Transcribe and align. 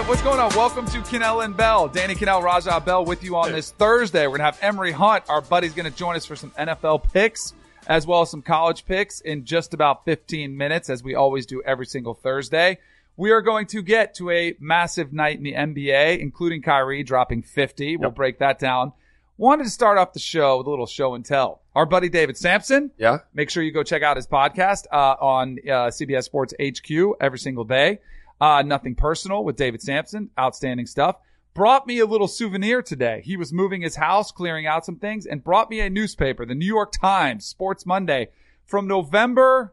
right, 0.00 0.08
what's 0.08 0.22
going 0.22 0.40
on? 0.40 0.50
Welcome 0.56 0.86
to 0.86 0.98
Kanell 1.02 1.44
and 1.44 1.56
Bell. 1.56 1.86
Danny 1.86 2.16
Kanell, 2.16 2.42
Raja 2.42 2.80
Bell 2.80 3.04
with 3.04 3.22
you 3.22 3.36
on 3.36 3.52
this 3.52 3.70
Thursday. 3.70 4.26
We're 4.26 4.38
going 4.38 4.40
to 4.40 4.46
have 4.46 4.58
Emory 4.60 4.90
Hunt. 4.90 5.22
Our 5.28 5.40
buddy's 5.40 5.72
going 5.72 5.88
to 5.88 5.96
join 5.96 6.16
us 6.16 6.26
for 6.26 6.34
some 6.34 6.50
NFL 6.52 7.12
picks 7.12 7.54
as 7.86 8.04
well 8.04 8.22
as 8.22 8.28
some 8.28 8.42
college 8.42 8.86
picks 8.86 9.20
in 9.20 9.44
just 9.44 9.72
about 9.72 10.04
15 10.04 10.56
minutes, 10.56 10.90
as 10.90 11.04
we 11.04 11.14
always 11.14 11.46
do 11.46 11.62
every 11.62 11.86
single 11.86 12.12
Thursday. 12.12 12.78
We 13.16 13.30
are 13.30 13.40
going 13.40 13.66
to 13.68 13.82
get 13.82 14.14
to 14.16 14.30
a 14.30 14.56
massive 14.58 15.12
night 15.12 15.36
in 15.38 15.44
the 15.44 15.52
NBA, 15.52 16.18
including 16.18 16.62
Kyrie 16.62 17.04
dropping 17.04 17.42
50. 17.42 17.98
We'll 17.98 18.10
break 18.10 18.40
that 18.40 18.58
down. 18.58 18.94
Wanted 19.38 19.62
to 19.62 19.70
start 19.70 19.98
off 19.98 20.12
the 20.12 20.18
show 20.18 20.58
with 20.58 20.66
a 20.66 20.70
little 20.70 20.86
show 20.86 21.14
and 21.14 21.24
tell. 21.24 21.60
Our 21.76 21.86
buddy 21.86 22.08
David 22.08 22.36
Samson. 22.36 22.90
Yeah. 22.98 23.18
Make 23.32 23.48
sure 23.48 23.62
you 23.62 23.70
go 23.70 23.84
check 23.84 24.02
out 24.02 24.16
his 24.16 24.26
podcast 24.26 24.86
uh, 24.90 25.14
on 25.20 25.58
uh, 25.64 25.90
CBS 25.90 26.24
Sports 26.24 26.52
HQ 26.60 27.16
every 27.20 27.38
single 27.38 27.64
day. 27.64 28.00
Uh, 28.40 28.62
nothing 28.62 28.94
personal 28.94 29.44
with 29.44 29.56
David 29.56 29.82
Samson. 29.82 30.30
Outstanding 30.38 30.86
stuff. 30.86 31.16
Brought 31.54 31.86
me 31.86 32.00
a 32.00 32.06
little 32.06 32.26
souvenir 32.26 32.82
today. 32.82 33.22
He 33.24 33.36
was 33.36 33.52
moving 33.52 33.82
his 33.82 33.94
house, 33.94 34.32
clearing 34.32 34.66
out 34.66 34.84
some 34.84 34.96
things, 34.96 35.24
and 35.24 35.44
brought 35.44 35.70
me 35.70 35.78
a 35.80 35.88
newspaper, 35.88 36.44
the 36.44 36.54
New 36.54 36.66
York 36.66 36.90
Times, 36.92 37.46
Sports 37.46 37.86
Monday, 37.86 38.28
from 38.64 38.88
November 38.88 39.72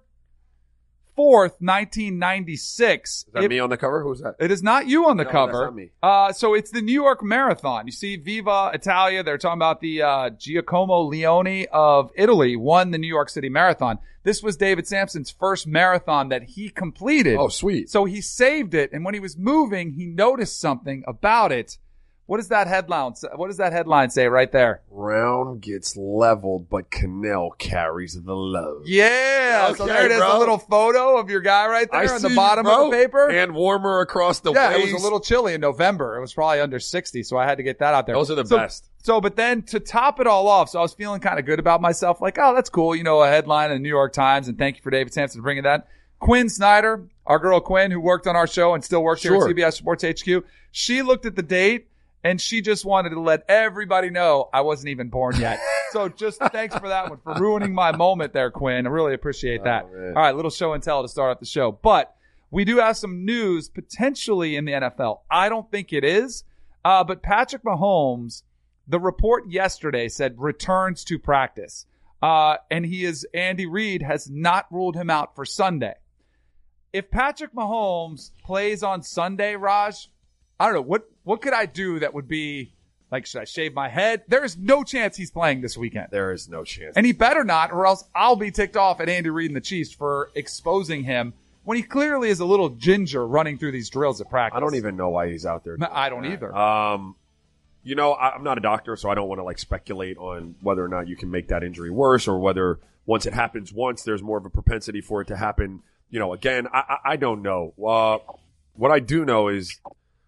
4th, 1.18 1.56
1996. 1.60 3.10
Is 3.12 3.26
that 3.34 3.44
It- 3.44 3.50
me 3.50 3.60
on 3.60 3.70
the 3.70 3.78
cover? 3.78 4.02
Who's 4.04 4.22
that? 4.22 4.36
it 4.40 4.52
is 4.52 4.64
not 4.64 4.88
you 4.88 5.08
on 5.08 5.18
the 5.18 5.24
No, 5.24 5.30
cover. 5.30 5.52
that's 5.52 5.62
not 5.64 5.76
me. 5.76 5.90
Uh, 6.02 6.32
so 6.34 6.54
it's 6.54 6.72
the 6.72 6.82
New 6.82 6.94
York 6.94 7.24
Marathon. 7.24 7.86
You 7.86 7.92
see, 7.92 8.16
Viva 8.16 8.72
Italia. 8.74 9.24
They're 9.24 9.38
talking 9.38 9.58
about 9.58 9.82
the 9.82 10.02
uh, 10.02 10.30
Giacomo 10.32 11.02
Leone 11.02 11.66
of 11.72 12.12
Italy 12.16 12.56
won 12.56 12.92
the 12.92 12.98
New 12.98 13.08
York 13.08 13.30
City 13.30 13.50
Marathon. 13.50 14.00
This 14.24 14.44
was 14.44 14.56
David 14.56 14.88
Samson's 14.88 15.32
first 15.32 15.66
marathon 15.66 16.30
that 16.30 16.44
he 16.44 16.70
completed. 16.70 17.38
Oh, 17.40 17.48
sweet. 17.48 17.90
So 17.90 18.06
he 18.06 18.22
saved 18.22 18.76
it, 18.76 18.92
and 18.94 19.04
when 19.04 19.16
he 19.16 19.20
was 19.20 19.36
moving, 19.38 19.94
he 19.94 20.06
noticed 20.06 20.60
something 20.60 21.04
about 21.08 21.52
it. 21.52 21.78
What 22.32 22.38
does 22.38 22.48
that 22.48 22.68
headline? 22.68 23.12
What 23.36 23.48
does 23.48 23.58
that 23.58 23.74
headline 23.74 24.10
say 24.10 24.30
right 24.30 24.50
there? 24.50 24.80
Round 24.90 25.60
gets 25.60 25.98
leveled, 25.98 26.70
but 26.70 26.90
Kanell 26.90 27.58
carries 27.58 28.14
the 28.14 28.34
load. 28.34 28.84
Yeah. 28.86 29.74
so 29.74 29.86
there 29.86 30.06
it 30.06 30.14
is, 30.14 30.22
a 30.22 30.38
little 30.40 30.58
photo 30.58 31.18
of 31.18 31.30
your 31.30 31.42
guy 31.42 31.68
right 31.68 31.92
there 31.92 32.10
I 32.10 32.16
on 32.16 32.22
the 32.22 32.30
bottom 32.30 32.64
bro. 32.64 32.86
of 32.86 32.92
the 32.92 32.96
paper. 32.96 33.30
And 33.30 33.54
warmer 33.54 34.00
across 34.00 34.40
the 34.40 34.54
yeah, 34.54 34.70
waist. 34.70 34.88
it 34.88 34.94
was 34.94 35.02
a 35.02 35.04
little 35.04 35.20
chilly 35.20 35.56
in 35.56 35.60
November. 35.60 36.16
It 36.16 36.22
was 36.22 36.34
probably 36.34 36.62
under 36.62 36.80
60, 36.80 37.22
so 37.24 37.36
I 37.36 37.44
had 37.44 37.58
to 37.58 37.64
get 37.64 37.80
that 37.80 37.94
out 37.94 38.06
there. 38.06 38.16
Those 38.16 38.32
are 38.32 38.36
the 38.36 38.46
So- 38.46 38.56
best. 38.60 38.88
So, 39.04 39.20
but 39.20 39.36
then 39.36 39.64
to 39.64 39.82
top 39.82 40.22
it 40.22 40.26
all 40.28 40.48
off, 40.48 40.70
so 40.70 40.80
I 40.80 40.84
was 40.84 40.94
feeling 40.94 41.20
kind 41.20 41.38
of 41.38 41.46
good 41.46 41.60
about 41.60 41.82
myself, 41.82 42.22
like, 42.22 42.38
oh, 42.40 42.56
that's 42.56 42.70
cool, 42.70 42.96
you 42.96 43.04
know, 43.04 43.22
a 43.22 43.28
headline 43.28 43.72
in 43.72 43.76
the 43.76 43.84
New 43.84 43.90
York 43.90 44.14
Times, 44.14 44.48
and 44.48 44.58
thank 44.58 44.78
you 44.78 44.82
for 44.82 44.90
David 44.90 45.14
Samson 45.14 45.42
bringing 45.42 45.64
that. 45.64 45.86
Quinn 46.20 46.48
Snyder, 46.48 47.10
our 47.26 47.40
girl 47.40 47.60
Quinn, 47.60 47.92
who 47.92 48.00
worked 48.00 48.26
on 48.26 48.38
our 48.38 48.48
show 48.48 48.74
and 48.74 48.86
still 48.86 49.04
works 49.04 49.22
here 49.22 49.36
at 49.36 49.42
CBS 49.42 49.74
Sports 49.74 50.06
HQ, 50.06 50.46
she 50.72 51.02
looked 51.02 51.26
at 51.26 51.36
the 51.36 51.44
date 51.44 51.88
and 52.24 52.40
she 52.40 52.62
just 52.62 52.86
wanted 52.86 53.10
to 53.10 53.20
let 53.20 53.44
everybody 53.50 54.10
know 54.10 54.50
I 54.54 54.62
wasn't 54.62 54.90
even 54.90 55.10
born 55.10 55.40
yet. 55.40 55.60
so 55.92 56.10
just 56.10 56.40
thanks 56.40 56.76
for 56.78 56.90
that 56.90 57.10
one, 57.10 57.20
for 57.24 57.34
ruining 57.36 57.74
my 57.74 57.96
moment 57.96 58.34
there, 58.34 58.52
Quinn. 58.52 58.86
I 58.86 58.90
really 58.90 59.14
appreciate 59.14 59.64
that. 59.64 59.88
Oh. 59.92 60.08
All 60.08 60.14
right, 60.14 60.36
little 60.36 60.52
show 60.52 60.74
and 60.74 60.84
tell 60.84 61.02
to 61.02 61.08
start 61.08 61.32
off 61.32 61.40
the 61.40 61.46
show. 61.46 61.72
But 61.72 62.16
we 62.52 62.66
do 62.66 62.78
have 62.78 62.98
some 62.98 63.26
news 63.26 63.70
potentially 63.70 64.56
in 64.56 64.66
the 64.66 64.74
NFL. 64.74 65.20
I 65.30 65.50
don't 65.50 65.70
think 65.72 65.94
it 65.94 66.04
is. 66.04 66.44
Uh, 66.84 67.04
but 67.04 67.22
Patrick 67.22 67.64
Mahomes, 67.64 68.44
the 68.88 69.00
report 69.00 69.50
yesterday 69.50 70.10
said 70.10 70.36
returns 70.38 71.04
to 71.06 71.20
practice. 71.20 71.86
Uh, 72.22 72.58
and 72.70 72.86
he 72.86 73.06
is, 73.06 73.26
Andy 73.34 73.66
Reid 73.66 74.02
has 74.02 74.30
not 74.30 74.68
ruled 74.72 74.96
him 74.96 75.10
out 75.10 75.36
for 75.36 75.46
Sunday. 75.46 75.96
If 76.94 77.10
Patrick 77.10 77.54
Mahomes 77.54 78.32
plays 78.44 78.84
on 78.84 79.02
Sunday, 79.02 79.56
Raj, 79.56 80.10
I 80.60 80.66
don't 80.66 80.76
know, 80.76 80.82
what, 80.82 81.10
what 81.24 81.42
could 81.42 81.54
I 81.54 81.66
do 81.66 82.00
that 82.00 82.14
would 82.14 82.28
be 82.28 82.72
like, 83.12 83.26
should 83.26 83.42
I 83.42 83.46
shave 83.46 83.74
my 83.74 83.90
head? 83.90 84.24
There 84.28 84.44
is 84.44 84.58
no 84.58 84.84
chance 84.84 85.18
he's 85.18 85.32
playing 85.32 85.62
this 85.62 85.78
weekend. 85.78 86.08
There 86.12 86.32
is 86.32 86.48
no 86.48 86.64
chance. 86.64 86.96
And 86.96 87.06
he 87.06 87.12
better 87.12 87.44
not, 87.44 87.72
or 87.72 87.86
else 87.86 88.06
I'll 88.16 88.38
be 88.38 88.52
ticked 88.52 88.78
off 88.78 89.02
at 89.02 89.10
Andy 89.10 89.30
Reid 89.30 89.50
and 89.50 89.56
the 89.56 89.62
Chiefs 89.62 89.92
for 89.92 90.32
exposing 90.34 91.04
him 91.04 91.34
when 91.64 91.78
he 91.78 91.84
clearly 91.84 92.30
is 92.30 92.40
a 92.40 92.46
little 92.46 92.70
ginger 92.70 93.26
running 93.26 93.58
through 93.58 93.74
these 93.74 93.90
drills 93.90 94.22
at 94.22 94.30
practice. 94.30 94.58
I 94.58 94.60
don't 94.62 94.76
even 94.76 94.96
know 94.96 95.10
why 95.10 95.30
he's 95.30 95.46
out 95.46 95.64
there. 95.64 95.78
I 95.92 96.10
don't 96.10 96.24
that. 96.24 96.32
either. 96.32 96.56
Um, 96.56 97.16
you 97.84 97.96
know, 97.96 98.14
I, 98.14 98.34
I'm 98.34 98.44
not 98.44 98.58
a 98.58 98.62
doctor, 98.62 98.96
so 98.96 99.10
I 99.10 99.16
don't 99.16 99.28
want 99.28 99.40
to 99.40 99.44
like 99.44 99.60
speculate 99.60 100.18
on 100.18 100.56
whether 100.62 100.84
or 100.84 100.88
not 100.88 101.08
you 101.08 101.16
can 101.16 101.30
make 101.32 101.50
that 101.50 101.64
injury 101.64 101.90
worse, 101.90 102.28
or 102.28 102.40
whether 102.40 102.80
once 103.06 103.26
it 103.26 103.34
happens 103.34 103.74
once, 103.74 104.04
there's 104.04 104.22
more 104.22 104.38
of 104.38 104.46
a 104.46 104.50
propensity 104.50 105.02
for 105.02 105.22
it 105.22 105.28
to 105.28 105.36
happen. 105.36 105.82
You 106.10 106.20
know, 106.20 106.34
again, 106.34 106.68
I, 106.72 106.80
I, 106.80 106.98
I 107.12 107.16
don't 107.16 107.42
know. 107.42 107.74
Uh, 107.84 108.20
what 108.74 108.92
I 108.92 109.00
do 109.00 109.26
know 109.26 109.48
is 109.48 109.80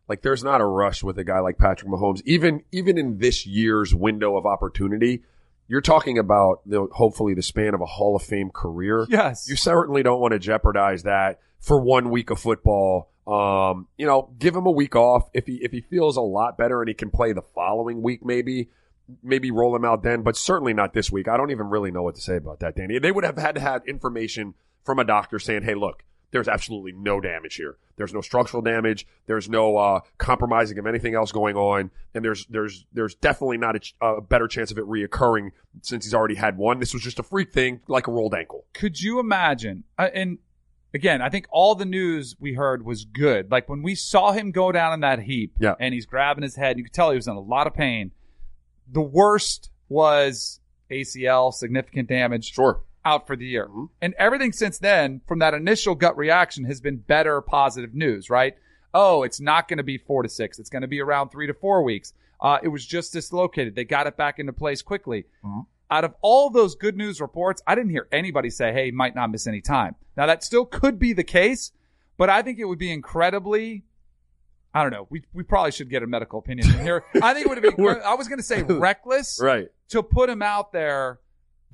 like 0.07 0.21
there's 0.21 0.43
not 0.43 0.61
a 0.61 0.65
rush 0.65 1.03
with 1.03 1.17
a 1.17 1.23
guy 1.23 1.39
like 1.39 1.57
Patrick 1.57 1.89
Mahomes, 1.89 2.21
even 2.25 2.63
even 2.71 2.97
in 2.97 3.17
this 3.17 3.45
year's 3.45 3.93
window 3.93 4.37
of 4.37 4.45
opportunity. 4.45 5.23
You're 5.67 5.81
talking 5.81 6.17
about 6.17 6.65
know, 6.65 6.89
hopefully 6.91 7.33
the 7.33 7.41
span 7.41 7.73
of 7.73 7.81
a 7.81 7.85
Hall 7.85 8.15
of 8.15 8.21
Fame 8.21 8.51
career. 8.51 9.05
Yes. 9.09 9.47
You 9.49 9.55
certainly 9.55 10.03
don't 10.03 10.19
want 10.19 10.33
to 10.33 10.39
jeopardize 10.39 11.03
that 11.03 11.39
for 11.59 11.79
one 11.79 12.09
week 12.09 12.29
of 12.29 12.39
football. 12.39 13.09
Um, 13.25 13.87
you 13.97 14.05
know, 14.05 14.33
give 14.37 14.53
him 14.53 14.65
a 14.65 14.71
week 14.71 14.95
off. 14.95 15.29
If 15.33 15.47
he 15.47 15.55
if 15.63 15.71
he 15.71 15.79
feels 15.79 16.17
a 16.17 16.21
lot 16.21 16.57
better 16.57 16.81
and 16.81 16.89
he 16.89 16.93
can 16.93 17.09
play 17.09 17.31
the 17.31 17.41
following 17.41 18.01
week, 18.01 18.25
maybe 18.25 18.69
maybe 19.21 19.51
roll 19.51 19.75
him 19.75 19.85
out 19.85 20.03
then, 20.03 20.21
but 20.21 20.35
certainly 20.35 20.73
not 20.73 20.93
this 20.93 21.11
week. 21.11 21.27
I 21.27 21.37
don't 21.37 21.51
even 21.51 21.69
really 21.69 21.91
know 21.91 22.03
what 22.03 22.15
to 22.15 22.21
say 22.21 22.35
about 22.35 22.59
that, 22.59 22.75
Danny. 22.75 22.99
They 22.99 23.11
would 23.11 23.23
have 23.23 23.37
had 23.37 23.55
to 23.55 23.61
have 23.61 23.85
information 23.87 24.53
from 24.83 24.99
a 24.99 25.05
doctor 25.05 25.39
saying, 25.39 25.63
"Hey, 25.63 25.75
look, 25.75 26.03
there's 26.33 26.49
absolutely 26.49 26.91
no 26.91 27.21
damage 27.21 27.55
here. 27.55 27.77
There's 27.95 28.13
no 28.13 28.19
structural 28.21 28.61
damage. 28.61 29.07
There's 29.27 29.47
no 29.47 29.77
uh, 29.77 29.99
compromising 30.17 30.77
of 30.79 30.85
anything 30.87 31.15
else 31.15 31.31
going 31.31 31.55
on, 31.55 31.91
and 32.13 32.25
there's 32.25 32.45
there's 32.47 32.85
there's 32.91 33.15
definitely 33.15 33.57
not 33.57 33.75
a, 33.75 33.79
ch- 33.79 33.95
a 34.01 34.19
better 34.19 34.47
chance 34.47 34.71
of 34.71 34.77
it 34.77 34.85
reoccurring 34.85 35.51
since 35.81 36.03
he's 36.03 36.13
already 36.13 36.35
had 36.35 36.57
one. 36.57 36.79
This 36.79 36.93
was 36.93 37.03
just 37.03 37.19
a 37.19 37.23
freak 37.23 37.53
thing, 37.53 37.79
like 37.87 38.07
a 38.07 38.11
rolled 38.11 38.33
ankle. 38.33 38.65
Could 38.73 38.99
you 38.99 39.19
imagine? 39.19 39.83
Uh, 39.97 40.09
and 40.13 40.39
again, 40.93 41.21
I 41.21 41.29
think 41.29 41.45
all 41.51 41.75
the 41.75 41.85
news 41.85 42.35
we 42.39 42.53
heard 42.55 42.83
was 42.83 43.05
good. 43.05 43.51
Like 43.51 43.69
when 43.69 43.81
we 43.83 43.95
saw 43.95 44.31
him 44.31 44.51
go 44.51 44.71
down 44.71 44.93
in 44.93 44.99
that 45.01 45.19
heap 45.19 45.53
Yeah. 45.59 45.75
and 45.79 45.93
he's 45.93 46.05
grabbing 46.05 46.41
his 46.43 46.55
head, 46.55 46.77
you 46.77 46.83
could 46.83 46.93
tell 46.93 47.11
he 47.11 47.15
was 47.15 47.27
in 47.27 47.35
a 47.35 47.39
lot 47.39 47.67
of 47.67 47.73
pain. 47.73 48.11
The 48.91 49.01
worst 49.01 49.69
was 49.87 50.59
ACL, 50.91 51.53
significant 51.53 52.09
damage. 52.09 52.53
Sure. 52.53 52.81
Out 53.05 53.27
for 53.27 53.35
the 53.35 53.45
year. 53.45 53.67
Mhm. 53.67 53.89
And 54.01 54.13
everything 54.17 54.51
since 54.51 54.77
then, 54.79 55.21
from 55.27 55.39
that 55.39 55.53
initial 55.53 55.95
gut 55.95 56.15
reaction, 56.17 56.65
has 56.65 56.79
been 56.81 56.97
better 56.97 57.41
positive 57.41 57.93
news, 57.93 58.29
right? 58.29 58.55
Oh, 58.93 59.23
it's 59.23 59.39
not 59.41 59.67
going 59.67 59.77
to 59.77 59.83
be 59.83 59.97
four 59.97 60.23
to 60.23 60.29
six. 60.29 60.59
It's 60.59 60.69
going 60.69 60.83
to 60.83 60.87
be 60.87 61.01
around 61.01 61.29
three 61.29 61.47
to 61.47 61.53
four 61.53 61.83
weeks. 61.83 62.13
Uh, 62.39 62.59
it 62.61 62.67
was 62.67 62.85
just 62.85 63.13
dislocated. 63.13 63.75
They 63.75 63.85
got 63.85 64.05
it 64.07 64.17
back 64.17 64.37
into 64.39 64.53
place 64.53 64.81
quickly. 64.81 65.25
Out 65.89 66.03
of 66.03 66.13
all 66.21 66.49
those 66.49 66.75
good 66.75 66.95
news 66.97 67.21
reports, 67.21 67.61
I 67.67 67.75
didn't 67.75 67.91
hear 67.91 68.07
anybody 68.11 68.49
say, 68.49 68.71
hey, 68.73 68.91
might 68.91 69.15
not 69.15 69.31
miss 69.31 69.47
any 69.47 69.61
time. 69.61 69.95
Now, 70.17 70.25
that 70.27 70.43
still 70.43 70.65
could 70.65 70.99
be 70.99 71.13
the 71.13 71.23
case, 71.23 71.71
but 72.17 72.29
I 72.29 72.41
think 72.41 72.59
it 72.59 72.65
would 72.65 72.79
be 72.79 72.91
incredibly. 72.91 73.83
I 74.73 74.81
don't 74.81 74.91
know. 74.91 75.07
We, 75.09 75.23
we 75.33 75.43
probably 75.43 75.71
should 75.71 75.89
get 75.89 76.01
a 76.03 76.07
medical 76.07 76.39
opinion 76.39 76.67
here. 76.81 77.03
I 77.21 77.33
think 77.33 77.45
it 77.45 77.49
would 77.49 77.61
be. 77.61 77.83
I 78.03 78.15
was 78.15 78.27
going 78.27 78.39
to 78.39 78.43
say 78.43 78.63
reckless 78.63 79.39
Right. 79.41 79.67
to 79.89 80.01
put 80.03 80.29
him 80.29 80.41
out 80.41 80.71
there 80.71 81.19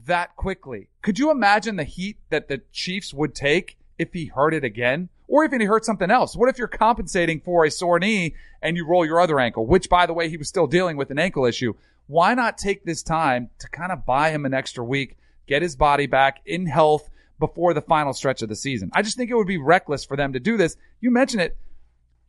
that 0.05 0.35
quickly. 0.35 0.89
Could 1.01 1.19
you 1.19 1.31
imagine 1.31 1.75
the 1.75 1.83
heat 1.83 2.17
that 2.29 2.47
the 2.47 2.61
Chiefs 2.71 3.13
would 3.13 3.35
take 3.35 3.77
if 3.97 4.13
he 4.13 4.25
hurt 4.25 4.53
it 4.53 4.63
again? 4.63 5.09
Or 5.27 5.43
if 5.43 5.51
he 5.51 5.63
hurt 5.65 5.85
something 5.85 6.09
else? 6.09 6.35
What 6.35 6.49
if 6.49 6.57
you're 6.57 6.67
compensating 6.67 7.39
for 7.39 7.63
a 7.63 7.71
sore 7.71 7.99
knee 7.99 8.33
and 8.61 8.75
you 8.75 8.85
roll 8.85 9.05
your 9.05 9.21
other 9.21 9.39
ankle, 9.39 9.65
which 9.65 9.89
by 9.89 10.05
the 10.05 10.13
way, 10.13 10.29
he 10.29 10.38
was 10.38 10.47
still 10.47 10.67
dealing 10.67 10.97
with 10.97 11.11
an 11.11 11.19
ankle 11.19 11.45
issue. 11.45 11.73
Why 12.07 12.33
not 12.33 12.57
take 12.57 12.83
this 12.83 13.03
time 13.03 13.49
to 13.59 13.69
kind 13.69 13.91
of 13.91 14.05
buy 14.05 14.31
him 14.31 14.45
an 14.45 14.53
extra 14.53 14.83
week, 14.83 15.17
get 15.47 15.61
his 15.61 15.75
body 15.75 16.07
back 16.07 16.41
in 16.45 16.65
health 16.65 17.09
before 17.39 17.74
the 17.74 17.81
final 17.81 18.13
stretch 18.13 18.41
of 18.41 18.50
the 18.50 18.56
season? 18.56 18.89
I 18.94 19.03
just 19.03 19.15
think 19.15 19.29
it 19.29 19.35
would 19.35 19.47
be 19.47 19.59
reckless 19.59 20.03
for 20.03 20.18
them 20.18 20.33
to 20.33 20.39
do 20.39 20.57
this. 20.57 20.75
You 21.00 21.12
mentioned 21.12 21.44
it 21.44 21.57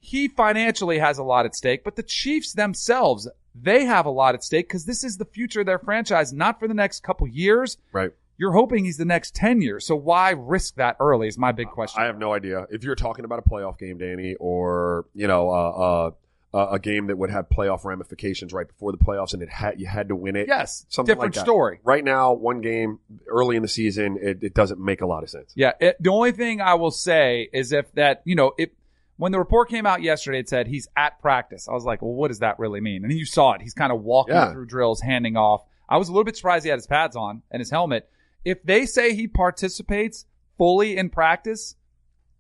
he 0.01 0.29
financially 0.29 0.99
has 0.99 1.19
a 1.19 1.23
lot 1.23 1.45
at 1.45 1.55
stake, 1.55 1.85
but 1.85 1.95
the 1.95 2.03
Chiefs 2.03 2.55
themselves, 2.55 3.29
they 3.55 3.85
have 3.85 4.07
a 4.07 4.11
lot 4.11 4.35
at 4.35 4.45
stake 4.45 4.69
because 4.69 4.85
this 4.85 5.05
is 5.05 5.17
the 5.17 5.25
future 5.25 5.61
of 5.61 5.67
their 5.67 5.79
franchise, 5.79 6.33
not 6.33 6.59
for 6.59 6.69
the 6.69 6.75
next 6.75 7.03
couple 7.03 7.27
years. 7.27 7.77
Right. 7.93 8.13
You're 8.37 8.53
hoping 8.53 8.85
he's 8.85 8.97
the 8.97 9.05
next 9.05 9.35
10 9.35 9.61
years. 9.61 9.87
So 9.87 9.95
why 9.95 10.31
risk 10.31 10.77
that 10.77 10.97
early 10.99 11.29
is 11.29 11.37
my 11.37 11.53
big 11.53 11.69
question. 11.69 12.03
I 12.03 12.07
have 12.07 12.19
no 12.19 12.33
idea. 12.33 12.67
If 12.71 12.85
you're 12.85 12.95
talking 12.95 13.27
about 13.27 13.39
a 13.39 13.43
playoff 13.43 13.79
game, 13.79 13.99
Danny, 13.99 14.35
or 14.41 15.05
you 15.15 15.27
know, 15.27 15.51
uh, 15.51 16.11
uh, 16.53 16.69
a 16.73 16.79
game 16.79 17.07
that 17.07 17.17
would 17.17 17.31
have 17.31 17.49
playoff 17.49 17.85
ramifications 17.85 18.53
right 18.53 18.67
before 18.67 18.93
the 18.93 18.99
playoffs, 18.99 19.35
and 19.35 19.43
it 19.43 19.49
had 19.49 19.79
you 19.79 19.87
had 19.87 20.09
to 20.09 20.17
win 20.17 20.37
it. 20.37 20.49
yes, 20.49 20.85
something 20.89 21.15
different 21.15 21.35
like 21.37 21.45
that. 21.45 21.47
story. 21.49 21.81
Right 21.85 22.03
now, 22.03 22.33
one 22.33 22.61
game 22.61 22.99
early 23.29 23.57
in 23.57 23.63
the 23.63 23.69
season, 23.69 24.19
it, 24.21 24.43
it 24.43 24.55
doesn't 24.55 24.81
make 24.81 25.01
a 25.01 25.07
lot 25.07 25.23
of 25.23 25.31
sense. 25.31 25.53
Yeah. 25.55 25.73
It, 25.81 25.97
the 26.01 26.11
only 26.11 26.33
thing 26.33 26.61
I 26.61 26.75
will 26.75 26.91
say 26.91 27.49
is 27.53 27.73
if 27.73 27.93
that, 27.93 28.23
you 28.25 28.35
know, 28.35 28.53
if 28.59 28.71
when 29.21 29.33
the 29.33 29.39
report 29.39 29.69
came 29.69 29.87
out 29.87 30.03
yesterday, 30.03 30.41
it 30.41 30.49
said 30.49 30.67
he's 30.67 30.89
at 30.97 31.21
practice. 31.21 31.69
I 31.69 31.73
was 31.73 31.85
like, 31.85 32.03
well, 32.03 32.13
what 32.13 32.29
does 32.29 32.39
that 32.41 32.59
really 32.59 32.81
mean? 32.81 33.05
And 33.05 33.13
you 33.13 33.25
saw 33.27 33.53
it. 33.53 33.63
He's 33.63 33.75
kind 33.75 33.93
of 33.93 34.03
walking 34.03 34.35
Yeah. 34.35 34.53
through 34.53 34.67
drills, 34.67 35.01
handing 35.01 35.37
off. 35.37 35.63
I 35.89 35.99
was 35.99 36.09
a 36.09 36.13
little 36.13 36.25
bit 36.25 36.37
surprised 36.37 36.65
he 36.65 36.71
had 36.71 36.79
his 36.79 36.87
pads 36.87 37.17
on 37.17 37.43
and 37.51 37.61
his 37.61 37.71
helmet. 37.71 38.09
If 38.45 38.63
they 38.63 38.87
say 38.87 39.15
he 39.15 39.27
participates 39.29 40.25
fully 40.57 40.97
in 40.97 41.11
practice, 41.11 41.77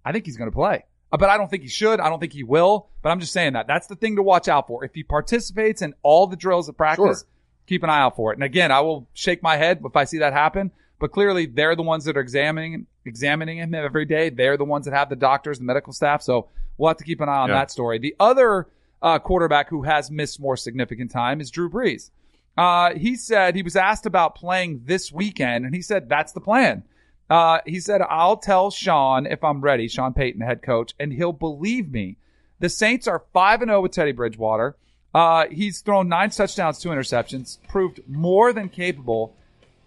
I 0.04 0.12
think 0.12 0.24
he's 0.26 0.36
going 0.36 0.50
to 0.50 0.54
play. 0.54 0.84
Uh, 1.12 1.16
But 1.18 1.28
I 1.30 1.36
don't 1.36 1.50
think 1.50 1.62
he 1.64 1.68
should. 1.68 2.00
I 2.00 2.08
don't 2.08 2.20
think 2.20 2.32
he 2.32 2.44
will. 2.44 2.88
But 3.02 3.10
I'm 3.10 3.20
just 3.20 3.32
saying 3.32 3.52
that 3.54 3.66
that's 3.66 3.86
the 3.86 3.96
thing 3.96 4.16
to 4.16 4.22
watch 4.22 4.48
out 4.48 4.66
for. 4.66 4.84
If 4.84 4.94
he 4.94 5.02
participates 5.02 5.82
in 5.82 5.94
all 6.02 6.26
the 6.26 6.36
drills 6.36 6.68
at 6.68 6.76
practice, 6.76 7.20
Sure. 7.20 7.28
keep 7.66 7.82
an 7.82 7.90
eye 7.90 8.00
out 8.00 8.16
for 8.16 8.32
it. 8.32 8.36
And 8.36 8.44
again, 8.44 8.72
I 8.72 8.80
will 8.80 9.06
shake 9.12 9.42
my 9.42 9.56
head 9.56 9.80
if 9.84 9.96
I 9.96 10.04
see 10.04 10.18
that 10.18 10.32
happen. 10.32 10.70
But 10.98 11.12
clearly, 11.12 11.46
they're 11.46 11.76
the 11.76 11.82
ones 11.82 12.04
that 12.04 12.16
are 12.16 12.20
examining 12.20 12.86
examining 13.06 13.58
him 13.58 13.74
every 13.74 14.04
day. 14.04 14.28
They're 14.28 14.58
the 14.58 14.64
ones 14.64 14.84
that 14.84 14.92
have 14.94 15.08
the 15.08 15.16
doctors, 15.16 15.58
the 15.58 15.64
medical 15.64 15.92
staff. 15.92 16.20
So 16.22 16.48
we'll 16.80 16.88
have 16.88 16.96
to 16.96 17.04
keep 17.04 17.20
an 17.20 17.28
eye 17.28 17.36
on 17.38 17.48
Yeah. 17.50 17.56
that 17.56 17.70
story. 17.70 17.98
The 17.98 18.16
other 18.18 18.66
uh, 19.02 19.18
quarterback 19.18 19.68
who 19.68 19.82
has 19.82 20.10
missed 20.10 20.40
more 20.40 20.56
significant 20.56 21.10
time 21.10 21.40
is 21.40 21.50
Drew 21.50 21.70
Brees. 21.70 22.10
Uh, 22.56 22.94
he 22.94 23.14
said 23.16 23.54
he 23.54 23.62
was 23.62 23.76
asked 23.76 24.06
about 24.06 24.34
playing 24.34 24.82
this 24.84 25.12
weekend, 25.12 25.64
and 25.64 25.74
he 25.74 25.82
said 25.82 26.08
that's 26.08 26.32
the 26.32 26.40
plan. 26.40 26.82
Uh, 27.30 27.60
he 27.64 27.78
said, 27.78 28.02
I'll 28.02 28.36
tell 28.36 28.70
Sean 28.72 29.24
if 29.26 29.44
I'm 29.44 29.60
ready, 29.60 29.86
Sean 29.86 30.12
Payton, 30.12 30.40
head 30.40 30.62
coach, 30.62 30.94
and 30.98 31.12
he'll 31.12 31.32
believe 31.32 31.90
me. 31.90 32.16
The 32.58 32.68
Saints 32.68 33.06
are 33.06 33.22
5 33.32 33.62
and 33.62 33.68
0 33.70 33.80
with 33.82 33.92
Teddy 33.92 34.12
Bridgewater. 34.12 34.76
Uh, 35.14 35.46
he's 35.50 35.80
thrown 35.80 36.08
nine 36.08 36.30
touchdowns, 36.30 36.78
two 36.80 36.88
interceptions, 36.90 37.58
proved 37.68 38.00
more 38.08 38.52
than 38.52 38.68
capable. 38.68 39.34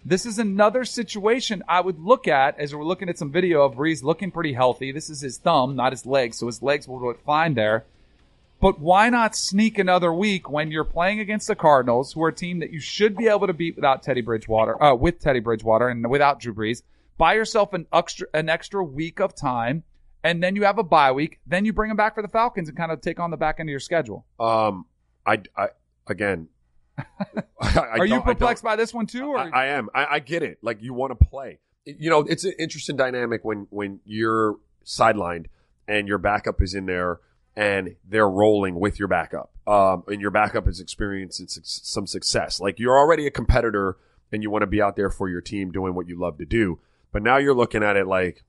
This 0.05 0.25
is 0.25 0.37
another 0.37 0.83
situation 0.83 1.63
I 1.65 1.79
would 1.79 1.97
look 1.97 2.27
at 2.27 2.59
as 2.59 2.75
we're 2.75 2.83
looking 2.83 3.07
at 3.07 3.17
some 3.17 3.31
video 3.31 3.63
of 3.63 3.75
Brees 3.75 4.03
looking 4.03 4.31
pretty 4.31 4.51
healthy. 4.51 4.91
This 4.91 5.09
is 5.09 5.21
his 5.21 5.37
thumb, 5.37 5.77
not 5.77 5.93
his 5.93 6.05
legs, 6.05 6.39
so 6.39 6.47
his 6.47 6.61
legs 6.61 6.89
will 6.89 7.01
look 7.01 7.23
fine 7.23 7.53
there. 7.53 7.85
But 8.59 8.79
why 8.79 9.09
not 9.09 9.33
sneak 9.33 9.79
another 9.79 10.13
week 10.13 10.49
when 10.49 10.71
you're 10.71 10.83
playing 10.83 11.21
against 11.21 11.47
the 11.47 11.55
Cardinals, 11.55 12.11
who 12.13 12.23
are 12.23 12.29
a 12.29 12.33
team 12.33 12.59
that 12.59 12.71
you 12.71 12.81
should 12.81 13.15
be 13.15 13.27
able 13.27 13.47
to 13.47 13.53
beat 13.53 13.77
without 13.77 14.03
Teddy 14.03 14.21
Bridgewater, 14.21 14.81
uh, 14.81 14.93
with 14.93 15.19
Teddy 15.19 15.39
Bridgewater 15.39 15.87
and 15.87 16.09
without 16.09 16.39
Drew 16.39 16.53
Brees? 16.53 16.83
Buy 17.17 17.35
yourself 17.35 17.73
an 17.73 17.87
extra 17.93 18.27
an 18.33 18.49
extra 18.49 18.83
week 18.83 19.21
of 19.21 19.35
time, 19.35 19.83
and 20.21 20.43
then 20.43 20.57
you 20.57 20.63
have 20.63 20.79
a 20.79 20.83
bye 20.83 21.13
week. 21.13 21.39
Then 21.47 21.63
you 21.63 21.71
bring 21.71 21.89
them 21.89 21.97
back 21.97 22.15
for 22.15 22.21
the 22.21 22.27
Falcons 22.27 22.67
and 22.67 22.77
kind 22.77 22.91
of 22.91 22.99
take 22.99 23.19
on 23.21 23.31
the 23.31 23.37
back 23.37 23.59
end 23.59 23.69
of 23.69 23.71
your 23.71 23.79
schedule. 23.79 24.25
Um, 24.37 24.85
I, 25.25 25.41
I 25.55 25.69
again, 26.07 26.49
I, 26.97 27.03
I 27.61 27.67
are 27.69 27.71
you 27.71 27.81
don't- 27.81 28.01
I 28.01 28.07
don't- 28.07 28.23
perplexed 28.25 28.63
by 28.63 28.75
this 28.75 28.93
one 28.93 29.05
too? 29.07 29.27
Or 29.29 29.37
I, 29.37 29.49
I 29.49 29.65
am. 29.67 29.89
I, 29.93 30.05
I 30.15 30.19
get 30.19 30.43
it. 30.43 30.59
Like 30.61 30.81
you 30.81 30.93
want 30.93 31.17
to 31.17 31.25
play. 31.25 31.59
You 31.85 32.09
know, 32.09 32.19
it's 32.21 32.43
an 32.43 32.53
interesting 32.59 32.95
dynamic 32.95 33.43
when 33.43 33.67
when 33.69 33.99
you're 34.05 34.55
sidelined 34.85 35.47
and 35.87 36.07
your 36.07 36.17
backup 36.17 36.61
is 36.61 36.73
in 36.73 36.85
there 36.85 37.19
and 37.55 37.95
they're 38.07 38.29
rolling 38.29 38.79
with 38.79 38.99
your 38.99 39.07
backup. 39.07 39.51
Um, 39.67 40.03
and 40.07 40.19
your 40.21 40.31
backup 40.31 40.67
is 40.67 40.79
experiencing 40.79 41.47
some 41.49 42.07
success. 42.07 42.59
Like 42.59 42.79
you're 42.79 42.97
already 42.97 43.27
a 43.27 43.31
competitor 43.31 43.97
and 44.31 44.41
you 44.43 44.49
want 44.49 44.63
to 44.63 44.67
be 44.67 44.81
out 44.81 44.95
there 44.95 45.09
for 45.09 45.29
your 45.29 45.41
team 45.41 45.71
doing 45.71 45.93
what 45.93 46.07
you 46.07 46.17
love 46.19 46.37
to 46.39 46.45
do. 46.45 46.79
But 47.11 47.21
now 47.21 47.37
you're 47.37 47.53
looking 47.53 47.83
at 47.83 47.95
it 47.95 48.07
like, 48.07 48.43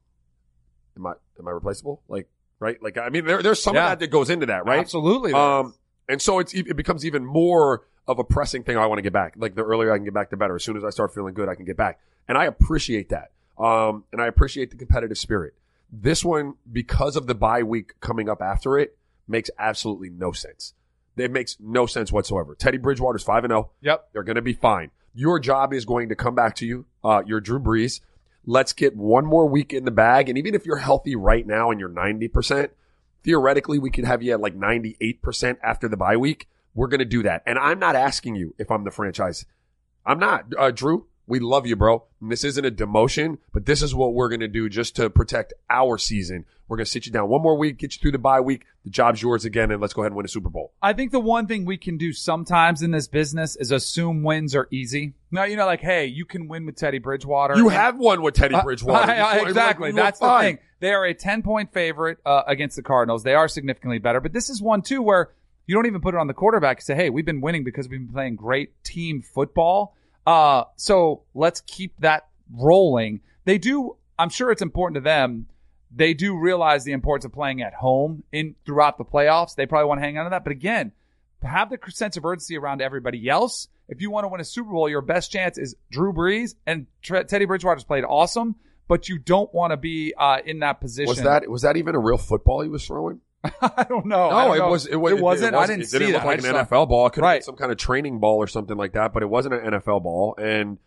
am 0.96 1.06
I 1.06 1.12
am 1.38 1.46
I 1.48 1.50
replaceable? 1.50 2.02
Like 2.08 2.28
right? 2.60 2.80
Like 2.82 2.96
I 2.98 3.08
mean, 3.10 3.24
there, 3.26 3.42
there's 3.42 3.62
some 3.62 3.74
Yeah. 3.74 3.84
of 3.84 3.90
that 3.90 3.98
that 4.00 4.10
goes 4.10 4.30
into 4.30 4.46
that, 4.46 4.64
right? 4.64 4.78
Absolutely. 4.80 5.32
Um. 5.32 5.74
And 6.08 6.20
so 6.20 6.38
it's 6.38 6.52
it 6.54 6.76
becomes 6.76 7.04
even 7.04 7.24
more 7.24 7.84
of 8.06 8.18
a 8.18 8.24
pressing 8.24 8.62
thing. 8.62 8.76
I 8.76 8.86
want 8.86 8.98
to 8.98 9.02
get 9.02 9.12
back. 9.12 9.34
Like 9.36 9.54
the 9.54 9.64
earlier 9.64 9.92
I 9.92 9.96
can 9.96 10.04
get 10.04 10.14
back, 10.14 10.30
the 10.30 10.36
better. 10.36 10.56
As 10.56 10.64
soon 10.64 10.76
as 10.76 10.84
I 10.84 10.90
start 10.90 11.14
feeling 11.14 11.34
good, 11.34 11.48
I 11.48 11.54
can 11.54 11.64
get 11.64 11.76
back. 11.76 12.00
And 12.28 12.36
I 12.36 12.44
appreciate 12.44 13.10
that. 13.10 13.32
Um, 13.58 14.04
and 14.12 14.20
I 14.20 14.26
appreciate 14.26 14.70
the 14.70 14.76
competitive 14.76 15.18
spirit. 15.18 15.54
This 15.90 16.24
one, 16.24 16.54
because 16.70 17.16
of 17.16 17.26
the 17.26 17.34
bye 17.34 17.62
week 17.62 18.00
coming 18.00 18.28
up 18.28 18.42
after 18.42 18.78
it, 18.78 18.96
makes 19.28 19.50
absolutely 19.58 20.10
no 20.10 20.32
sense. 20.32 20.74
It 21.16 21.30
makes 21.30 21.56
no 21.60 21.86
sense 21.86 22.10
whatsoever. 22.10 22.54
Teddy 22.56 22.78
Bridgewater's 22.78 23.22
five 23.22 23.44
and 23.44 23.52
zero. 23.52 23.70
yep. 23.80 24.08
They're 24.12 24.24
going 24.24 24.36
to 24.36 24.42
be 24.42 24.54
fine. 24.54 24.90
Your 25.14 25.38
job 25.38 25.72
is 25.72 25.84
going 25.84 26.08
to 26.08 26.16
come 26.16 26.34
back 26.34 26.56
to 26.56 26.66
you. 26.66 26.86
Uh, 27.04 27.22
you're 27.24 27.40
Drew 27.40 27.60
Brees. 27.60 28.00
Let's 28.44 28.72
get 28.72 28.96
one 28.96 29.24
more 29.24 29.46
week 29.46 29.72
in 29.72 29.84
the 29.84 29.92
bag. 29.92 30.28
And 30.28 30.36
even 30.36 30.54
if 30.54 30.66
you're 30.66 30.76
healthy 30.78 31.14
right 31.14 31.46
now 31.46 31.70
and 31.70 31.78
you're 31.78 31.88
90%, 31.88 32.70
theoretically, 33.24 33.78
we 33.78 33.90
could 33.90 34.04
have 34.04 34.22
you 34.22 34.32
at 34.32 34.40
like 34.40 34.54
98% 34.54 35.56
after 35.62 35.88
the 35.88 35.96
bye 35.96 36.16
week. 36.16 36.48
We're 36.74 36.88
going 36.88 37.00
to 37.00 37.04
do 37.04 37.22
that. 37.22 37.42
And 37.46 37.58
I'm 37.58 37.78
not 37.78 37.96
asking 37.96 38.36
you 38.36 38.54
if 38.58 38.70
I'm 38.70 38.84
the 38.84 38.90
franchise. 38.90 39.46
I'm 40.04 40.18
not. 40.18 40.46
Uh, 40.56 40.70
Drew, 40.70 41.06
we 41.26 41.40
love 41.40 41.66
you, 41.66 41.76
bro. 41.76 42.04
And 42.20 42.30
this 42.30 42.44
isn't 42.44 42.64
a 42.64 42.70
demotion, 42.70 43.38
but 43.52 43.66
this 43.66 43.82
is 43.82 43.94
what 43.94 44.12
we're 44.14 44.28
going 44.28 44.40
to 44.40 44.48
do 44.48 44.68
just 44.68 44.96
to 44.96 45.08
protect 45.10 45.52
our 45.70 45.96
season. 45.98 46.44
We're 46.68 46.78
going 46.78 46.84
to 46.86 46.90
sit 46.90 47.04
you 47.06 47.12
down 47.12 47.28
one 47.28 47.42
more 47.42 47.56
week, 47.58 47.76
get 47.78 47.94
you 47.94 48.00
through 48.00 48.12
the 48.12 48.18
bye 48.18 48.40
week. 48.40 48.64
The 48.84 48.90
job's 48.90 49.20
yours 49.22 49.44
again, 49.44 49.70
and 49.70 49.80
let's 49.82 49.92
go 49.92 50.02
ahead 50.02 50.12
and 50.12 50.16
win 50.16 50.24
a 50.24 50.28
Super 50.28 50.48
Bowl. 50.48 50.72
I 50.82 50.92
think 50.94 51.12
the 51.12 51.20
one 51.20 51.46
thing 51.46 51.64
we 51.66 51.76
can 51.76 51.98
do 51.98 52.12
sometimes 52.12 52.80
in 52.82 52.90
this 52.90 53.06
business 53.06 53.54
is 53.56 53.70
assume 53.70 54.22
wins 54.22 54.54
are 54.54 54.66
easy. 54.70 55.12
Now, 55.30 55.44
you 55.44 55.56
know, 55.56 55.66
like, 55.66 55.80
hey, 55.82 56.06
you 56.06 56.24
can 56.24 56.48
win 56.48 56.64
with 56.66 56.76
Teddy 56.76 56.98
Bridgewater. 56.98 57.56
You 57.56 57.68
And- 57.68 57.76
have 57.76 57.98
one 57.98 58.22
with 58.22 58.34
Teddy 58.34 58.54
Uh, 58.54 58.62
Bridgewater. 58.64 59.10
I- 59.12 59.16
I- 59.40 59.48
exactly. 59.48 59.92
like, 59.92 60.02
That's 60.02 60.18
the 60.20 60.26
fine. 60.26 60.42
thing. 60.44 60.58
They 60.80 60.92
are 60.92 61.04
a 61.04 61.14
10 61.14 61.42
point 61.42 61.72
favorite 61.72 62.18
uh, 62.24 62.42
against 62.46 62.76
the 62.76 62.82
Cardinals. 62.82 63.22
They 63.22 63.34
are 63.34 63.48
significantly 63.48 63.98
better, 63.98 64.20
but 64.20 64.32
this 64.32 64.48
is 64.50 64.60
one 64.62 64.80
too 64.82 65.00
where 65.02 65.30
you 65.66 65.74
don't 65.74 65.86
even 65.86 66.00
put 66.02 66.14
it 66.14 66.18
on 66.18 66.26
the 66.26 66.34
quarterback. 66.34 66.78
You 66.78 66.82
say, 66.82 66.94
hey, 66.94 67.08
we've 67.10 67.24
been 67.24 67.40
winning 67.40 67.64
because 67.64 67.88
we've 67.88 68.00
been 68.06 68.12
playing 68.12 68.36
great 68.36 68.82
team 68.84 69.22
football. 69.22 69.94
Uh, 70.26 70.64
so 70.76 71.22
let's 71.34 71.60
keep 71.62 71.98
that 72.00 72.28
rolling. 72.52 73.20
They 73.44 73.58
do, 73.58 73.96
I'm 74.18 74.30
sure 74.30 74.50
it's 74.50 74.62
important 74.62 74.96
to 74.96 75.00
them. 75.00 75.46
They 75.94 76.14
do 76.14 76.36
realize 76.36 76.84
the 76.84 76.92
importance 76.92 77.24
of 77.24 77.32
playing 77.32 77.62
at 77.62 77.74
home 77.74 78.24
in 78.32 78.56
throughout 78.66 78.98
the 78.98 79.04
playoffs. 79.04 79.54
They 79.54 79.66
probably 79.66 79.88
want 79.88 80.00
to 80.00 80.04
hang 80.04 80.18
on 80.18 80.24
to 80.24 80.30
that. 80.30 80.42
But 80.44 80.52
again, 80.52 80.92
have 81.44 81.70
the 81.70 81.78
sense 81.90 82.16
of 82.16 82.24
urgency 82.24 82.56
around 82.56 82.80
everybody 82.80 83.28
else. 83.28 83.68
If 83.88 84.00
you 84.00 84.10
want 84.10 84.24
to 84.24 84.28
win 84.28 84.40
a 84.40 84.44
Super 84.44 84.70
Bowl, 84.70 84.88
your 84.88 85.02
best 85.02 85.30
chance 85.30 85.58
is 85.58 85.76
Drew 85.90 86.12
Brees 86.12 86.54
and 86.66 86.86
Tre- 87.02 87.24
Teddy 87.24 87.44
Bridgewater's 87.44 87.84
played 87.84 88.04
awesome, 88.04 88.56
but 88.88 89.08
you 89.08 89.18
don't 89.18 89.52
want 89.52 89.72
to 89.72 89.76
be 89.76 90.14
uh, 90.16 90.38
in 90.44 90.60
that 90.60 90.80
position. 90.80 91.08
Was 91.08 91.22
that 91.22 91.48
was 91.48 91.62
that 91.62 91.76
even 91.76 91.94
a 91.94 91.98
real 91.98 92.18
football 92.18 92.62
he 92.62 92.68
was 92.68 92.86
throwing? 92.86 93.20
I 93.60 93.84
don't 93.88 94.06
know. 94.06 94.30
No, 94.30 94.44
don't 94.48 94.56
it 94.56 94.58
know. 94.60 94.68
was. 94.70 94.86
It, 94.86 94.96
was, 94.96 95.12
It 95.12 95.20
wasn't. 95.22 95.54
I 95.54 95.58
was- 95.60 95.68
didn't 95.68 95.82
it 95.82 95.88
see 95.88 95.98
didn't 95.98 96.12
that. 96.12 96.18
look 96.18 96.26
like 96.26 96.44
I 96.44 96.58
an 96.60 96.66
NFL 96.66 96.88
ball. 96.88 97.06
It 97.06 97.10
could 97.10 97.22
have 97.22 97.28
Right. 97.28 97.34
been 97.40 97.42
some 97.44 97.56
kind 97.56 97.70
of 97.72 97.78
training 97.78 98.18
ball 98.20 98.36
or 98.38 98.46
something 98.46 98.76
like 98.76 98.92
that, 98.92 99.12
but 99.12 99.22
it 99.22 99.26
wasn't 99.26 99.54
an 99.54 99.74
NFL 99.74 100.02
ball. 100.02 100.34
And 100.38 100.78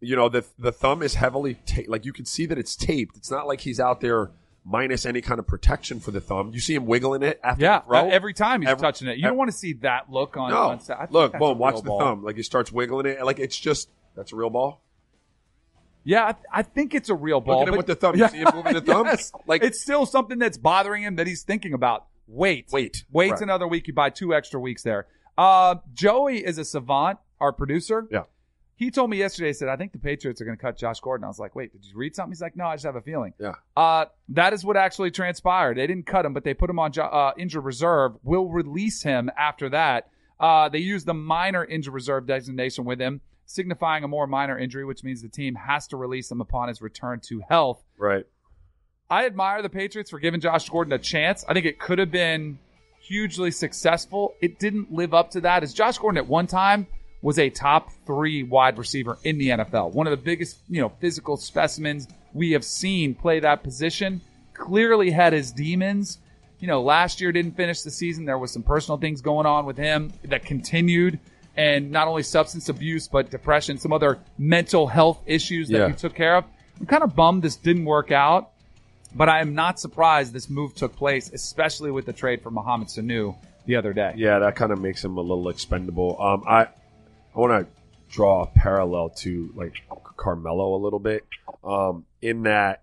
you 0.00 0.16
know, 0.16 0.28
the 0.28 0.44
the 0.58 0.72
thumb 0.72 1.02
is 1.02 1.14
heavily 1.14 1.54
ta- 1.66 1.82
like 1.88 2.04
you 2.04 2.12
can 2.12 2.24
see 2.26 2.46
that 2.46 2.58
it's 2.58 2.76
taped. 2.76 3.16
It's 3.16 3.30
not 3.30 3.46
like 3.46 3.60
he's 3.60 3.80
out 3.80 4.00
there 4.00 4.30
minus 4.66 5.04
any 5.04 5.20
kind 5.20 5.38
of 5.38 5.46
protection 5.46 6.00
for 6.00 6.10
the 6.10 6.20
thumb. 6.20 6.50
You 6.54 6.60
see 6.60 6.74
him 6.74 6.86
wiggling 6.86 7.22
it 7.22 7.38
after 7.44 7.62
Yeah, 7.62 7.80
the 7.80 7.84
throw. 7.86 8.08
every 8.08 8.32
time 8.34 8.62
he's 8.62 8.70
Every- 8.70 8.80
touching 8.82 9.08
it, 9.08 9.16
you 9.18 9.24
don't 9.24 9.36
want 9.36 9.50
to 9.50 9.56
see 9.56 9.74
that 9.82 10.10
look 10.10 10.36
on. 10.38 10.50
no, 10.50 10.56
on. 10.70 10.80
I 10.88 11.06
look, 11.10 11.32
boom, 11.38 11.58
watch 11.58 11.76
the 11.76 11.82
ball. 11.82 11.98
thumb. 12.00 12.24
Like 12.24 12.36
he 12.36 12.42
starts 12.42 12.72
wiggling 12.72 13.06
it. 13.06 13.22
Like 13.24 13.38
it's 13.38 13.58
just 13.58 13.88
that's 14.16 14.32
a 14.32 14.36
real 14.36 14.50
ball. 14.50 14.80
Yeah, 16.04 16.24
I, 16.52 16.60
I 16.60 16.62
think 16.62 16.94
it's 16.94 17.08
a 17.08 17.14
real 17.14 17.40
ball. 17.40 17.62
at 17.62 17.68
him 17.68 17.76
with 17.76 17.86
the 17.86 17.94
thumb. 17.94 18.16
You 18.16 18.28
see 18.28 18.38
him 18.38 18.48
moving 18.54 18.74
the 18.74 18.80
thumb? 18.80 19.06
Yes. 19.14 19.32
Like- 19.46 19.62
it's 19.62 19.80
still 19.80 20.04
something 20.06 20.38
that's 20.38 20.58
bothering 20.58 21.02
him 21.02 21.16
that 21.16 21.26
he's 21.26 21.42
thinking 21.42 21.72
about. 21.74 22.06
Wait, 22.26 22.68
Wait. 22.72 23.04
wait 23.10 23.32
Right. 23.32 23.40
another 23.40 23.66
week. 23.68 23.86
You 23.88 23.94
buy 23.94 24.10
two 24.10 24.34
extra 24.34 24.58
weeks 24.60 24.82
there. 24.82 25.06
Uh, 25.36 25.76
Joey 25.92 26.44
is 26.44 26.58
a 26.58 26.64
savant, 26.64 27.18
our 27.40 27.52
producer. 27.52 28.06
Yeah. 28.10 28.22
He 28.76 28.90
told 28.90 29.08
me 29.10 29.18
yesterday. 29.18 29.48
He 29.48 29.52
said, 29.52 29.68
"I 29.68 29.76
think 29.76 29.92
the 29.92 29.98
Patriots 29.98 30.40
are 30.40 30.44
going 30.44 30.56
to 30.56 30.60
cut 30.60 30.76
Josh 30.76 30.98
Gordon." 31.00 31.24
I 31.24 31.28
was 31.28 31.38
like, 31.38 31.54
"Wait, 31.54 31.72
did 31.72 31.84
you 31.84 31.96
read 31.96 32.16
something?" 32.16 32.32
He's 32.32 32.40
like, 32.40 32.56
"No, 32.56 32.64
I 32.66 32.74
just 32.74 32.84
have 32.84 32.96
a 32.96 33.00
feeling." 33.02 33.32
Yeah. 33.38 33.52
Uh, 33.76 34.06
that 34.30 34.52
is 34.52 34.64
what 34.64 34.76
actually 34.76 35.12
transpired. 35.12 35.76
They 35.76 35.86
didn't 35.86 36.06
cut 36.06 36.24
him, 36.26 36.32
but 36.32 36.42
they 36.44 36.54
put 36.54 36.70
him 36.70 36.78
on 36.80 36.90
jo- 36.90 37.04
uh, 37.04 37.32
injured 37.38 37.64
reserve. 37.64 38.12
Will 38.24 38.48
release 38.48 39.02
him 39.02 39.30
after 39.38 39.68
that. 39.68 40.08
Uh, 40.40 40.68
they 40.68 40.78
used 40.80 41.06
the 41.06 41.14
minor 41.14 41.64
injured 41.64 41.94
reserve 41.94 42.26
designation 42.26 42.84
with 42.84 43.00
him, 43.00 43.20
signifying 43.46 44.04
a 44.04 44.08
more 44.08 44.26
minor 44.26 44.58
injury, 44.58 44.84
which 44.84 45.04
means 45.04 45.22
the 45.22 45.28
team 45.28 45.54
has 45.54 45.86
to 45.88 45.96
release 45.96 46.30
him 46.30 46.40
upon 46.40 46.68
his 46.68 46.80
return 46.80 47.20
to 47.28 47.40
health. 47.48 47.82
Right. 47.98 48.26
I 49.10 49.26
admire 49.26 49.62
the 49.62 49.68
Patriots 49.68 50.10
for 50.10 50.18
giving 50.18 50.40
Josh 50.40 50.68
Gordon 50.68 50.92
a 50.92 50.98
chance. 50.98 51.44
I 51.48 51.52
think 51.52 51.66
it 51.66 51.78
could 51.78 51.98
have 51.98 52.10
been 52.10 52.58
hugely 53.00 53.50
successful. 53.50 54.34
It 54.40 54.58
didn't 54.58 54.92
live 54.92 55.12
up 55.12 55.30
to 55.32 55.40
that. 55.42 55.62
As 55.62 55.74
Josh 55.74 55.98
Gordon 55.98 56.18
at 56.18 56.26
one 56.26 56.46
time 56.46 56.86
was 57.22 57.38
a 57.38 57.50
top 57.50 57.90
three 58.06 58.42
wide 58.42 58.78
receiver 58.78 59.18
in 59.24 59.38
the 59.38 59.48
NFL, 59.50 59.92
one 59.92 60.06
of 60.06 60.10
the 60.10 60.22
biggest, 60.22 60.58
you 60.68 60.80
know, 60.80 60.88
physical 61.00 61.36
specimens 61.36 62.08
we 62.32 62.52
have 62.52 62.64
seen 62.64 63.14
play 63.14 63.40
that 63.40 63.62
position. 63.62 64.20
Clearly 64.54 65.10
had 65.10 65.32
his 65.32 65.52
demons. 65.52 66.18
You 66.60 66.68
know, 66.68 66.82
last 66.82 67.20
year 67.20 67.30
didn't 67.30 67.56
finish 67.56 67.82
the 67.82 67.90
season. 67.90 68.24
There 68.24 68.38
was 68.38 68.52
some 68.52 68.62
personal 68.62 68.98
things 68.98 69.20
going 69.20 69.46
on 69.46 69.66
with 69.66 69.76
him 69.76 70.12
that 70.24 70.44
continued. 70.44 71.18
And 71.56 71.90
not 71.92 72.08
only 72.08 72.22
substance 72.24 72.68
abuse, 72.68 73.06
but 73.08 73.30
depression, 73.30 73.78
some 73.78 73.92
other 73.92 74.18
mental 74.38 74.86
health 74.88 75.20
issues 75.26 75.68
that 75.68 75.78
Yeah. 75.78 75.88
he 75.88 75.94
took 75.94 76.14
care 76.14 76.36
of. 76.36 76.44
I'm 76.80 76.86
kind 76.86 77.02
of 77.04 77.14
bummed 77.14 77.42
this 77.42 77.56
didn't 77.56 77.84
work 77.84 78.10
out. 78.10 78.50
But 79.16 79.28
I 79.28 79.40
am 79.40 79.54
not 79.54 79.78
surprised 79.78 80.32
this 80.32 80.50
move 80.50 80.74
took 80.74 80.96
place, 80.96 81.30
especially 81.32 81.92
with 81.92 82.04
the 82.04 82.12
trade 82.12 82.42
for 82.42 82.50
Mohamed 82.50 82.88
Sanu 82.88 83.36
the 83.64 83.76
other 83.76 83.92
day. 83.92 84.12
Yeah, 84.16 84.40
that 84.40 84.56
kind 84.56 84.72
of 84.72 84.80
makes 84.80 85.04
him 85.04 85.16
a 85.16 85.20
little 85.20 85.48
expendable. 85.48 86.20
Um, 86.20 86.42
I 86.48 86.62
I 86.62 87.38
want 87.38 87.64
to 87.68 87.72
draw 88.12 88.42
a 88.42 88.46
parallel 88.46 89.10
to 89.10 89.52
like 89.54 89.74
Carmelo 90.16 90.74
a 90.74 90.80
little 90.82 90.98
bit, 90.98 91.24
um, 91.62 92.04
in 92.22 92.42
that 92.42 92.82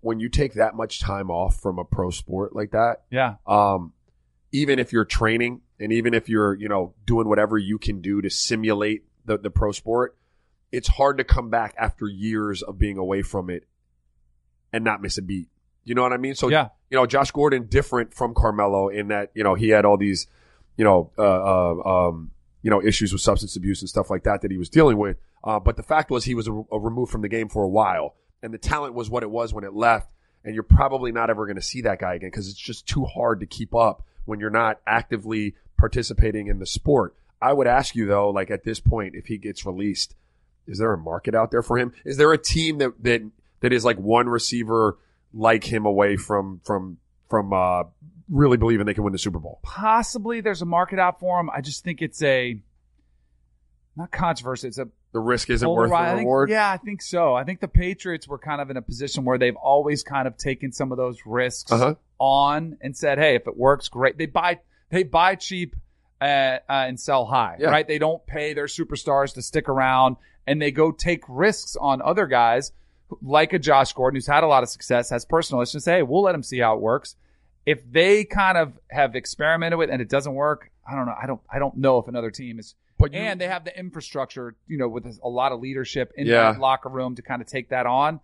when 0.00 0.20
you 0.20 0.30
take 0.30 0.54
that 0.54 0.74
much 0.74 1.00
time 1.00 1.30
off 1.30 1.56
from 1.60 1.78
a 1.78 1.84
pro 1.84 2.08
sport 2.10 2.56
like 2.56 2.70
that, 2.70 3.02
Yeah. 3.10 3.34
um, 3.46 3.92
even 4.52 4.78
if 4.78 4.92
you're 4.92 5.04
training 5.04 5.62
and 5.80 5.92
even 5.92 6.14
if 6.14 6.28
you're 6.28 6.54
you 6.54 6.68
know 6.68 6.94
doing 7.06 7.28
whatever 7.28 7.58
you 7.58 7.78
can 7.78 8.00
do 8.00 8.20
to 8.22 8.30
simulate 8.30 9.04
the 9.24 9.38
the 9.38 9.50
pro 9.50 9.72
sport, 9.72 10.16
it's 10.70 10.88
hard 10.88 11.18
to 11.18 11.24
come 11.24 11.50
back 11.50 11.74
after 11.78 12.06
years 12.06 12.62
of 12.62 12.78
being 12.78 12.98
away 12.98 13.22
from 13.22 13.50
it 13.50 13.66
and 14.72 14.84
not 14.84 15.02
miss 15.02 15.18
a 15.18 15.22
beat. 15.22 15.48
You 15.84 15.94
know 15.94 16.02
what 16.02 16.12
I 16.12 16.16
mean? 16.16 16.34
So 16.34 16.48
Yeah. 16.48 16.68
you 16.90 16.96
know, 16.96 17.06
Josh 17.06 17.30
Gordon 17.30 17.66
different 17.66 18.14
from 18.14 18.34
Carmelo 18.34 18.88
in 18.88 19.08
that, 19.08 19.30
you 19.34 19.42
know, 19.42 19.54
he 19.54 19.70
had 19.70 19.84
all 19.84 19.96
these, 19.96 20.28
you 20.76 20.84
know, 20.84 21.10
uh, 21.18 21.22
uh, 21.22 22.08
um, 22.08 22.30
you 22.62 22.70
know, 22.70 22.80
issues 22.80 23.12
with 23.12 23.20
substance 23.20 23.56
abuse 23.56 23.82
and 23.82 23.88
stuff 23.88 24.08
like 24.08 24.22
that 24.22 24.42
that 24.42 24.50
he 24.50 24.56
was 24.58 24.68
dealing 24.68 24.96
with. 24.96 25.16
Uh, 25.42 25.58
but 25.58 25.76
the 25.76 25.82
fact 25.82 26.10
was 26.10 26.24
he 26.24 26.34
was 26.36 26.46
a, 26.46 26.52
a 26.70 26.78
removed 26.78 27.10
from 27.10 27.22
the 27.22 27.28
game 27.28 27.48
for 27.48 27.64
a 27.64 27.68
while 27.68 28.14
and 28.42 28.54
the 28.54 28.58
talent 28.58 28.94
was 28.94 29.10
what 29.10 29.22
it 29.22 29.30
was 29.30 29.52
when 29.52 29.64
it 29.64 29.74
left. 29.74 30.12
And 30.44 30.54
you're 30.54 30.62
probably 30.62 31.12
not 31.12 31.30
ever 31.30 31.46
going 31.46 31.56
to 31.56 31.62
see 31.62 31.82
that 31.82 31.98
guy 31.98 32.14
again 32.14 32.30
because 32.30 32.48
it's 32.48 32.58
just 32.58 32.86
too 32.86 33.04
hard 33.04 33.40
to 33.40 33.46
keep 33.46 33.74
up 33.74 34.04
when 34.24 34.40
you're 34.40 34.50
not 34.50 34.80
actively 34.86 35.54
participating 35.76 36.46
in 36.46 36.58
the 36.58 36.66
sport. 36.66 37.14
I 37.40 37.52
would 37.52 37.66
ask 37.66 37.94
you 37.94 38.06
though, 38.06 38.30
like 38.30 38.50
at 38.50 38.64
this 38.64 38.80
point, 38.80 39.14
if 39.14 39.26
he 39.26 39.38
gets 39.38 39.66
released, 39.66 40.14
is 40.66 40.78
there 40.78 40.92
a 40.92 40.98
market 40.98 41.34
out 41.34 41.50
there 41.50 41.62
for 41.62 41.78
him? 41.78 41.92
Is 42.04 42.16
there 42.16 42.32
a 42.32 42.38
team 42.38 42.78
that, 42.78 43.02
that, 43.02 43.22
that 43.60 43.72
is 43.72 43.84
like 43.84 43.98
one 43.98 44.28
receiver 44.28 44.98
like 45.34 45.64
him 45.64 45.86
away 45.86 46.16
from, 46.16 46.60
from, 46.64 46.98
from, 47.28 47.52
uh, 47.52 47.84
really 48.30 48.56
believing 48.56 48.86
they 48.86 48.94
can 48.94 49.04
win 49.04 49.12
the 49.12 49.18
Super 49.18 49.38
Bowl? 49.38 49.58
Possibly 49.62 50.40
there's 50.40 50.62
a 50.62 50.66
market 50.66 50.98
out 50.98 51.18
for 51.18 51.40
him. 51.40 51.50
I 51.50 51.60
just 51.60 51.82
think 51.82 52.00
it's 52.00 52.22
a, 52.22 52.60
not 53.96 54.10
controversy. 54.10 54.68
It's 54.68 54.78
a 54.78 54.88
the 55.12 55.20
risk 55.20 55.50
isn't 55.50 55.68
worth 55.68 55.90
the 55.90 55.96
I 55.96 56.08
think- 56.10 56.18
reward. 56.20 56.50
yeah, 56.50 56.70
I 56.70 56.76
think 56.78 57.02
so. 57.02 57.34
I 57.34 57.44
think 57.44 57.60
the 57.60 57.68
Patriots 57.68 58.26
were 58.26 58.38
kind 58.38 58.60
of 58.60 58.70
in 58.70 58.76
a 58.76 58.82
position 58.82 59.24
where 59.24 59.38
they've 59.38 59.56
always 59.56 60.02
kind 60.02 60.26
of 60.26 60.36
taken 60.36 60.72
some 60.72 60.90
of 60.92 60.98
those 60.98 61.18
risks 61.26 61.70
Uh-huh. 61.70 61.94
on 62.18 62.78
and 62.80 62.96
said, 62.96 63.18
"Hey, 63.18 63.34
if 63.34 63.46
it 63.46 63.56
works, 63.56 63.88
great." 63.88 64.16
They 64.18 64.26
buy 64.26 64.60
they 64.90 65.02
buy 65.02 65.34
cheap 65.36 65.74
uh, 66.20 66.24
uh, 66.24 66.58
and 66.68 67.00
sell 67.00 67.24
high, 67.26 67.56
Yeah. 67.58 67.70
right? 67.70 67.86
They 67.86 67.98
don't 67.98 68.24
pay 68.26 68.54
their 68.54 68.66
superstars 68.66 69.34
to 69.34 69.42
stick 69.42 69.68
around, 69.68 70.16
and 70.46 70.60
they 70.62 70.70
go 70.70 70.92
take 70.92 71.24
risks 71.28 71.76
on 71.76 72.00
other 72.02 72.26
guys 72.26 72.72
like 73.22 73.52
a 73.52 73.58
Josh 73.58 73.92
Gordon 73.92 74.16
who's 74.16 74.26
had 74.26 74.44
a 74.44 74.46
lot 74.46 74.62
of 74.62 74.68
success, 74.68 75.10
has 75.10 75.24
personal 75.24 75.60
issues. 75.62 75.74
and 75.74 75.82
Say, 75.82 75.92
hey, 75.96 76.02
we'll 76.02 76.22
let 76.22 76.34
him 76.34 76.42
see 76.42 76.58
how 76.60 76.74
it 76.74 76.80
works. 76.80 77.16
If 77.66 77.80
they 77.90 78.24
kind 78.24 78.56
of 78.56 78.72
have 78.90 79.14
experimented 79.16 79.78
with 79.78 79.90
it 79.90 79.92
and 79.92 80.00
it 80.00 80.08
doesn't 80.08 80.34
work, 80.34 80.70
I 80.90 80.94
don't 80.96 81.06
know. 81.06 81.14
I 81.20 81.26
don't. 81.26 81.40
I 81.52 81.58
don't 81.58 81.76
know 81.76 81.98
if 81.98 82.08
another 82.08 82.30
team 82.30 82.58
is 82.58 82.74
But 83.02 83.12
you, 83.12 83.20
and 83.20 83.40
they 83.40 83.48
have 83.48 83.64
the 83.64 83.78
infrastructure, 83.78 84.54
you 84.66 84.78
know, 84.78 84.88
with 84.88 85.04
a 85.22 85.28
lot 85.28 85.52
of 85.52 85.60
leadership 85.60 86.12
in 86.16 86.26
Yeah. 86.26 86.52
that 86.52 86.60
locker 86.60 86.88
room 86.88 87.14
to 87.16 87.22
kind 87.22 87.42
of 87.42 87.48
take 87.48 87.68
that 87.68 87.84
on. 87.86 88.20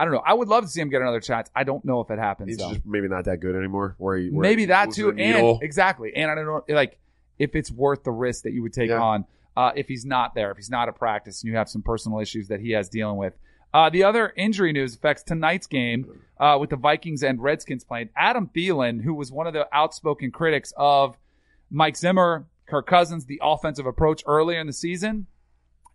I 0.00 0.04
don't 0.04 0.14
know. 0.14 0.22
I 0.26 0.34
would 0.34 0.48
love 0.48 0.64
to 0.64 0.68
see 0.70 0.80
him 0.80 0.88
get 0.88 1.00
another 1.00 1.20
chance. 1.20 1.48
I 1.54 1.62
don't 1.64 1.84
know 1.84 2.00
if 2.00 2.10
it 2.10 2.18
happens. 2.18 2.48
he's 2.48 2.58
though. 2.58 2.70
just 2.72 2.84
maybe 2.84 3.06
not 3.08 3.24
that 3.26 3.38
good 3.40 3.54
anymore. 3.54 3.94
Where 3.98 4.16
he, 4.16 4.30
where 4.30 4.42
Maybe 4.42 4.64
that 4.66 4.90
too, 4.90 5.10
and 5.16 5.62
exactly. 5.62 6.12
And 6.16 6.30
I 6.30 6.34
don't 6.34 6.46
know, 6.46 6.64
like, 6.74 6.98
if 7.38 7.54
it's 7.54 7.70
worth 7.70 8.02
the 8.02 8.10
risk 8.10 8.42
that 8.44 8.52
you 8.52 8.62
would 8.62 8.72
take 8.72 8.90
Yeah. 8.90 9.00
on 9.00 9.24
uh, 9.56 9.70
if 9.76 9.86
he's 9.86 10.04
not 10.04 10.34
there, 10.34 10.50
if 10.50 10.56
he's 10.56 10.70
not 10.70 10.88
at 10.88 10.96
practice, 10.96 11.42
and 11.42 11.50
you 11.52 11.56
have 11.56 11.68
some 11.68 11.82
personal 11.82 12.18
issues 12.20 12.48
that 12.48 12.60
he 12.60 12.70
has 12.72 12.88
dealing 12.88 13.16
with. 13.16 13.34
Uh, 13.74 13.88
the 13.90 14.02
other 14.04 14.32
injury 14.36 14.72
news 14.72 14.94
affects 14.96 15.22
tonight's 15.22 15.66
game 15.66 16.06
uh, 16.40 16.56
with 16.60 16.70
the 16.70 16.76
Vikings 16.76 17.22
and 17.22 17.40
Redskins 17.40 17.84
playing. 17.84 18.08
Adam 18.16 18.50
Thielen, 18.54 19.02
who 19.02 19.14
was 19.14 19.30
one 19.30 19.46
of 19.46 19.52
the 19.54 19.66
outspoken 19.72 20.30
critics 20.30 20.72
of 20.76 21.16
Mike 21.70 21.96
Zimmer, 21.96 22.46
Kirk 22.72 22.86
Cousins, 22.86 23.26
the 23.26 23.38
offensive 23.42 23.84
approach 23.84 24.22
earlier 24.26 24.58
in 24.58 24.66
the 24.66 24.72
season, 24.72 25.26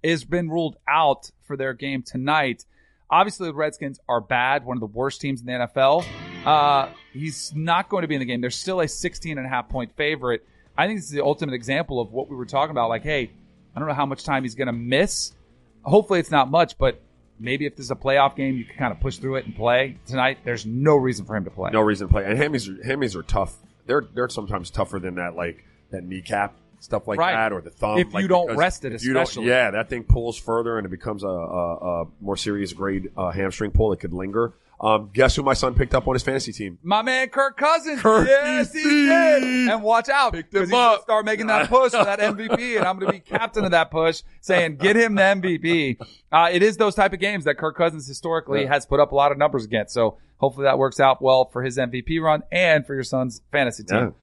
has 0.04 0.24
been 0.24 0.48
ruled 0.48 0.78
out 0.88 1.32
for 1.42 1.58
their 1.58 1.74
game 1.74 2.04
tonight. 2.04 2.66
Obviously, 3.10 3.48
the 3.48 3.56
Redskins 3.56 4.00
are 4.08 4.22
bad, 4.22 4.64
one 4.64 4.78
of 4.78 4.82
the 4.82 4.86
worst 4.86 5.20
teams 5.20 5.42
in 5.42 5.48
the 5.48 5.54
NFL. 5.54 6.06
Uh, 6.46 6.90
he's 7.14 7.52
not 7.56 7.90
going 7.90 8.04
to 8.04 8.08
be 8.08 8.14
in 8.14 8.20
the 8.20 8.26
game. 8.26 8.42
They're 8.42 8.52
still 8.52 8.80
a 8.82 8.88
16 8.88 9.40
and 9.40 9.48
a 9.48 9.50
half 9.50 9.70
point 9.70 9.96
favorite. 9.98 10.46
I 10.78 10.86
think 10.86 11.00
this 11.00 11.06
is 11.06 11.12
the 11.12 11.24
ultimate 11.24 11.56
example 11.56 12.00
of 12.00 12.12
what 12.12 12.30
we 12.30 12.36
were 12.36 12.46
talking 12.46 12.70
about. 12.70 12.90
Like, 12.90 13.02
hey, 13.02 13.32
I 13.76 13.80
don't 13.80 13.88
know 13.88 13.96
how 13.96 14.06
much 14.06 14.24
time 14.24 14.44
he's 14.44 14.54
going 14.54 14.68
to 14.68 14.72
miss. 14.72 15.34
Hopefully, 15.82 16.20
it's 16.20 16.30
not 16.30 16.52
much, 16.52 16.78
but 16.78 17.02
maybe 17.40 17.66
if 17.66 17.76
this 17.76 17.86
is 17.86 17.92
a 17.92 17.96
playoff 17.96 18.36
game, 18.36 18.56
you 18.56 18.66
can 18.66 18.78
kind 18.78 18.94
of 18.94 19.00
push 19.00 19.18
through 19.18 19.38
it 19.38 19.46
and 19.46 19.56
play 19.56 19.98
tonight. 20.06 20.38
There's 20.44 20.68
no 20.68 20.96
reason 20.96 21.26
for 21.26 21.36
him 21.36 21.46
to 21.46 21.50
play. 21.50 21.72
No 21.74 21.82
reason 21.82 22.08
to 22.08 22.14
play. 22.14 22.24
And 22.24 22.38
hammies, 22.38 22.70
are, 22.70 22.88
hammies 22.88 23.16
are 23.16 23.24
tough. 23.24 23.56
They're 23.88 24.06
they're 24.14 24.30
sometimes 24.30 24.70
tougher 24.70 25.00
than 25.00 25.16
that, 25.16 25.36
like 25.36 25.64
that 25.90 26.04
kneecap 26.04 26.54
stuff 26.80 27.08
like 27.08 27.20
Right. 27.20 27.34
that, 27.34 27.52
or 27.54 27.62
the 27.62 27.70
thumb. 27.72 27.98
If 27.98 28.14
you 28.14 28.28
don't 28.28 28.56
rest 28.56 28.86
it, 28.86 28.94
especially. 28.94 29.46
yeah, 29.48 29.72
that 29.72 29.90
thing 29.90 30.04
pulls 30.04 30.38
further 30.38 30.78
and 30.78 30.86
it 30.86 30.90
becomes 30.90 31.24
a, 31.24 31.28
a, 31.28 32.02
a 32.04 32.06
more 32.22 32.38
serious 32.38 32.74
grade 32.74 33.12
uh, 33.18 33.32
hamstring 33.32 33.72
pull. 33.72 33.94
It 33.94 34.00
could 34.00 34.14
linger. 34.14 34.54
Um, 34.80 35.10
guess 35.12 35.36
who 35.36 35.42
my 35.42 35.56
son 35.56 35.74
picked 35.74 35.96
up 35.96 36.08
on 36.08 36.14
his 36.14 36.22
fantasy 36.22 36.52
team? 36.54 36.78
My 36.84 37.02
man 37.02 37.30
Kirk 37.30 37.58
Cousins. 37.58 38.00
Kirk 38.00 38.28
yes, 38.28 38.72
he 38.72 38.84
did. 38.84 39.70
And 39.72 39.82
watch 39.82 40.08
out. 40.08 40.34
Because 40.34 40.62
he's 40.62 40.70
gonna 40.70 41.02
start 41.02 41.26
making 41.26 41.48
that 41.48 41.68
push 41.68 41.94
for 41.94 42.06
that 42.06 42.20
MVP, 42.20 42.78
and 42.78 42.86
I'm 42.86 43.00
going 43.00 43.12
to 43.12 43.14
be 43.14 43.20
captain 43.20 43.66
of 43.66 43.72
that 43.72 43.90
push, 43.90 44.22
saying, 44.40 44.76
get 44.78 44.96
him 44.96 45.16
the 45.16 45.24
MVP. 45.24 45.98
Uh, 46.32 46.50
it 46.52 46.62
is 46.62 46.78
those 46.78 46.94
type 46.94 47.12
of 47.14 47.20
games 47.20 47.46
that 47.46 47.56
Kirk 47.58 47.76
Cousins 47.76 48.06
historically 48.08 48.62
Yeah. 48.66 48.68
has 48.74 48.86
put 48.86 49.00
up 49.00 49.12
a 49.14 49.16
lot 49.16 49.32
of 49.32 49.40
numbers 49.40 49.66
against. 49.66 49.96
So 49.96 50.20
hopefully 50.38 50.66
that 50.66 50.78
works 50.78 51.00
out 51.00 51.24
well 51.24 51.46
for 51.46 51.64
his 51.64 51.80
MVP 51.80 52.22
run 52.22 52.44
and 52.52 52.86
for 52.86 52.94
your 52.94 53.04
son's 53.04 53.42
fantasy 53.52 53.84
team. 53.84 54.14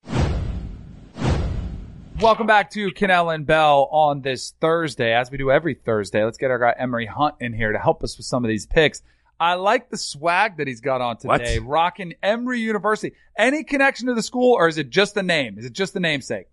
Welcome 2.24 2.46
back 2.46 2.70
to 2.70 2.90
Kanell 2.90 3.34
and 3.34 3.44
Bell 3.44 3.86
on 3.92 4.22
this 4.22 4.54
Thursday, 4.58 5.12
as 5.12 5.30
we 5.30 5.36
do 5.36 5.50
every 5.50 5.74
Thursday. 5.74 6.24
Let's 6.24 6.38
get 6.38 6.50
our 6.50 6.58
guy 6.58 6.74
Emory 6.78 7.04
Hunt 7.04 7.34
in 7.38 7.52
here 7.52 7.70
to 7.70 7.78
help 7.78 8.02
us 8.02 8.16
with 8.16 8.24
some 8.24 8.46
of 8.46 8.48
these 8.48 8.64
picks. 8.64 9.02
I 9.38 9.56
like 9.56 9.90
the 9.90 9.98
swag 9.98 10.56
that 10.56 10.66
he's 10.66 10.80
got 10.80 11.02
on 11.02 11.18
What? 11.20 11.36
today, 11.36 11.58
rocking 11.58 12.14
Emory 12.22 12.60
University. 12.60 13.12
Any 13.36 13.62
connection 13.62 14.06
to 14.06 14.14
the 14.14 14.22
school, 14.22 14.54
or 14.54 14.68
is 14.68 14.78
it 14.78 14.88
just 14.88 15.14
the 15.14 15.22
name? 15.22 15.58
Is 15.58 15.66
it 15.66 15.74
just 15.74 15.92
the 15.92 16.00
namesake? 16.00 16.46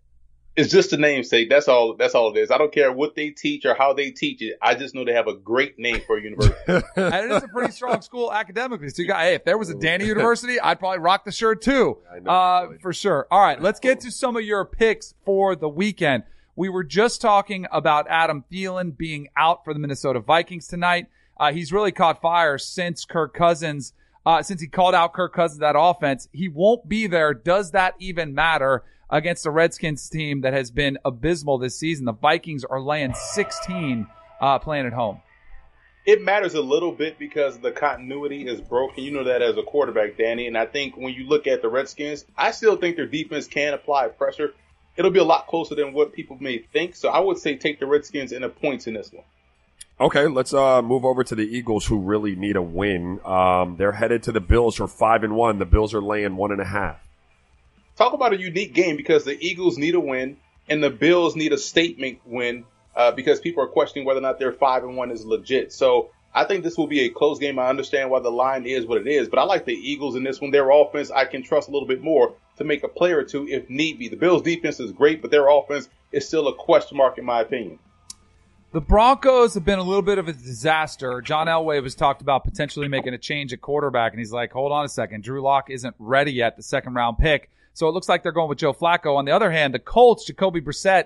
It's 0.58 0.70
just 0.72 0.92
a 0.92 0.98
namesake. 0.98 1.50
That's 1.50 1.70
all. 1.70 1.96
That's 1.96 2.14
all 2.14 2.36
it 2.36 2.40
is. 2.40 2.52
I 2.52 2.58
don't 2.58 2.74
care 2.74 2.92
what 2.92 3.16
they 3.16 3.30
teach 3.30 3.66
or 3.66 3.74
how 3.74 3.94
they 3.94 4.12
teach 4.12 4.42
it. 4.42 4.58
I 4.62 4.76
just 4.76 4.94
know 4.94 5.06
they 5.06 5.14
have 5.14 5.28
a 5.28 5.34
great 5.36 5.80
name 5.80 6.02
for 6.06 6.18
a 6.18 6.22
university. 6.22 6.56
and 6.68 6.84
it 6.96 7.32
is 7.32 7.44
a 7.44 7.48
pretty 7.48 7.72
strong 7.72 8.02
school 8.02 8.34
academically. 8.34 8.90
So 8.90 9.02
you 9.02 9.08
got, 9.08 9.22
hey, 9.22 9.36
if 9.36 9.46
there 9.46 9.58
was 9.58 9.70
a 9.70 9.76
Danny 9.76 10.06
University, 10.06 10.60
I'd 10.60 10.78
probably 10.80 11.00
rock 11.00 11.24
the 11.24 11.32
shirt 11.32 11.62
too. 11.62 12.00
I 12.14 12.20
know, 12.20 12.32
Uh, 12.32 12.68
for 12.82 12.92
sure. 12.92 13.28
All 13.32 13.40
right, 13.42 13.62
let's 13.62 13.80
get 13.80 14.02
to 14.02 14.12
some 14.12 14.36
of 14.36 14.44
your 14.44 14.66
picks 14.66 15.14
for 15.26 15.56
the 15.56 15.70
weekend. 15.70 16.24
We 16.58 16.68
were 16.68 16.84
just 16.84 17.22
talking 17.22 17.66
about 17.72 18.08
Adam 18.10 18.44
Thielen 18.52 18.98
being 18.98 19.30
out 19.38 19.64
for 19.64 19.74
the 19.74 19.80
Minnesota 19.80 20.20
Vikings 20.20 20.68
tonight. 20.68 21.08
Uh, 21.40 21.54
he's 21.54 21.72
really 21.72 21.94
caught 21.94 22.22
fire 22.22 22.58
since 22.58 23.06
Kirk 23.06 23.34
Cousins, 23.34 23.94
uh, 24.26 24.44
since 24.44 24.60
he 24.60 24.68
called 24.68 24.94
out 24.94 25.14
Kirk 25.14 25.34
Cousins 25.34 25.62
that 25.62 25.76
offense. 25.80 26.28
He 26.34 26.50
won't 26.50 26.90
be 26.90 27.08
there. 27.08 27.34
Does 27.34 27.72
that 27.72 27.96
even 28.00 28.36
matter 28.36 28.84
against 29.12 29.44
the 29.44 29.52
Redskins 29.52 30.10
team 30.10 30.42
that 30.42 30.54
has 30.54 30.72
been 30.72 30.98
abysmal 31.06 31.58
this 31.58 31.78
season? 31.78 32.06
The 32.06 32.14
Vikings 32.14 32.64
are 32.64 32.82
laying 32.82 33.14
16, 33.14 34.08
uh, 34.40 34.60
playing 34.60 34.88
at 34.88 34.94
home. 34.94 35.22
it 36.06 36.22
matters 36.24 36.56
a 36.56 36.62
little 36.62 36.92
bit 36.92 37.20
because 37.20 37.60
the 37.60 37.72
continuity 37.72 38.48
is 38.48 38.60
broken. 38.60 39.04
You 39.04 39.12
know 39.12 39.24
that 39.26 39.42
as 39.44 39.56
a 39.58 39.64
quarterback, 39.64 40.18
Danny. 40.18 40.48
And 40.48 40.58
I 40.58 40.66
think 40.66 40.98
when 40.98 41.14
you 41.14 41.28
look 41.28 41.46
at 41.46 41.62
the 41.62 41.70
Redskins, 41.70 42.26
I 42.36 42.52
still 42.52 42.76
think 42.76 42.96
their 42.96 43.06
defense 43.06 43.46
can 43.48 43.74
apply 43.74 44.08
pressure. 44.08 44.54
It'll 44.98 45.12
be 45.12 45.20
a 45.20 45.24
lot 45.24 45.48
closer 45.48 45.76
than 45.76 45.94
what 45.94 46.12
people 46.14 46.38
may 46.40 46.58
think. 46.58 46.96
So 46.96 47.10
I 47.10 47.20
would 47.20 47.38
say 47.38 47.56
take 47.56 47.80
the 47.80 47.86
Redskins 47.86 48.32
in 48.32 48.42
the 48.42 48.50
points 48.50 48.88
in 48.88 48.96
this 48.96 49.12
one. 49.14 49.24
Okay, 50.00 50.26
let's 50.28 50.54
uh, 50.54 50.82
move 50.82 51.06
over 51.06 51.24
to 51.24 51.36
the 51.36 51.44
Eagles, 51.44 51.86
who 51.86 52.00
really 52.00 52.36
need 52.36 52.56
a 52.56 52.62
win. 52.62 53.20
Um, 53.24 53.76
they're 53.78 53.92
headed 53.92 54.24
to 54.24 54.32
the 54.32 54.42
Bills 54.42 54.76
for 54.78 54.88
five 54.88 55.24
and 55.24 55.36
one. 55.36 55.60
The 55.60 55.66
Bills 55.66 55.94
are 55.94 56.02
laying 56.02 56.36
one 56.36 56.52
and 56.52 56.60
a 56.60 56.66
half. 56.66 57.00
Talk 57.96 58.14
about 58.14 58.34
a 58.34 58.40
unique 58.40 58.74
game 58.74 58.98
because 58.98 59.24
the 59.24 59.38
Eagles 59.40 59.78
need 59.78 59.96
a 59.96 60.00
win 60.00 60.38
and 60.70 60.84
the 60.84 60.90
Bills 60.90 61.36
need 61.36 61.54
a 61.54 61.58
statement 61.58 62.20
win 62.26 62.66
uh, 62.96 63.12
because 63.12 63.40
people 63.40 63.64
are 63.64 63.68
questioning 63.68 64.06
whether 64.06 64.20
or 64.20 64.24
not 64.24 64.40
their 64.40 64.52
five 64.52 64.84
and 64.84 64.96
one 64.96 65.12
is 65.12 65.26
legit. 65.26 65.72
So 65.72 66.10
I 66.34 66.46
think 66.46 66.64
this 66.64 66.78
will 66.78 66.88
be 66.88 67.02
a 67.02 67.10
close 67.10 67.40
game. 67.40 67.60
I 67.60 67.68
understand 67.68 68.10
why 68.10 68.20
the 68.20 68.32
line 68.32 68.66
is 68.66 68.86
what 68.86 69.00
it 69.00 69.08
is, 69.08 69.28
but 69.28 69.40
I 69.40 69.44
like 69.44 69.66
the 69.66 69.74
Eagles 69.74 70.16
in 70.16 70.24
this 70.24 70.40
one. 70.40 70.52
Their 70.52 70.70
offense 70.70 71.12
I 71.12 71.26
can 71.26 71.44
trust 71.44 71.68
a 71.68 71.72
little 71.72 71.88
bit 71.88 72.02
more 72.02 72.34
to 72.58 72.64
make 72.64 72.84
a 72.84 72.88
play 72.88 73.12
or 73.12 73.24
two 73.24 73.48
if 73.48 73.70
need 73.70 74.00
be. 74.00 74.08
The 74.08 74.16
Bills 74.16 74.42
defense 74.42 74.80
is 74.80 74.92
great, 74.92 75.22
but 75.22 75.32
their 75.32 75.48
offense 75.50 75.90
is 76.12 76.28
still 76.28 76.48
a 76.48 76.56
question 76.56 76.98
mark 76.98 77.18
in 77.18 77.26
my 77.26 77.42
opinion. 77.42 77.80
The 78.74 78.80
Broncos 78.80 79.56
have 79.56 79.66
been 79.66 79.80
a 79.80 79.84
little 79.84 80.02
bit 80.02 80.18
of 80.18 80.30
a 80.30 80.34
disaster. 80.34 81.22
John 81.22 81.48
Elway 81.48 81.84
was 81.84 81.94
talked 81.94 82.22
about 82.22 82.46
potentially 82.46 82.88
making 82.88 83.14
a 83.14 83.18
change 83.18 83.52
at 83.52 83.60
quarterback, 83.60 84.14
and 84.14 84.20
he's 84.20 84.32
like, 84.32 84.54
hold 84.54 84.72
on 84.72 84.86
a 84.86 84.90
second. 84.90 85.26
Drew 85.26 85.42
Lock 85.42 85.70
isn't 85.70 85.94
ready 86.00 86.32
yet, 86.32 86.56
the 86.56 86.64
second 86.64 86.94
round 86.94 87.18
pick. 87.18 87.50
So 87.74 87.88
it 87.88 87.92
looks 87.92 88.10
like 88.10 88.24
they're 88.24 88.32
going 88.32 88.50
with 88.50 88.58
Joe 88.58 88.74
Flacco. 88.74 89.18
On 89.18 89.26
the 89.26 89.32
other 89.32 89.52
hand, 89.52 89.74
the 89.74 89.80
Colts, 89.80 90.26
Jacoby 90.26 90.62
Brissett, 90.62 91.06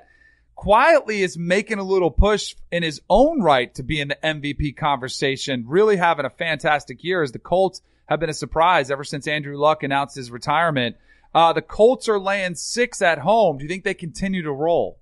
quietly 0.55 1.21
is 1.21 1.37
making 1.37 1.79
a 1.79 1.83
little 1.83 2.11
push 2.11 2.55
in 2.71 2.83
his 2.83 3.01
own 3.09 3.41
right 3.41 3.73
to 3.75 3.83
be 3.83 3.99
in 3.99 4.07
the 4.07 4.17
MVP 4.23 4.75
conversation, 4.77 5.65
really 5.67 5.97
having 5.97 6.25
a 6.25 6.29
fantastic 6.29 7.03
year 7.03 7.21
as 7.21 7.31
the 7.31 7.39
Colts 7.39 7.81
have 8.07 8.19
been 8.19 8.29
a 8.29 8.33
surprise 8.33 8.89
ever 8.89 9.03
since 9.03 9.27
Andrew 9.27 9.57
Luck 9.57 9.83
announced 9.83 10.15
his 10.15 10.31
retirement. 10.31 10.95
Uh, 11.33 11.53
the 11.53 11.61
Colts 11.61 12.07
are 12.07 12.19
laying 12.19 12.55
six 12.55 13.01
at 13.01 13.19
home. 13.19 13.57
Do 13.57 13.63
you 13.63 13.69
think 13.69 13.83
they 13.83 13.93
continue 13.93 14.43
to 14.43 14.51
roll? 14.51 14.99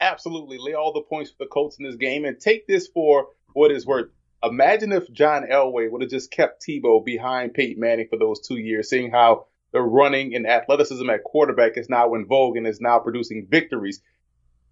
absolutely 0.00 0.58
lay 0.58 0.74
all 0.74 0.92
the 0.92 1.00
points 1.00 1.30
for 1.30 1.44
the 1.44 1.48
Colts 1.48 1.78
in 1.78 1.84
this 1.84 1.96
game 1.96 2.24
and 2.24 2.38
take 2.38 2.66
this 2.66 2.88
for 2.88 3.28
what 3.52 3.70
is 3.70 3.86
worth. 3.86 4.10
Imagine 4.42 4.92
if 4.92 5.10
John 5.12 5.44
Elway 5.50 5.90
would 5.90 6.02
have 6.02 6.10
just 6.10 6.30
kept 6.30 6.64
Tebow 6.64 7.04
behind 7.04 7.54
Peyton 7.54 7.80
Manning 7.80 8.06
for 8.08 8.18
those 8.18 8.40
two 8.40 8.56
years, 8.56 8.88
seeing 8.88 9.10
how 9.10 9.46
the 9.72 9.80
running 9.80 10.34
and 10.34 10.46
athleticism 10.46 11.08
at 11.10 11.22
quarterback 11.24 11.76
is 11.76 11.88
now 11.88 12.14
in 12.14 12.26
vogue 12.26 12.56
and 12.56 12.66
is 12.66 12.80
now 12.80 12.98
producing 12.98 13.46
victories. 13.50 14.00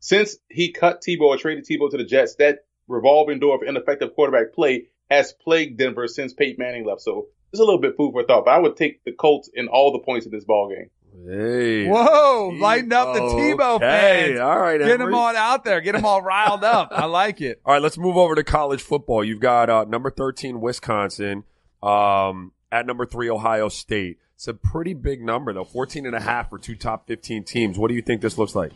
Since 0.01 0.37
he 0.49 0.73
cut 0.73 1.03
Tebow 1.03 1.23
or 1.23 1.37
traded 1.37 1.65
Tebow 1.67 1.91
to 1.91 1.97
the 1.97 2.05
Jets, 2.05 2.37
that 2.37 2.61
revolving 2.89 3.41
door 3.41 3.57
of 3.57 3.63
ineffective 3.67 4.15
quarterback 4.15 4.53
play 4.55 4.89
has 5.11 5.33
plagued 5.33 5.79
Denver 5.79 6.07
since 6.09 6.33
Peyton 6.35 6.57
Manning 6.59 6.85
left. 6.87 7.01
So 7.03 7.27
it's 7.53 7.61
a 7.61 7.65
little 7.65 7.81
bit 7.81 7.97
food 7.97 8.13
for 8.13 8.25
thought, 8.25 8.45
but 8.45 8.51
I 8.53 8.59
would 8.59 8.77
take 8.77 9.05
the 9.05 9.13
Colts 9.13 9.51
in 9.53 9.69
all 9.69 9.93
the 9.93 10.01
points 10.01 10.27
in 10.27 10.33
this 10.33 10.45
ball 10.45 10.69
game. 10.69 10.91
Hey. 11.27 11.89
Whoa, 11.89 12.53
lighten 12.61 12.93
up 12.93 13.15
the 13.15 13.21
Tebow 13.21 13.77
Okay, 13.77 14.27
fans. 14.29 14.41
All 14.41 14.59
right, 14.59 14.79
Get 14.79 14.91
Emory. 14.91 15.07
them 15.07 15.15
all 15.15 15.35
out 15.35 15.65
there. 15.65 15.81
Get 15.81 15.93
them 15.93 16.05
all 16.05 16.21
riled 16.21 16.63
up. 16.63 16.91
I 16.93 17.07
like 17.07 17.41
it. 17.41 17.61
All 17.65 17.73
right, 17.73 17.83
let's 17.83 17.97
move 17.97 18.17
over 18.19 18.35
to 18.35 18.45
college 18.45 18.83
football. 18.83 19.25
You've 19.25 19.41
got 19.41 19.71
uh, 19.71 19.85
number 19.89 20.11
13, 20.11 20.61
Wisconsin, 20.61 21.45
um, 21.83 22.53
at 22.71 22.85
number 22.87 23.07
three, 23.07 23.31
Ohio 23.31 23.69
State. 23.71 24.19
It's 24.37 24.49
a 24.49 24.55
pretty 24.55 24.93
big 24.93 25.23
number, 25.23 25.55
though 25.55 25.65
14 25.65 26.05
and 26.05 26.15
a 26.15 26.21
half 26.21 26.51
for 26.51 26.59
two 26.59 26.77
top 26.77 27.07
15 27.07 27.45
teams. 27.45 27.79
What 27.79 27.89
do 27.89 27.95
you 27.95 28.03
think 28.03 28.21
this 28.21 28.37
looks 28.37 28.55
like? 28.55 28.71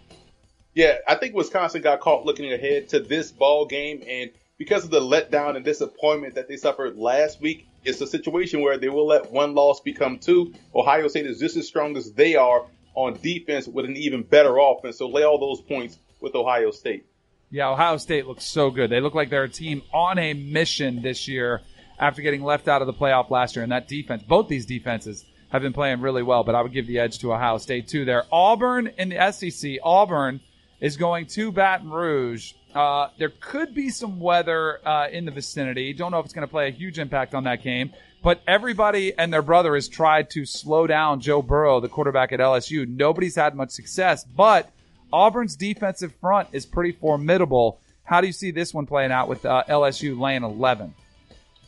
Yeah, 0.72 0.96
I 1.06 1.16
think 1.16 1.34
Wisconsin 1.34 1.82
got 1.82 2.00
caught 2.00 2.24
looking 2.24 2.50
ahead 2.50 2.88
to 2.90 3.00
this 3.00 3.30
ball 3.30 3.66
game, 3.66 4.02
and 4.08 4.30
because 4.56 4.84
of 4.84 4.90
the 4.90 5.00
letdown 5.00 5.56
and 5.56 5.64
disappointment 5.64 6.34
that 6.36 6.48
they 6.48 6.56
suffered 6.56 6.96
last 6.96 7.42
week, 7.42 7.66
it's 7.84 8.00
a 8.00 8.06
situation 8.06 8.62
where 8.62 8.78
they 8.78 8.88
will 8.88 9.06
let 9.06 9.30
one 9.30 9.54
loss 9.54 9.80
become 9.80 10.18
two. 10.18 10.54
Ohio 10.74 11.08
State 11.08 11.26
is 11.26 11.38
just 11.38 11.56
as 11.56 11.66
strong 11.66 11.94
as 11.98 12.10
they 12.12 12.36
are 12.36 12.64
on 12.94 13.18
defense 13.20 13.68
with 13.68 13.84
an 13.84 13.96
even 13.98 14.22
better 14.22 14.56
offense, 14.56 14.96
so 14.96 15.08
lay 15.08 15.24
all 15.24 15.38
those 15.38 15.60
points 15.60 15.98
with 16.22 16.34
Ohio 16.34 16.70
State. 16.70 17.04
Yeah, 17.50 17.68
Ohio 17.68 17.98
State 17.98 18.26
looks 18.26 18.44
so 18.46 18.70
good. 18.70 18.88
They 18.88 19.00
look 19.02 19.14
like 19.14 19.28
they're 19.28 19.44
a 19.44 19.48
team 19.48 19.82
on 19.92 20.18
a 20.18 20.32
mission 20.32 21.02
this 21.02 21.28
year 21.28 21.60
after 21.98 22.22
getting 22.22 22.42
left 22.42 22.66
out 22.66 22.80
of 22.80 22.86
the 22.86 22.94
playoff 22.94 23.28
last 23.28 23.56
year. 23.56 23.62
And 23.62 23.72
that 23.72 23.88
defense, 23.88 24.22
both 24.22 24.48
these 24.48 24.64
defenses 24.64 25.24
have 25.50 25.62
been 25.62 25.72
playing 25.72 26.00
really 26.00 26.22
well, 26.22 26.44
but 26.44 26.54
I 26.54 26.62
would 26.62 26.72
give 26.72 26.86
the 26.86 26.98
edge 26.98 27.18
to 27.20 27.32
Ohio 27.32 27.58
State 27.58 27.88
too 27.88 28.04
there. 28.04 28.24
Auburn 28.32 28.88
in 28.98 29.10
the 29.10 29.32
SEC. 29.32 29.78
Auburn 29.82 30.40
is 30.80 30.96
going 30.96 31.26
to 31.26 31.52
Baton 31.52 31.90
Rouge. 31.90 32.52
Uh, 32.74 33.08
there 33.18 33.32
could 33.40 33.74
be 33.74 33.90
some 33.90 34.20
weather 34.20 34.80
uh, 34.86 35.08
in 35.10 35.24
the 35.24 35.32
vicinity. 35.32 35.92
Don't 35.92 36.12
know 36.12 36.20
if 36.20 36.24
it's 36.24 36.34
going 36.34 36.46
to 36.46 36.50
play 36.50 36.68
a 36.68 36.70
huge 36.70 36.98
impact 36.98 37.34
on 37.34 37.44
that 37.44 37.62
game. 37.62 37.92
But 38.22 38.42
everybody 38.46 39.16
and 39.16 39.32
their 39.32 39.42
brother 39.42 39.74
has 39.74 39.88
tried 39.88 40.30
to 40.30 40.44
slow 40.44 40.86
down 40.86 41.20
Joe 41.20 41.42
Burrow, 41.42 41.80
the 41.80 41.88
quarterback 41.88 42.32
at 42.32 42.40
LSU. 42.40 42.86
Nobody's 42.86 43.34
had 43.34 43.54
much 43.54 43.70
success, 43.70 44.24
but 44.24 44.70
Auburn's 45.12 45.56
defensive 45.56 46.14
front 46.20 46.48
is 46.52 46.66
pretty 46.66 46.92
formidable. 46.92 47.80
How 48.04 48.20
do 48.20 48.26
you 48.26 48.32
see 48.32 48.50
this 48.50 48.74
one 48.74 48.86
playing 48.86 49.10
out 49.10 49.28
with 49.28 49.44
uh, 49.46 49.64
LSU 49.68 50.18
laying 50.18 50.44
11? 50.44 50.94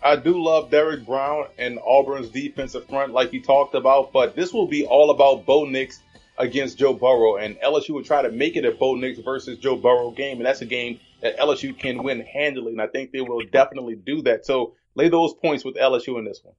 I 0.04 0.16
do 0.16 0.42
love 0.42 0.70
Derrick 0.70 1.06
Brown 1.06 1.46
and 1.58 1.78
Auburn's 1.78 2.28
defensive 2.28 2.88
front, 2.88 3.12
like 3.12 3.32
you 3.32 3.40
talked 3.40 3.74
about, 3.74 4.12
but 4.12 4.34
this 4.34 4.52
will 4.52 4.66
be 4.66 4.84
all 4.84 5.10
about 5.10 5.46
Bo 5.46 5.64
Nix 5.64 6.00
against 6.38 6.78
Joe 6.78 6.92
Burrow, 6.92 7.36
and 7.36 7.56
LSU 7.60 7.90
will 7.90 8.02
try 8.02 8.22
to 8.22 8.30
make 8.30 8.56
it 8.56 8.64
a 8.64 8.72
Bo 8.72 8.96
Nix 8.96 9.20
versus 9.20 9.58
Joe 9.58 9.76
Burrow 9.76 10.10
game, 10.10 10.38
and 10.38 10.46
that's 10.46 10.60
a 10.60 10.66
game 10.66 10.98
that 11.20 11.38
LSU 11.38 11.78
can 11.78 12.02
win 12.02 12.20
handily, 12.20 12.72
and 12.72 12.82
I 12.82 12.88
think 12.88 13.12
they 13.12 13.20
will 13.20 13.42
definitely 13.52 13.94
do 13.94 14.22
that. 14.22 14.44
So 14.44 14.74
lay 14.94 15.08
those 15.08 15.34
points 15.34 15.64
with 15.64 15.76
LSU 15.76 16.18
in 16.18 16.24
this 16.24 16.40
one. 16.42 16.54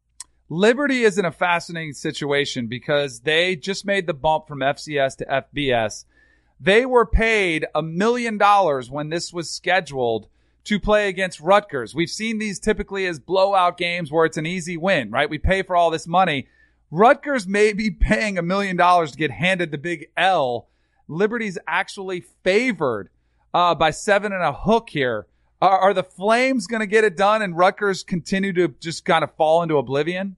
Liberty 0.49 1.03
is 1.03 1.17
in 1.17 1.25
a 1.25 1.31
fascinating 1.31 1.93
situation 1.93 2.67
because 2.67 3.21
they 3.21 3.55
just 3.55 3.85
made 3.85 4.07
the 4.07 4.13
bump 4.13 4.47
from 4.47 4.59
FCS 4.59 5.17
to 5.17 5.25
FBS. 5.25 6.05
They 6.59 6.85
were 6.85 7.05
paid 7.05 7.65
a 7.75 7.81
million 7.81 8.37
dollars 8.37 8.89
when 8.89 9.09
this 9.09 9.33
was 9.33 9.49
scheduled 9.49 10.27
to 10.65 10.79
play 10.79 11.09
against 11.09 11.39
Rutgers. 11.39 11.93
We've 11.93 12.09
seen 12.09 12.37
these 12.37 12.59
typically 12.59 13.05
as 13.05 13.19
blowout 13.19 13.77
games 13.77 14.11
where 14.11 14.25
it's 14.25 14.37
an 14.37 14.45
easy 14.45 14.77
win, 14.77 15.11
right? 15.11 15.29
We 15.29 15.37
pay 15.37 15.61
for 15.63 15.75
all 15.75 15.89
this 15.89 16.07
money. 16.07 16.47
Rutgers 16.89 17.47
may 17.47 17.73
be 17.73 17.91
paying 17.91 18.37
a 18.37 18.41
million 18.41 18.77
dollars 18.77 19.11
to 19.11 19.17
get 19.17 19.31
handed 19.31 19.71
the 19.71 19.77
big 19.77 20.07
L. 20.15 20.67
Liberty's 21.07 21.57
actually 21.67 22.23
favored 22.43 23.09
uh, 23.53 23.75
by 23.75 23.91
seven 23.91 24.31
and 24.31 24.43
a 24.43 24.53
hook 24.53 24.89
here. 24.89 25.27
Are, 25.61 25.79
are 25.79 25.93
the 25.93 26.03
Flames 26.03 26.67
going 26.67 26.81
to 26.81 26.87
get 26.87 27.03
it 27.03 27.17
done 27.17 27.41
and 27.41 27.57
Rutgers 27.57 28.03
continue 28.03 28.53
to 28.53 28.69
just 28.79 29.05
kind 29.05 29.23
of 29.23 29.33
fall 29.35 29.63
into 29.63 29.77
oblivion? 29.77 30.35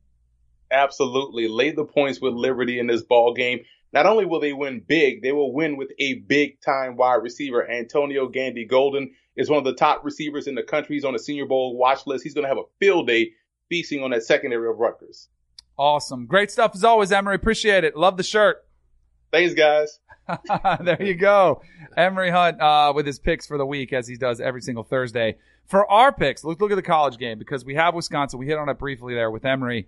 Absolutely. 0.72 1.48
Lay 1.48 1.72
the 1.72 1.86
points 1.86 2.20
with 2.20 2.34
Liberty 2.34 2.80
in 2.80 2.88
this 2.88 3.04
ball 3.04 3.34
game. 3.34 3.60
Not 3.96 4.06
only 4.06 4.26
will 4.26 4.42
they 4.42 4.52
win 4.52 4.84
big, 4.86 5.22
they 5.22 5.32
will 5.32 5.54
win 5.54 5.78
with 5.78 5.90
a 6.00 6.16
big 6.16 6.60
time 6.60 6.98
wide 6.98 7.24
receiver. 7.24 7.66
Antonio 7.68 8.28
Gandy 8.28 8.66
Golden 8.66 9.16
is 9.38 9.50
one 9.50 9.58
of 9.58 9.64
the 9.64 9.74
top 9.74 10.04
receivers 10.04 10.48
in 10.48 10.56
the 10.56 10.64
country. 10.64 10.98
He's 10.98 11.06
on 11.06 11.14
the 11.14 11.20
Senior 11.20 11.46
Bowl 11.46 11.78
watch 11.78 12.06
list. 12.06 12.26
He's 12.26 12.34
going 12.34 12.44
to 12.44 12.50
have 12.50 12.58
a 12.58 12.68
field 12.78 13.08
day 13.08 13.32
feasting 13.70 14.04
on 14.04 14.12
that 14.12 14.24
secondary 14.24 14.70
of 14.70 14.80
Rutgers. 14.80 15.30
Awesome. 15.78 16.26
Great 16.26 16.52
stuff 16.52 16.74
as 16.76 16.84
always, 16.84 17.14
Emory. 17.14 17.36
Appreciate 17.36 17.86
it. 17.86 17.96
Love 17.96 18.18
the 18.18 18.24
shirt. 18.24 18.66
Thanks, 19.32 19.54
guys. 19.54 19.98
there 20.82 21.02
you 21.02 21.16
go. 21.16 21.62
Emory 21.96 22.32
Hunt 22.32 22.60
uh, 22.62 22.92
with 22.94 23.06
his 23.06 23.18
picks 23.18 23.48
for 23.48 23.58
the 23.58 23.66
week, 23.66 23.94
as 23.94 24.10
he 24.10 24.18
does 24.18 24.42
every 24.42 24.62
single 24.62 24.84
Thursday. 24.84 25.38
For 25.68 25.90
our 25.90 26.12
picks, 26.12 26.44
let's 26.44 26.60
look 26.60 26.72
at 26.72 26.76
the 26.76 26.82
college 26.82 27.18
game 27.18 27.40
because 27.40 27.64
we 27.64 27.76
have 27.76 27.96
Wisconsin. 27.96 28.40
We 28.40 28.46
hit 28.46 28.58
on 28.58 28.68
it 28.68 28.78
briefly 28.78 29.16
there 29.16 29.32
with 29.32 29.46
Emory. 29.46 29.88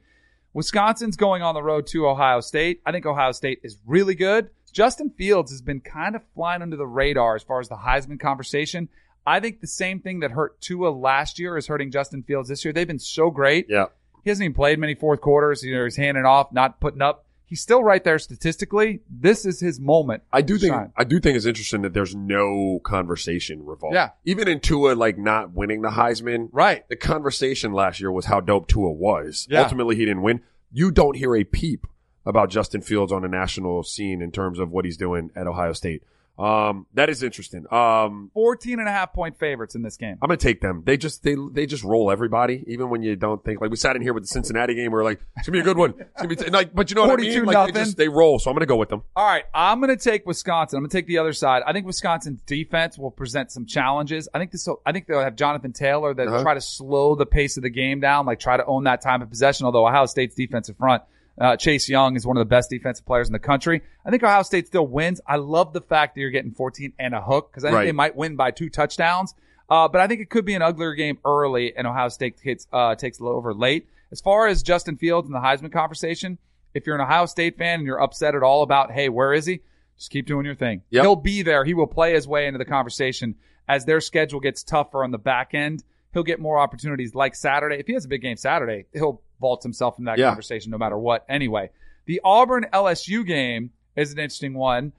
Wisconsin's 0.53 1.15
going 1.15 1.41
on 1.41 1.53
the 1.53 1.63
road 1.63 1.88
to 1.88 2.07
Ohio 2.07 2.39
State. 2.39 2.81
I 2.86 2.91
think 2.91 3.05
Ohio 3.05 3.31
State 3.31 3.60
is 3.63 3.77
really 3.86 4.15
good. 4.15 4.49
Justin 4.71 5.10
Fields 5.10 5.51
has 5.51 5.62
been 5.62 5.79
kind 5.79 6.15
of 6.15 6.21
flying 6.36 6.62
under 6.62 6.75
the 6.75 6.88
radar 6.88 7.36
as 7.36 7.43
far 7.43 7.60
as 7.60 7.69
the 7.69 7.75
Heisman 7.75 8.19
conversation. 8.19 8.89
I 9.25 9.39
think 9.39 9.60
the 9.60 9.67
same 9.67 9.99
thing 9.99 10.21
that 10.21 10.31
hurt 10.31 10.60
Tua 10.62 10.89
last 10.89 11.38
year 11.38 11.57
is 11.57 11.67
hurting 11.67 11.91
Justin 11.91 12.23
Fields 12.23 12.49
this 12.49 12.63
year. 12.63 12.73
They've 12.73 12.88
been 12.88 12.99
so 12.99 13.29
great. 13.29 13.67
Yeah. 13.69 13.88
He 14.23 14.29
hasn't 14.29 14.45
even 14.45 14.55
played 14.55 14.79
many 14.79 14.95
fourth 14.95 15.21
quarters. 15.21 15.63
You 15.63 15.75
know, 15.75 15.83
he's 15.83 15.95
handing 15.95 16.25
off, 16.25 16.51
not 16.51 16.79
putting 16.79 17.01
up. 17.01 17.25
He's 17.47 17.62
still 17.62 17.81
right 17.81 18.03
there 18.03 18.19
statistically. 18.19 18.99
This 19.10 19.45
is 19.45 19.62
his 19.62 19.79
moment. 19.79 20.21
I 20.33 20.41
do 20.41 20.57
think 20.57 20.73
shine. 20.73 20.91
I 20.97 21.05
do 21.05 21.19
think 21.21 21.38
it's 21.38 21.45
interesting 21.45 21.81
that 21.83 21.93
there's 21.93 22.13
no 22.13 22.81
conversation 22.83 23.65
revolved. 23.65 23.95
Yeah. 23.95 24.10
Even 24.25 24.49
in 24.49 24.60
Tua 24.60 24.95
like 24.95 25.17
not 25.17 25.53
winning 25.53 25.81
the 25.81 25.89
Heisman, 25.91 26.49
Right. 26.51 26.88
the 26.89 26.97
conversation 26.97 27.71
last 27.71 28.01
year 28.01 28.12
was 28.12 28.25
how 28.25 28.41
dope 28.41 28.67
Tua 28.67 28.91
was. 28.91 29.47
Yeah. 29.49 29.62
Ultimately 29.62 29.95
he 29.95 30.03
didn't 30.05 30.23
win. 30.23 30.41
You 30.73 30.91
don't 30.91 31.15
hear 31.15 31.36
a 31.38 31.45
peep 31.45 31.88
about 32.25 32.49
Justin 32.49 32.81
Fields 32.81 33.13
on 33.13 33.21
the 33.21 33.29
national 33.29 33.81
scene 33.83 34.21
in 34.21 34.31
terms 34.31 34.60
of 34.60 34.69
what 34.69 34.83
he's 34.83 34.97
doing 34.97 35.31
at 35.33 35.47
Ohio 35.47 35.71
State. 35.71 36.03
Um, 36.38 36.86
that 36.93 37.10
is 37.10 37.23
interesting. 37.23 37.65
Um, 37.73 38.30
14 38.34 38.80
and 38.80 38.88
a 38.88 38.91
half 38.91 39.12
point 39.13 39.39
favorites 39.39 39.73
in 39.73 39.82
this 39.82 39.97
game. 39.97 40.17
I'm 40.21 40.28
gonna 40.28 40.38
take 40.38 40.62
them. 40.62 40.84
They 40.86 40.95
just 40.97 41.23
they 41.23 41.36
they 41.52 41.65
just 41.65 41.84
roll 41.84 42.12
everybody, 42.12 42.63
even 42.67 42.89
when 42.89 43.02
you 43.02 43.15
don't 43.15 43.43
think. 43.43 43.60
Like 43.60 43.71
we 43.71 43.76
sat 43.78 43.95
in 43.95 44.02
here 44.04 44.13
with 44.13 44.23
the 44.23 44.28
Cincinnati 44.28 44.76
game, 44.76 44.91
we 44.91 45.00
are 45.00 45.04
like, 45.04 45.19
it's 45.38 45.47
gonna 45.47 45.56
be 45.58 45.62
a 45.62 45.63
good 45.63 45.78
one. 45.78 45.95
It's 45.97 46.10
gonna 46.21 46.28
be 46.30 46.36
t-. 46.36 46.50
like, 46.52 46.76
but 46.76 46.89
you 46.91 46.95
know 46.95 47.08
what 47.08 47.19
I 47.19 47.23
mean? 47.23 47.45
Like 47.45 47.73
they 47.73 47.80
just 47.84 47.97
they 47.97 48.08
roll. 48.08 48.38
So 48.39 48.52
I'm 48.52 48.56
gonna 48.56 48.65
go 48.67 48.76
with 48.76 48.89
them. 48.89 49.02
All 49.15 49.26
right. 49.26 49.45
I'm 49.54 49.80
going 49.82 49.89
to 49.89 50.02
take 50.02 50.26
Wisconsin. 50.28 50.78
I'm 50.78 50.84
going 50.84 50.89
to 50.91 50.97
take 50.97 51.08
the 51.08 51.17
other 51.17 51.34
side. 51.34 51.63
I 51.65 51.73
think 51.73 51.86
Wisconsin's 51.88 52.41
defense 52.41 52.97
will 52.97 53.10
present 53.12 53.52
some 53.52 53.65
challenges. 53.65 54.30
I 54.34 54.38
think 54.39 54.52
this, 54.52 54.67
will, 54.67 54.82
I 54.86 54.91
think 54.91 55.08
they'll 55.08 55.23
have 55.23 55.36
Jonathan 55.36 55.73
Taylor 55.73 56.13
that 56.13 56.28
Uh-huh. 56.28 56.43
try 56.43 56.54
to 56.54 56.62
slow 56.62 57.15
the 57.15 57.26
pace 57.26 57.58
of 57.58 57.63
the 57.63 57.69
game 57.71 58.00
down, 58.00 58.26
like 58.28 58.39
try 58.39 58.56
to 58.58 58.65
own 58.65 58.84
that 58.84 59.02
time 59.02 59.21
of 59.23 59.30
possession. 59.30 59.65
Although 59.65 59.88
Ohio 59.88 60.06
State's 60.06 60.36
defensive 60.36 60.78
front, 60.78 61.02
uh, 61.39 61.56
Chase 61.58 61.88
Young 61.89 62.15
is 62.15 62.26
one 62.26 62.38
of 62.38 62.41
the 62.41 62.45
best 62.50 62.69
defensive 62.69 63.06
players 63.06 63.28
in 63.28 63.34
the 63.34 63.39
country. 63.39 63.82
I 64.06 64.10
think 64.10 64.23
Ohio 64.23 64.43
State 64.43 64.67
still 64.67 64.88
wins. 64.88 65.21
I 65.28 65.36
love 65.38 65.73
the 65.73 65.82
fact 65.82 66.15
that 66.15 66.21
you're 66.21 66.32
getting 66.32 66.52
14 66.52 66.93
and 67.00 67.13
a 67.13 67.21
hook 67.21 67.52
because 67.52 67.63
I 67.63 67.69
think 67.69 67.76
Right. 67.78 67.86
they 67.86 67.91
might 67.91 68.15
win 68.15 68.36
by 68.36 68.52
two 68.52 68.69
touchdowns. 68.69 69.34
Uh, 69.69 69.88
but 69.88 70.00
I 70.02 70.08
think 70.08 70.21
it 70.21 70.30
could 70.30 70.45
be 70.45 70.54
an 70.56 70.62
uglier 70.62 70.93
game 70.93 71.17
early 71.26 71.76
and 71.76 71.86
Ohio 71.86 72.08
State 72.10 72.38
hits, 72.41 72.67
uh, 72.71 72.95
takes 72.95 73.19
over 73.21 73.54
late. 73.54 73.88
As 74.12 74.21
far 74.21 74.47
as 74.47 74.63
Justin 74.63 74.95
Fields 74.97 75.28
and 75.28 75.36
the 75.36 75.39
Heisman 75.39 75.71
conversation, 75.71 76.38
if 76.73 76.86
you're 76.88 76.95
an 76.95 77.02
Ohio 77.02 77.26
State 77.26 77.58
fan 77.58 77.80
and 77.80 77.86
you're 77.86 78.02
upset 78.02 78.34
at 78.34 78.43
all 78.43 78.63
about, 78.63 78.91
hey, 78.91 79.10
where 79.10 79.34
is 79.34 79.45
he? 79.45 79.60
Just 79.97 80.10
keep 80.12 80.26
doing 80.26 80.45
your 80.45 80.56
thing. 80.56 80.84
Yep. 80.91 81.04
He'll 81.04 81.15
be 81.17 81.41
there. 81.41 81.65
He 81.65 81.73
will 81.73 81.88
play 81.88 82.13
his 82.13 82.28
way 82.28 82.47
into 82.47 82.58
the 82.60 82.65
conversation 82.65 83.36
as 83.67 83.84
their 83.84 84.00
schedule 84.00 84.39
gets 84.39 84.63
tougher 84.63 85.04
on 85.04 85.12
the 85.12 85.17
back 85.17 85.54
end. 85.54 85.84
He'll 86.13 86.24
get 86.24 86.39
more 86.39 86.58
opportunities 86.58 87.13
like 87.13 87.36
Saturday. 87.36 87.76
If 87.80 87.88
he 87.88 87.93
has 87.93 88.06
a 88.06 88.08
big 88.08 88.22
game 88.22 88.38
Saturday, 88.38 88.86
he'll 88.93 89.22
vault 89.39 89.62
himself 89.63 90.00
in 90.00 90.06
that 90.06 90.17
Yeah. 90.17 90.30
conversation 90.30 90.72
no 90.72 90.78
matter 90.78 90.98
what. 90.98 91.26
Anyway, 91.30 91.70
the 92.06 92.22
Auburn 92.24 92.65
LSU 92.74 93.26
game 93.26 93.72
is 93.96 94.12
an 94.13 94.20
interesting 94.20 94.54
one. 94.54 94.93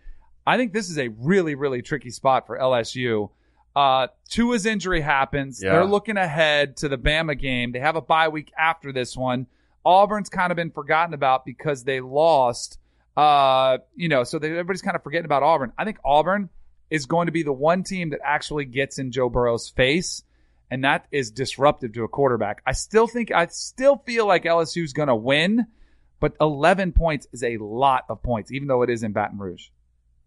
I 0.47 0.57
think 0.57 0.73
this 0.73 0.89
is 0.91 0.99
a 0.99 1.09
really, 1.09 1.55
really 1.55 1.83
tricky 1.83 2.11
spot 2.11 2.47
for 2.47 2.59
LSU. 2.59 3.31
Uh, 3.77 4.09
Tua's 4.29 4.67
injury 4.67 5.01
happens. 5.01 5.63
Yeah. 5.63 5.73
They're 5.73 5.85
looking 5.85 6.17
ahead 6.17 6.77
to 6.79 6.89
the 6.89 6.99
Bama 6.99 7.39
game. 7.39 7.73
They 7.73 7.81
have 7.81 7.97
a 7.97 8.01
bye 8.01 8.29
week 8.29 8.53
after 8.59 8.93
this 8.93 9.17
one. 9.17 9.47
Auburn's 9.85 10.29
kind 10.29 10.51
of 10.51 10.57
been 10.57 10.71
forgotten 10.71 11.15
about 11.15 11.45
because 11.45 11.85
they 11.85 12.01
lost. 12.01 12.79
Uh, 13.17 13.79
you 13.97 14.09
know, 14.09 14.25
so 14.25 14.39
they, 14.39 14.51
everybody's 14.51 14.83
kind 14.83 14.95
of 14.97 15.03
forgetting 15.03 15.25
about 15.25 15.43
Auburn. 15.43 15.73
I 15.79 15.85
think 15.85 15.99
Auburn 16.05 16.49
is 16.91 17.07
going 17.07 17.27
to 17.27 17.33
be 17.33 17.43
the 17.43 17.53
one 17.53 17.83
team 17.83 18.11
that 18.11 18.21
actually 18.25 18.65
gets 18.65 18.99
in 18.99 19.11
Joe 19.13 19.29
Burrow's 19.29 19.69
face, 19.69 20.23
and 20.71 20.85
that 20.85 21.07
is 21.11 21.31
disruptive 21.31 21.93
to 21.95 22.05
a 22.05 22.09
quarterback. 22.09 22.63
I 22.67 22.73
still 22.73 23.07
think 23.07 23.31
I 23.33 23.47
still 23.47 23.97
feel 24.05 24.27
like 24.27 24.45
LSU's 24.45 24.93
going 24.93 25.09
to 25.09 25.17
win, 25.17 25.67
but 26.21 26.35
11 26.41 26.93
points 26.93 27.27
is 27.33 27.43
a 27.43 27.57
lot 27.59 28.05
of 28.09 28.23
points, 28.23 28.53
even 28.53 28.69
though 28.69 28.83
it 28.83 28.91
is 28.91 29.03
in 29.03 29.13
Baton 29.13 29.39
Rouge. 29.39 29.69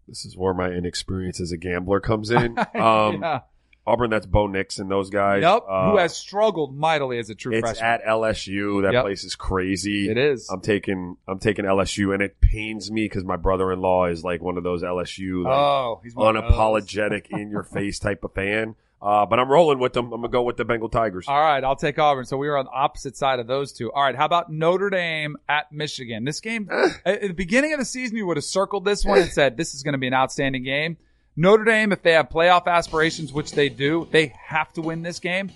This 0.07 0.25
is 0.25 0.35
where 0.35 0.53
my 0.53 0.69
inexperience 0.69 1.39
as 1.39 1.51
a 1.51 1.57
gambler 1.57 1.99
comes 1.99 2.31
in. 2.31 2.57
Um, 2.75 3.21
yeah. 3.21 3.41
Auburn, 3.87 4.11
that's 4.11 4.27
Bo 4.27 4.45
Nix 4.45 4.77
and 4.77 4.91
those 4.91 5.09
guys. 5.09 5.41
Yep. 5.41 5.63
Uh, 5.67 5.89
Who 5.91 5.97
has 5.97 6.15
struggled 6.15 6.77
mightily 6.77 7.17
as 7.17 7.31
a 7.31 7.35
true 7.35 7.51
It's 7.53 7.61
freshman. 7.61 7.83
at 7.85 8.05
LSU. 8.05 8.83
That 8.83 8.93
Yep. 8.93 9.03
place 9.05 9.23
is 9.23 9.35
crazy. 9.35 10.07
it 10.07 10.19
is. 10.19 10.47
I'm 10.51 10.61
taking 10.61 11.17
I'm 11.27 11.39
taking 11.39 11.65
LSU, 11.65 12.13
and 12.13 12.21
it 12.21 12.39
pains 12.41 12.91
me 12.91 13.05
because 13.05 13.23
my 13.23 13.37
brother-in-law 13.37 14.05
is 14.07 14.23
like 14.23 14.39
one 14.41 14.57
of 14.57 14.63
those 14.63 14.83
LSU 14.83 15.43
like, 15.45 15.53
oh, 15.53 15.99
he's 16.03 16.13
one 16.13 16.35
of 16.35 16.43
those. 16.43 16.51
unapologetic, 16.53 17.27
in 17.31 17.49
your 17.49 17.63
face 17.63 17.97
type 17.97 18.23
of 18.23 18.33
fan. 18.33 18.75
Uh, 19.01 19.25
but 19.25 19.39
I'm 19.39 19.49
rolling 19.49 19.79
with 19.79 19.93
them. 19.93 20.05
I'm 20.13 20.21
gonna 20.21 20.29
go 20.31 20.43
with 20.43 20.57
the 20.57 20.65
Bengal 20.65 20.89
Tigers. 20.89 21.25
All 21.27 21.39
right, 21.41 21.63
I'll 21.63 21.75
take 21.75 21.97
Auburn. 21.97 22.25
So 22.25 22.37
we 22.37 22.47
were 22.47 22.57
on 22.57 22.65
the 22.65 22.71
opposite 22.71 23.17
side 23.17 23.39
of 23.39 23.47
those 23.47 23.71
two. 23.71 23.91
All 23.91 24.03
right, 24.03 24.15
how 24.15 24.25
about 24.25 24.51
Notre 24.51 24.91
Dame 24.91 25.37
at 25.49 25.71
Michigan? 25.71 26.23
This 26.23 26.39
game, 26.39 26.69
at 27.03 27.21
the 27.21 27.33
beginning 27.33 27.73
of 27.73 27.79
the 27.79 27.85
season, 27.85 28.17
you 28.17 28.27
would 28.27 28.37
have 28.37 28.43
circled 28.43 28.85
this 28.85 29.03
one 29.03 29.19
and 29.19 29.31
said 29.31 29.57
this 29.57 29.73
is 29.73 29.81
going 29.81 29.93
to 29.93 29.97
be 29.97 30.07
an 30.07 30.13
outstanding 30.13 30.63
game. 30.63 30.97
Notre 31.35 31.63
Dame, 31.63 31.91
if 31.91 32.03
they 32.03 32.11
have 32.11 32.29
playoff 32.29 32.67
aspirations, 32.67 33.33
which 33.33 33.53
they 33.53 33.69
do, 33.69 34.07
they 34.11 34.33
have 34.45 34.71
to 34.73 34.81
win 34.81 35.01
this 35.01 35.19
game. 35.19 35.49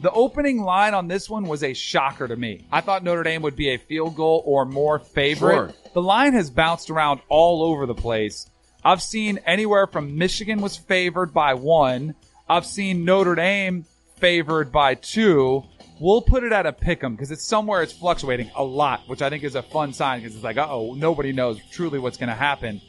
The 0.00 0.10
opening 0.10 0.62
line 0.62 0.94
on 0.94 1.08
this 1.08 1.28
one 1.28 1.44
was 1.44 1.62
a 1.62 1.74
shocker 1.74 2.28
to 2.28 2.36
me. 2.36 2.66
I 2.70 2.82
thought 2.82 3.02
Notre 3.02 3.22
Dame 3.22 3.42
would 3.42 3.56
be 3.56 3.70
a 3.70 3.78
field 3.78 4.14
goal 4.14 4.42
or 4.44 4.64
more 4.64 4.98
favorite. 4.98 5.54
Sure. 5.54 5.72
The 5.94 6.02
line 6.02 6.34
has 6.34 6.50
bounced 6.50 6.90
around 6.90 7.20
all 7.28 7.62
over 7.62 7.86
the 7.86 7.94
place. 7.94 8.48
I've 8.84 9.02
seen 9.02 9.38
anywhere 9.46 9.86
from 9.86 10.18
Michigan 10.18 10.60
was 10.60 10.76
favored 10.76 11.32
by 11.32 11.54
one. 11.54 12.14
I've 12.52 12.66
seen 12.66 13.06
Notre 13.06 13.34
Dame 13.34 13.86
favored 14.18 14.70
by 14.70 14.94
two. 14.94 15.64
We'll 15.98 16.20
put 16.20 16.44
it 16.44 16.52
at 16.52 16.66
a 16.66 16.72
pick 16.72 17.02
'em 17.02 17.14
because 17.14 17.30
it's 17.30 17.44
somewhere 17.44 17.82
it's 17.82 17.94
fluctuating 17.94 18.50
a 18.54 18.62
lot, 18.62 19.00
which 19.06 19.22
I 19.22 19.30
think 19.30 19.42
is 19.42 19.54
a 19.54 19.62
fun 19.62 19.94
sign 19.94 20.20
because 20.20 20.34
it's 20.34 20.44
like, 20.44 20.58
oh, 20.58 20.92
nobody 20.94 21.32
knows 21.32 21.58
truly 21.70 21.98
what's 21.98 22.18
going 22.18 22.28
to 22.28 22.34
happen. 22.34 22.82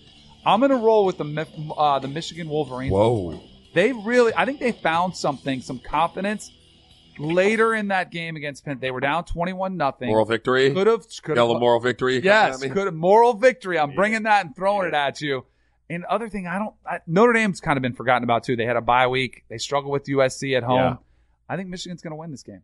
I'm 0.46 0.60
going 0.60 0.72
to 0.72 0.78
roll 0.78 1.06
with 1.06 1.18
the 1.18 1.48
uh, 1.78 2.00
the 2.00 2.10
Michigan 2.10 2.50
Wolverines. 2.50 2.92
Whoa. 2.92 3.42
They 3.74 3.94
really, 3.94 4.34
I 4.36 4.44
think 4.44 4.60
they 4.60 4.74
found 4.74 5.16
something, 5.16 5.62
some 5.62 5.80
confidence 5.80 6.52
later 7.18 7.74
in 7.74 7.88
that 7.88 8.12
game 8.12 8.36
against 8.36 8.66
Penn. 8.66 8.80
They 8.82 8.92
were 8.92 9.00
down 9.00 9.24
21 9.24 9.78
nothing. 9.78 10.10
Moral 10.10 10.26
victory. 10.26 10.74
Could 10.74 10.88
have, 10.88 11.06
could 11.24 11.38
have. 11.38 11.48
moral 11.48 11.80
victory. 11.80 12.20
Yes, 12.22 12.58
I 12.58 12.62
mean, 12.62 12.74
could 12.74 12.88
have 12.88 12.94
moral 12.94 13.34
victory. 13.34 13.80
I'm 13.80 13.96
bringing 13.96 14.24
that 14.24 14.46
and 14.46 14.54
throwing 14.54 14.90
it 14.90 14.94
at 14.94 15.22
you. 15.22 15.46
And 15.94 16.06
other 16.06 16.30
thing, 16.30 16.48
I 16.48 16.60
don't. 16.60 16.74
I, 16.86 17.00
Notre 17.08 17.34
Dame's 17.34 17.60
kind 17.60 17.78
of 17.78 17.82
been 17.82 17.94
forgotten 17.94 18.24
about 18.24 18.44
too. 18.44 18.56
They 18.56 18.66
had 18.66 18.76
a 18.78 18.82
bye 18.82 19.08
week. 19.08 19.44
They 19.50 19.58
struggle 19.58 19.92
with 19.92 20.06
USC 20.06 20.56
at 20.58 20.64
home. 20.64 20.78
Yeah. 20.78 20.96
I 21.50 21.56
think 21.58 21.70
Michigan's 21.70 22.02
going 22.02 22.12
to 22.12 22.16
win 22.18 22.32
this 22.32 22.44
game. 22.44 22.62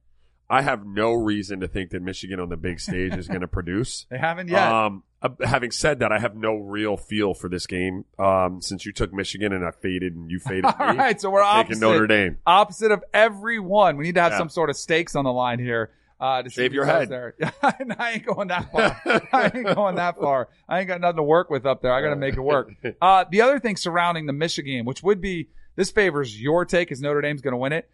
I 0.52 0.63
have 0.63 0.84
no 0.84 1.13
reason 1.13 1.60
to 1.60 1.68
think 1.68 1.92
that 1.92 2.02
Michigan 2.02 2.39
on 2.39 2.50
the 2.50 2.58
big 2.58 2.80
stage 2.80 3.13
is 3.15 3.28
going 3.28 3.42
to 3.48 3.48
produce. 3.48 4.08
They 4.10 4.18
haven't 4.18 4.48
yet. 4.48 4.68
Um, 4.72 5.04
uh, 5.22 5.30
having 5.44 5.70
said 5.70 6.00
that, 6.00 6.12
I 6.12 6.18
have 6.18 6.36
no 6.36 6.56
real 6.56 6.98
feel 6.98 7.34
for 7.36 7.50
this 7.50 7.68
game. 7.68 8.06
Um, 8.18 8.60
since 8.62 8.84
you 8.86 8.92
took 8.92 9.13
Michigan 9.13 9.54
and 9.54 9.63
I 9.63 9.70
faded 9.72 10.15
and 10.15 10.32
you 10.32 10.39
faded 10.39 10.65
All 10.80 10.92
me. 10.94 10.98
right, 10.98 11.22
so 11.22 11.30
we're 11.30 11.42
I'm 11.44 11.60
opposite. 11.60 11.68
taking 11.76 11.80
Notre 11.82 12.08
Dame. 12.08 12.38
Opposite 12.48 12.92
of 12.92 13.04
everyone. 13.13 13.98
We 13.98 14.06
need 14.06 14.15
to 14.15 14.22
have 14.22 14.32
Yeah. 14.32 14.38
some 14.39 14.50
sort 14.50 14.70
of 14.72 14.78
stakes 14.78 15.15
on 15.15 15.24
the 15.26 15.32
line 15.34 15.60
here. 15.60 15.92
Uh, 16.19 16.43
to 16.43 16.49
Shave 16.49 16.73
your 16.73 16.86
head. 16.86 17.08
There. 17.08 17.34
I 17.63 18.12
ain't 18.15 18.25
going 18.25 18.49
that 18.49 18.71
far. 18.71 19.01
I 19.32 19.51
ain't 19.55 19.73
going 19.75 19.95
that 19.95 20.17
far. 20.17 20.49
I 20.67 20.79
ain't 20.79 20.88
got 20.89 20.99
nothing 20.99 21.15
to 21.17 21.23
work 21.23 21.49
with 21.49 21.65
up 21.65 21.82
there. 21.82 21.93
I 21.93 22.01
got 22.01 22.10
to 22.10 22.17
make 22.17 22.36
it 22.36 22.41
work. 22.41 22.71
Uh, 23.01 23.23
the 23.32 23.41
other 23.41 23.60
thing 23.60 23.77
surrounding 23.77 24.25
the 24.25 24.34
Michigan 24.34 24.73
game, 24.73 24.86
which 24.86 25.01
would 25.01 25.21
be 25.21 25.47
this 25.77 25.91
favors 25.91 26.39
your 26.39 26.65
take, 26.65 26.91
is 26.91 26.99
Notre 27.01 27.21
Dame's 27.21 27.41
going 27.41 27.53
to 27.53 27.58
win 27.58 27.71
it. 27.71 27.89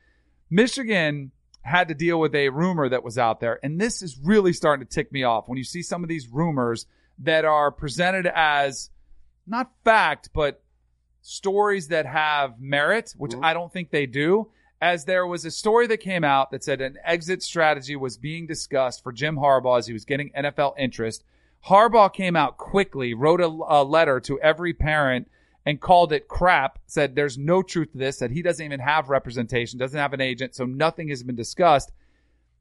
Michigan 0.49 1.31
had 1.61 1.87
to 1.89 1.93
deal 1.93 2.19
with 2.19 2.33
a 2.35 2.49
rumor 2.49 2.89
that 2.89 3.03
was 3.03 3.17
out 3.17 3.39
there, 3.39 3.59
and 3.63 3.79
this 3.79 4.01
is 4.01 4.17
really 4.23 4.53
starting 4.53 4.85
to 4.85 4.91
tick 4.91 5.11
me 5.11 5.23
off 5.23 5.47
when 5.47 5.57
you 5.57 5.63
see 5.63 5.81
some 5.83 6.03
of 6.03 6.09
these 6.09 6.27
rumors 6.27 6.85
that 7.19 7.45
are 7.45 7.71
presented 7.71 8.25
as 8.33 8.89
not 9.47 9.71
fact, 9.83 10.29
but 10.33 10.63
stories 11.21 11.87
that 11.89 12.05
have 12.05 12.59
merit, 12.59 13.13
which 13.17 13.31
Mhm. 13.33 13.43
I 13.43 13.53
don't 13.53 13.71
think 13.71 13.89
they 13.91 14.05
do. 14.05 14.49
As 14.81 15.05
there 15.05 15.25
was 15.25 15.45
a 15.45 15.51
story 15.51 15.87
that 15.87 15.97
came 15.97 16.23
out 16.23 16.51
that 16.51 16.63
said 16.63 16.81
an 16.81 16.97
exit 17.03 17.41
strategy 17.41 17.95
was 17.95 18.17
being 18.17 18.45
discussed 18.45 19.01
for 19.03 19.11
Jim 19.11 19.37
Harbaugh 19.37 19.79
as 19.79 19.87
he 19.87 19.93
was 19.93 20.05
getting 20.05 20.31
NFL 20.31 20.73
interest. 20.77 21.23
Harbaugh 21.67 22.13
came 22.13 22.35
out 22.35 22.57
quickly, 22.57 23.13
wrote 23.13 23.41
a, 23.41 23.47
a 23.47 23.83
letter 23.83 24.19
to 24.21 24.39
every 24.41 24.73
parent 24.73 25.29
and 25.65 25.81
called 25.81 26.13
it 26.13 26.27
crap, 26.27 26.77
said 26.85 27.15
there's 27.15 27.37
no 27.37 27.63
truth 27.63 27.91
to 27.93 27.97
this, 27.97 28.17
that 28.19 28.29
he 28.29 28.41
doesn't 28.41 28.63
even 28.63 28.79
have 28.79 29.09
representation, 29.09 29.79
doesn't 29.79 29.99
have 29.99 30.13
an 30.13 30.21
agent, 30.21 30.53
so 30.53 30.65
nothing 30.65 31.07
has 31.09 31.23
been 31.23 31.35
discussed. 31.35 31.91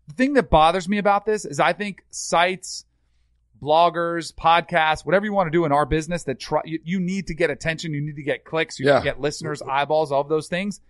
The 0.08 0.14
thing 0.14 0.32
that 0.34 0.48
bothers 0.48 0.88
me 0.88 0.98
about 0.98 1.26
this 1.26 1.44
is 1.44 1.60
I 1.60 1.74
think 1.74 2.02
sites, 2.10 2.86
bloggers, 3.62 4.34
podcasts, 4.34 5.04
whatever 5.04 5.26
you 5.26 5.34
want 5.34 5.48
to 5.48 5.50
do 5.50 5.66
in 5.66 5.72
our 5.72 5.84
business 5.84 6.24
that 6.24 6.40
try, 6.40 6.62
you, 6.64 6.78
you 6.82 7.00
need 7.00 7.26
to 7.26 7.34
get 7.34 7.50
attention, 7.50 7.92
you 7.92 8.00
need 8.00 8.16
to 8.16 8.22
get 8.22 8.44
clicks, 8.44 8.78
you 8.78 8.86
need 8.86 8.92
to 9.00 9.04
get 9.04 9.20
listeners, 9.20 9.60
eyeballs, 9.60 10.10
all 10.10 10.22
of 10.22 10.28
those 10.28 10.48
things. 10.48 10.80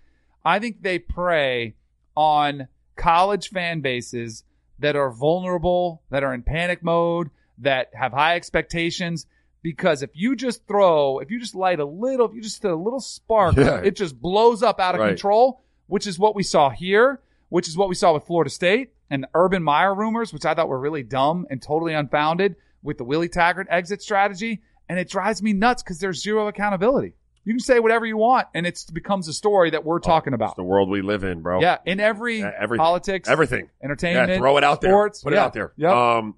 I 0.45 0.59
think 0.59 0.83
they 0.83 0.99
prey 0.99 1.75
on 2.17 2.69
college 2.97 3.49
fan 3.49 3.81
bases 3.81 4.45
that 4.79 4.97
are 4.97 5.11
vulnerable, 5.11 6.03
that 6.11 6.23
are 6.25 6.35
in 6.35 6.43
panic 6.43 6.83
mode, 6.83 7.31
that 7.59 7.91
have 7.95 8.13
high 8.13 8.37
expectations. 8.37 9.27
Because 9.63 10.03
if 10.03 10.11
you 10.15 10.37
just 10.37 10.67
throw, 10.67 11.21
if 11.21 11.31
you 11.31 11.41
just 11.41 11.55
light 11.55 11.81
a 11.81 11.85
little, 11.87 12.29
if 12.29 12.35
you 12.35 12.43
just 12.43 12.63
a 12.65 12.75
little 12.75 13.01
spark, 13.01 13.57
Yeah. 13.57 13.81
it 13.83 13.97
just 13.97 14.21
blows 14.21 14.63
up 14.63 14.79
out 14.79 14.95
of 14.95 15.01
Right. 15.01 15.09
control, 15.09 15.63
which 15.87 16.07
is 16.07 16.19
what 16.19 16.35
we 16.35 16.43
saw 16.43 16.69
here, 16.69 17.21
which 17.49 17.67
is 17.69 17.77
what 17.77 17.89
we 17.89 17.95
saw 17.95 18.13
with 18.13 18.25
Florida 18.25 18.51
State 18.51 18.93
and 19.09 19.23
the 19.23 19.29
Urban 19.35 19.63
Meyer 19.63 19.95
rumors, 19.95 20.33
which 20.35 20.45
I 20.45 20.53
thought 20.55 20.69
were 20.69 20.79
really 20.79 21.03
dumb 21.03 21.47
and 21.49 21.63
totally 21.63 21.95
unfounded 21.95 22.57
with 22.83 22.99
the 22.99 23.05
Willie 23.05 23.29
Taggart 23.31 23.67
exit 23.71 24.03
strategy. 24.03 24.61
And 24.87 24.99
it 24.99 25.09
drives 25.09 25.43
me 25.43 25.55
nuts 25.55 25.83
because 25.83 25.99
there's 25.99 26.23
zero 26.23 26.47
accountability. 26.47 27.15
You 27.47 27.53
can 27.53 27.61
say 27.61 27.79
whatever 27.79 28.07
you 28.07 28.17
want, 28.17 28.49
and 28.55 28.67
it 28.67 28.83
becomes 28.93 29.29
a 29.29 29.33
story 29.35 29.71
that 29.71 29.85
we're 29.85 29.99
talking 30.01 30.33
It's 30.33 30.39
about. 30.39 30.57
the 30.57 30.65
world 30.65 30.89
we 30.89 31.03
live 31.03 31.25
in, 31.25 31.43
bro. 31.43 31.61
Yeah, 31.61 31.79
in 31.85 32.01
every 32.01 32.43
Uh, 32.43 32.51
everything. 32.59 32.83
politics, 32.83 33.29
Everything. 33.29 33.69
entertainment, 33.83 34.31
Yeah, 34.31 34.39
throw 34.39 34.57
it 34.57 34.65
out 34.65 34.81
there, 34.81 34.91
sports. 34.93 35.23
Put 35.23 35.33
yeah. 35.35 35.41
it 35.41 35.43
out 35.43 35.53
there. 35.53 35.73
Yep. 35.77 35.93
Um, 35.93 36.35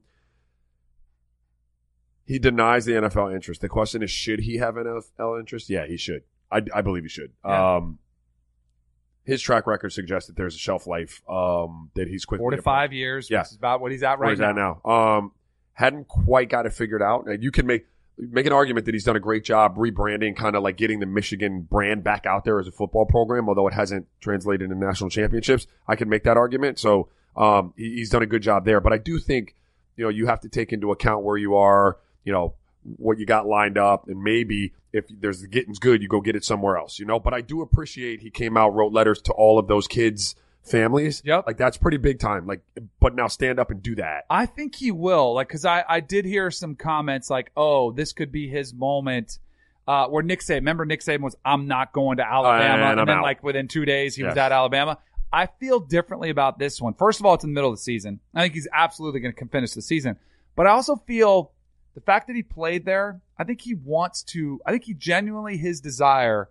he 2.24 2.38
denies 2.38 2.84
the 2.86 2.92
NFL 2.94 3.32
interest. 3.34 3.60
The 3.60 3.68
question 3.68 4.02
is, 4.02 4.10
should 4.10 4.40
he 4.40 4.56
have 4.56 4.74
NFL 4.74 5.38
interest? 5.38 5.70
Yeah, 5.70 5.86
he 5.86 5.96
should. 5.96 6.22
I, 6.50 6.62
I 6.74 6.82
believe 6.82 7.04
he 7.04 7.08
should. 7.08 7.32
Yeah. 7.44 7.76
Um, 7.76 7.98
his 9.24 9.40
track 9.42 9.66
record 9.66 9.90
suggests 9.92 10.28
that 10.28 10.36
there's 10.36 10.54
a 10.54 10.58
shelf 10.58 10.86
life 10.86 11.20
um, 11.28 11.90
that 11.94 12.08
he's 12.08 12.24
quickly 12.24 12.42
four 12.42 12.50
to 12.52 12.62
five 12.62 12.92
years, 12.92 13.28
Yeah. 13.30 13.40
which 13.40 13.50
is 13.50 13.56
about 13.56 13.80
what 13.80 13.92
he's 13.92 14.02
at 14.02 14.18
Where 14.18 14.28
right 14.28 14.30
he's 14.32 14.40
now. 14.40 14.50
at 14.50 14.56
now. 14.56 14.80
Um, 15.18 15.32
hadn't 15.72 16.08
quite 16.08 16.48
got 16.48 16.66
it 16.66 16.72
figured 16.72 17.02
out. 17.02 17.26
And 17.26 17.42
you 17.42 17.50
can 17.52 17.66
make 17.66 17.86
make 18.18 18.46
an 18.46 18.52
argument 18.52 18.86
that 18.86 18.94
he's 18.94 19.04
done 19.04 19.16
a 19.16 19.20
great 19.20 19.44
job 19.44 19.76
rebranding, 19.76 20.34
kind 20.36 20.56
of 20.56 20.62
like 20.62 20.76
getting 20.76 21.00
the 21.00 21.06
Michigan 21.06 21.62
brand 21.62 22.02
back 22.02 22.24
out 22.26 22.44
there 22.44 22.58
as 22.58 22.66
a 22.66 22.72
football 22.72 23.04
program, 23.04 23.48
although 23.48 23.68
it 23.68 23.74
hasn't 23.74 24.06
translated 24.20 24.70
into 24.70 24.76
national 24.76 25.10
championships. 25.10 25.66
I 25.86 25.96
can 25.96 26.08
make 26.08 26.24
that 26.24 26.36
argument. 26.36 26.78
So 26.78 27.08
um, 27.36 27.74
he- 27.76 27.96
he's 27.96 28.10
done 28.10 28.22
a 28.22 28.26
good 28.26 28.42
job 28.42 28.64
there. 28.64 28.80
But 28.80 28.92
I 28.92 28.98
do 28.98 29.18
think 29.18 29.54
you 29.96 30.04
know 30.04 30.10
you 30.10 30.26
have 30.26 30.40
to 30.40 30.48
take 30.48 30.72
into 30.72 30.90
account 30.92 31.24
where 31.24 31.36
you 31.36 31.56
are, 31.56 31.98
you 32.24 32.32
know 32.32 32.54
what 32.96 33.18
you 33.18 33.26
got 33.26 33.46
lined 33.46 33.76
up, 33.76 34.06
and 34.08 34.22
maybe 34.22 34.72
if 34.92 35.04
there's 35.10 35.42
the 35.42 35.48
getting's 35.48 35.78
good, 35.78 36.00
you 36.00 36.08
go 36.08 36.20
get 36.20 36.36
it 36.36 36.44
somewhere 36.44 36.76
else. 36.78 36.98
You 36.98 37.04
know. 37.04 37.18
But 37.20 37.34
I 37.34 37.40
do 37.40 37.60
appreciate 37.60 38.20
he 38.22 38.30
came 38.30 38.56
out, 38.56 38.74
wrote 38.74 38.92
letters 38.92 39.20
to 39.22 39.32
all 39.32 39.58
of 39.58 39.66
those 39.68 39.86
kids' 39.86 40.36
families. 40.66 41.22
Yep. 41.24 41.46
Like 41.46 41.56
that's 41.56 41.76
pretty 41.76 41.96
big 41.96 42.18
time. 42.18 42.46
Like, 42.46 42.60
but 43.00 43.14
now 43.14 43.28
stand 43.28 43.58
up 43.58 43.70
and 43.70 43.82
do 43.82 43.94
that. 43.96 44.24
I 44.28 44.46
think 44.46 44.74
he 44.74 44.90
will, 44.90 45.34
like, 45.34 45.48
because 45.48 45.64
I, 45.64 45.84
I 45.88 46.00
did 46.00 46.24
hear 46.24 46.50
some 46.50 46.74
comments 46.74 47.30
like, 47.30 47.50
"Oh, 47.56 47.92
this 47.92 48.12
could 48.12 48.32
be 48.32 48.48
his 48.48 48.74
moment." 48.74 49.38
Uh, 49.88 50.08
where 50.08 50.22
Nick 50.22 50.40
Saban, 50.40 50.56
remember 50.56 50.84
Nick 50.84 51.00
Saban 51.00 51.20
was, 51.20 51.36
"I'm 51.44 51.68
not 51.68 51.92
going 51.92 52.16
to 52.16 52.26
Alabama," 52.26 52.90
and 52.90 53.00
and, 53.00 53.08
then 53.08 53.18
out. 53.18 53.22
like 53.22 53.42
within 53.42 53.68
two 53.68 53.84
days 53.84 54.16
he 54.16 54.24
was 54.24 54.36
at 54.36 54.52
Alabama. 54.52 54.98
I 55.32 55.46
feel 55.46 55.80
differently 55.80 56.30
about 56.30 56.58
this 56.58 56.80
one. 56.80 56.94
First 56.94 57.20
of 57.20 57.26
all, 57.26 57.34
it's 57.34 57.44
in 57.44 57.50
the 57.50 57.54
middle 57.54 57.70
of 57.70 57.76
the 57.76 57.82
season. 57.82 58.20
I 58.34 58.42
think 58.42 58.54
he's 58.54 58.68
absolutely 58.72 59.20
going 59.20 59.34
to 59.34 59.46
finish 59.46 59.72
the 59.72 59.82
season, 59.82 60.16
but 60.54 60.66
I 60.66 60.70
also 60.70 60.96
feel 60.96 61.52
the 61.94 62.00
fact 62.00 62.26
that 62.28 62.36
he 62.36 62.42
played 62.42 62.84
there. 62.84 63.20
I 63.38 63.44
think 63.44 63.60
he 63.60 63.74
wants 63.74 64.22
to. 64.24 64.60
I 64.66 64.72
think 64.72 64.84
he 64.84 64.94
genuinely 64.94 65.56
his 65.56 65.80
desire 65.80 66.48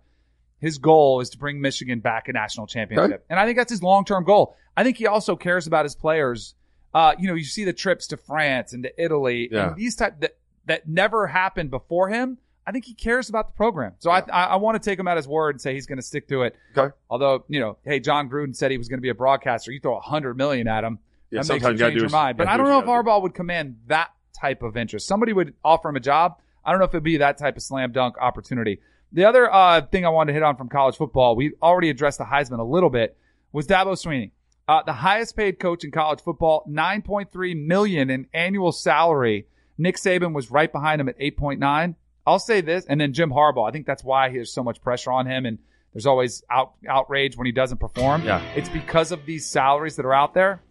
his 0.60 0.78
goal 0.78 1.20
is 1.20 1.30
to 1.30 1.38
bring 1.38 1.60
Michigan 1.60 2.00
back 2.00 2.28
a 2.28 2.32
national 2.32 2.66
championship. 2.66 3.12
Okay. 3.12 3.22
And 3.28 3.38
I 3.38 3.44
think 3.44 3.58
that's 3.58 3.70
his 3.70 3.82
long 3.82 4.04
term 4.04 4.24
goal. 4.24 4.56
I 4.76 4.84
think 4.84 4.96
he 4.96 5.06
also 5.06 5.36
cares 5.36 5.66
about 5.66 5.84
his 5.84 5.94
players. 5.94 6.54
Uh, 6.94 7.14
you 7.18 7.28
know, 7.28 7.34
you 7.34 7.44
see 7.44 7.64
the 7.64 7.72
trips 7.72 8.06
to 8.08 8.16
France 8.16 8.72
and 8.72 8.82
to 8.84 9.02
Italy 9.02 9.48
Yeah. 9.52 9.68
and 9.68 9.76
these 9.76 9.96
type 9.96 10.20
that, 10.20 10.36
that 10.66 10.88
never 10.88 11.26
happened 11.26 11.70
before 11.70 12.08
him. 12.08 12.38
I 12.66 12.72
think 12.72 12.84
he 12.84 12.94
cares 12.94 13.28
about 13.28 13.46
the 13.48 13.52
program. 13.56 13.92
So 13.98 14.10
I, 14.10 14.20
I, 14.32 14.44
I 14.44 14.56
want 14.56 14.82
to 14.82 14.90
take 14.90 14.98
him 14.98 15.06
at 15.06 15.16
his 15.16 15.28
word 15.28 15.50
and 15.54 15.60
say 15.60 15.72
he's 15.74 15.86
going 15.86 15.98
to 15.98 16.02
stick 16.02 16.26
to 16.28 16.42
it. 16.42 16.56
Okay. 16.76 16.92
Although, 17.08 17.44
you 17.48 17.60
know, 17.60 17.76
hey, 17.84 18.00
Jon 18.00 18.28
Gruden 18.28 18.56
said 18.56 18.72
he 18.72 18.78
was 18.78 18.88
going 18.88 18.98
to 18.98 19.02
be 19.02 19.08
a 19.10 19.14
broadcaster. 19.14 19.70
You 19.70 19.78
throw 19.78 19.96
a 19.96 20.00
hundred 20.00 20.36
million 20.36 20.66
at 20.66 20.82
him. 20.82 20.98
Yeah, 21.30 21.42
that 21.42 21.48
makes 21.52 21.62
sometimes 21.62 21.80
you 21.80 21.86
change 21.86 22.00
your 22.00 22.10
mind. 22.10 22.38
But 22.38 22.48
I 22.48 22.56
do 22.56 22.64
don't 22.64 22.70
know 22.70 22.80
if 22.80 22.86
Harbaugh 22.86 23.22
would 23.22 23.34
command 23.34 23.76
that 23.86 24.10
type 24.32 24.62
of 24.62 24.76
interest. 24.76 25.06
Somebody 25.06 25.32
would 25.32 25.54
offer 25.64 25.88
him 25.88 25.96
a 25.96 26.00
job. 26.00 26.40
I 26.64 26.70
don't 26.72 26.80
know 26.80 26.86
if 26.86 26.90
it'd 26.94 27.04
be 27.04 27.18
that 27.18 27.38
type 27.38 27.56
of 27.56 27.62
slam 27.62 27.92
dunk 27.92 28.16
opportunity. 28.18 28.80
The 29.12 29.24
other 29.24 29.52
uh, 29.52 29.82
thing 29.82 30.04
I 30.04 30.08
wanted 30.08 30.32
to 30.32 30.34
hit 30.34 30.42
on 30.42 30.56
from 30.56 30.68
college 30.68 30.96
football, 30.96 31.36
we 31.36 31.52
already 31.62 31.90
addressed 31.90 32.18
the 32.18 32.24
Heisman 32.24 32.58
a 32.58 32.64
little 32.64 32.90
bit, 32.90 33.16
was 33.52 33.66
Dabo 33.66 33.92
Swinney. 33.92 34.32
Uh, 34.68 34.82
the 34.82 34.92
highest 34.92 35.36
paid 35.36 35.60
coach 35.60 35.84
in 35.84 35.92
college 35.92 36.20
football, 36.20 36.64
9.3 36.68 37.66
million 37.66 38.10
in 38.10 38.26
annual 38.34 38.72
salary. 38.72 39.46
Nick 39.78 39.96
Saban 39.96 40.34
was 40.34 40.50
right 40.50 40.70
behind 40.72 41.00
him 41.00 41.08
at 41.08 41.18
8.9. 41.18 41.94
I'll 42.26 42.38
say 42.40 42.60
this, 42.60 42.84
and 42.86 43.00
then 43.00 43.12
Jim 43.12 43.30
Harbaugh. 43.30 43.68
I 43.68 43.70
think 43.70 43.86
that's 43.86 44.02
why 44.02 44.28
there's 44.30 44.52
so 44.52 44.64
much 44.64 44.82
pressure 44.82 45.12
on 45.12 45.26
him, 45.26 45.46
and 45.46 45.58
there's 45.92 46.06
always 46.06 46.42
out, 46.50 46.74
outrage 46.88 47.36
when 47.36 47.46
he 47.46 47.52
doesn't 47.52 47.78
perform. 47.78 48.24
Yeah. 48.24 48.42
It's 48.56 48.68
because 48.68 49.12
of 49.12 49.24
these 49.24 49.46
salaries 49.46 49.94
that 49.96 50.04
are 50.04 50.12
out 50.14 50.34
there. 50.34 50.62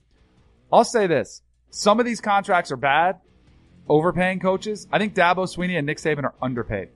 I'll 0.74 0.84
say 0.84 1.08
this. 1.08 1.42
Some 1.70 2.00
of 2.00 2.06
these 2.06 2.20
contracts 2.20 2.72
are 2.72 2.78
bad, 2.78 3.22
overpaying 3.88 4.42
coaches. 4.42 4.88
I 4.92 5.00
think 5.00 5.16
Dabo 5.16 5.48
Swinney 5.48 5.78
and 5.78 5.88
Nick 5.88 6.00
Saban 6.00 6.26
are 6.26 6.36
underpaid. 6.42 6.90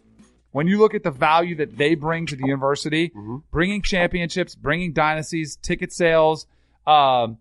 When 0.51 0.67
you 0.67 0.79
look 0.79 0.93
at 0.95 1.03
the 1.03 1.12
value 1.12 1.55
that 1.57 1.77
they 1.77 1.93
bring 1.95 2.25
to 2.27 2.35
the 2.35 2.45
university, 2.47 3.09
Mhm. 3.09 3.43
bringing 3.51 3.81
championships, 3.81 4.55
bringing 4.55 4.93
dynasties, 4.93 5.55
ticket 5.57 5.91
sales, 5.93 6.47
um, 6.88 7.38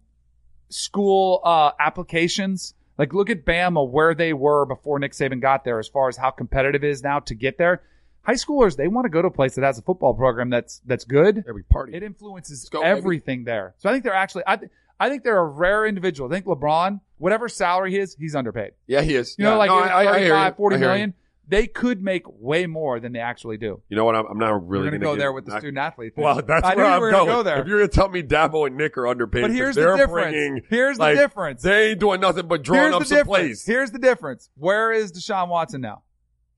school 0.69 1.41
uh, 1.45 1.71
applications. 1.81 2.75
Like, 2.99 3.15
look 3.15 3.31
at 3.31 3.45
Bama 3.45 3.89
where 3.89 4.15
they 4.15 4.33
were 4.33 4.67
before 4.67 4.99
Nick 4.99 5.13
Saban 5.13 5.41
got 5.41 5.65
there, 5.65 5.79
as 5.79 5.89
far 5.89 6.09
as 6.09 6.17
how 6.17 6.31
competitive 6.31 6.83
it 6.85 6.91
is 6.91 7.03
now 7.03 7.21
to 7.21 7.35
get 7.35 7.57
there. 7.57 7.83
High 8.23 8.35
schoolers, 8.35 8.77
they 8.77 8.89
want 8.89 9.05
to 9.07 9.09
go 9.09 9.23
to 9.23 9.29
a 9.29 9.31
place 9.31 9.55
that 9.55 9.65
has 9.65 9.79
a 9.79 9.83
football 9.83 10.13
program 10.13 10.51
that's 10.51 10.81
that's 10.85 11.05
good. 11.05 11.45
Every 11.49 11.63
party. 11.63 11.95
It 11.95 12.03
influences 12.03 12.69
go, 12.69 12.81
baby. 12.83 12.91
everything 12.91 13.45
there. 13.45 13.75
So 13.79 13.89
I 13.89 13.93
think 13.93 14.05
they're 14.05 14.13
actually, 14.13 14.43
I, 14.47 14.57
th- 14.57 14.71
I 15.01 15.09
think 15.09 15.23
they're 15.25 15.39
a 15.39 15.47
rare 15.47 15.87
individual. 15.87 16.29
I 16.29 16.35
think 16.35 16.45
LeBron, 16.45 17.01
whatever 17.19 17.49
salary 17.49 17.93
he 17.93 17.99
is, 17.99 18.15
he's 18.19 18.35
underpaid. 18.35 18.73
yeah, 18.87 19.01
he 19.01 19.15
is. 19.15 19.35
You 19.39 19.45
know, 19.45 19.57
like 19.57 19.69
no, 19.71 19.79
I- 19.79 19.87
I- 20.05 20.15
I 20.17 20.19
hear 20.19 20.29
35, 20.35 20.53
you. 20.53 20.57
40 20.57 20.75
I 20.75 20.79
hear 20.79 20.87
you. 20.89 20.93
million. 20.93 21.15
They 21.51 21.67
could 21.67 22.03
make 22.03 22.25
way 22.27 22.67
more 22.67 23.01
than 23.01 23.13
they 23.13 23.21
actually 23.21 23.57
do. 23.57 23.81
You 23.89 23.97
know 23.97 24.05
what? 24.05 24.15
I'm, 24.15 24.27
I'm 24.27 24.39
not 24.39 24.69
really 24.69 24.91
going 24.91 25.01
to 25.01 25.07
go 25.07 25.15
get- 25.15 25.21
there 25.21 25.33
with 25.33 25.47
the 25.47 25.53
not- 25.53 25.61
student 25.61 25.79
athlete. 25.79 26.15
Thing. 26.15 26.25
Well, 26.25 26.43
that's 26.43 26.67
I 26.67 26.75
where 26.75 26.85
I'm 26.85 27.01
gonna 27.01 27.25
go 27.25 27.43
there. 27.43 27.61
If 27.61 27.67
you're 27.67 27.79
gonna 27.79 27.89
tell 27.89 28.09
me 28.11 28.23
Dabo 28.23 28.67
and 28.67 28.77
Nick 28.77 28.99
are 28.99 29.07
underpaid, 29.07 29.43
but 29.43 29.51
here's 29.53 29.75
the 29.77 29.97
difference. 29.97 30.33
bringing, 30.33 30.63
Here's 30.69 30.97
the 30.99 31.03
like, 31.05 31.17
difference. 31.17 31.63
They 31.63 31.91
ain't 31.91 32.01
doing 32.01 32.21
nothing 32.21 32.49
but 32.49 32.63
drawing 32.63 32.83
Here's 32.83 32.95
up 32.95 33.01
the 33.01 33.07
some 33.07 33.25
plays. 33.27 33.65
Here's 33.65 33.91
the 33.93 33.99
difference. 33.99 34.51
Where 34.57 34.93
is 34.93 35.13
Deshaun 35.13 35.49
Watson 35.49 35.81
now? 35.81 36.03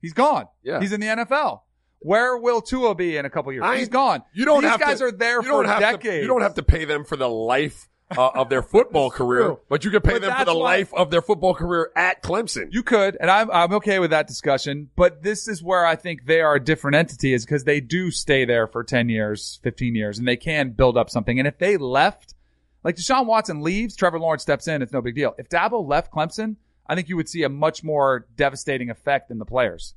He's 0.01 0.13
gone. 0.15 0.47
Yeah. 0.63 0.81
He's 0.81 0.93
in 0.93 1.01
the 1.01 1.07
NFL. 1.09 1.61
Where 2.01 2.39
will 2.39 2.63
Tua 2.63 2.95
be 2.95 3.19
in 3.19 3.27
a 3.27 3.31
couple 3.31 3.53
years? 3.53 3.63
I- 3.63 3.77
He's 3.77 3.91
gone. 3.91 4.23
You 4.33 4.47
don't 4.47 4.63
These 4.63 4.71
have 4.71 4.81
guys 4.81 4.99
to, 5.01 5.05
are 5.05 5.13
there 5.13 5.43
for 5.43 5.63
decades. 5.65 6.03
To, 6.03 6.21
you 6.23 6.27
don't 6.27 6.41
have 6.41 6.55
to 6.55 6.63
pay 6.63 6.87
them 6.87 7.05
for 7.05 7.17
the 7.17 7.29
life 7.29 7.90
uh, 8.17 8.29
of 8.35 8.49
their 8.49 8.63
football 8.63 9.11
career, 9.11 9.45
true. 9.45 9.61
but 9.69 9.85
you 9.85 9.91
can 9.91 10.01
pay 10.01 10.15
But 10.15 10.23
them 10.23 10.37
for 10.39 10.45
the 10.45 10.55
why- 10.57 10.79
life 10.79 10.95
of 10.95 11.11
their 11.11 11.23
football 11.23 11.55
career 11.55 11.91
at 11.95 12.23
Clemson. 12.23 12.69
You 12.73 12.83
could, 12.83 13.17
and 13.21 13.31
I'm 13.31 13.51
I'm 13.51 13.73
okay 13.75 13.99
with 13.99 14.11
that 14.11 14.27
discussion. 14.27 14.91
But 14.97 15.23
this 15.23 15.47
is 15.49 15.63
where 15.63 15.87
I 15.87 15.97
think 15.97 16.27
they 16.27 16.41
are 16.41 16.55
a 16.57 16.61
different 16.63 16.97
entity, 16.97 17.33
is 17.33 17.45
because 17.45 17.65
they 17.65 17.81
do 17.81 18.11
stay 18.11 18.45
there 18.45 18.67
for 18.67 18.83
ten 18.85 19.09
years, 19.09 19.61
fifteen 19.63 19.95
years, 19.95 20.19
and 20.19 20.27
they 20.27 20.37
can 20.37 20.71
build 20.71 20.97
up 20.97 21.11
something. 21.11 21.39
And 21.39 21.47
if 21.47 21.59
they 21.59 21.77
left, 21.77 22.35
like 22.83 22.97
Deshaun 22.97 23.27
Watson 23.27 23.61
leaves, 23.63 23.95
Trevor 23.97 24.19
Lawrence 24.19 24.43
steps 24.43 24.67
in, 24.69 24.83
it's 24.83 24.93
no 24.93 25.03
big 25.03 25.15
deal. 25.15 25.35
If 25.39 25.49
Dabo 25.49 25.87
left 25.87 26.13
Clemson, 26.13 26.57
I 26.87 26.95
think 26.95 27.09
you 27.09 27.17
would 27.17 27.29
see 27.29 27.43
a 27.45 27.49
much 27.49 27.85
more 27.85 28.27
devastating 28.37 28.91
effect 28.91 29.31
in 29.31 29.39
the 29.39 29.45
players. 29.45 29.95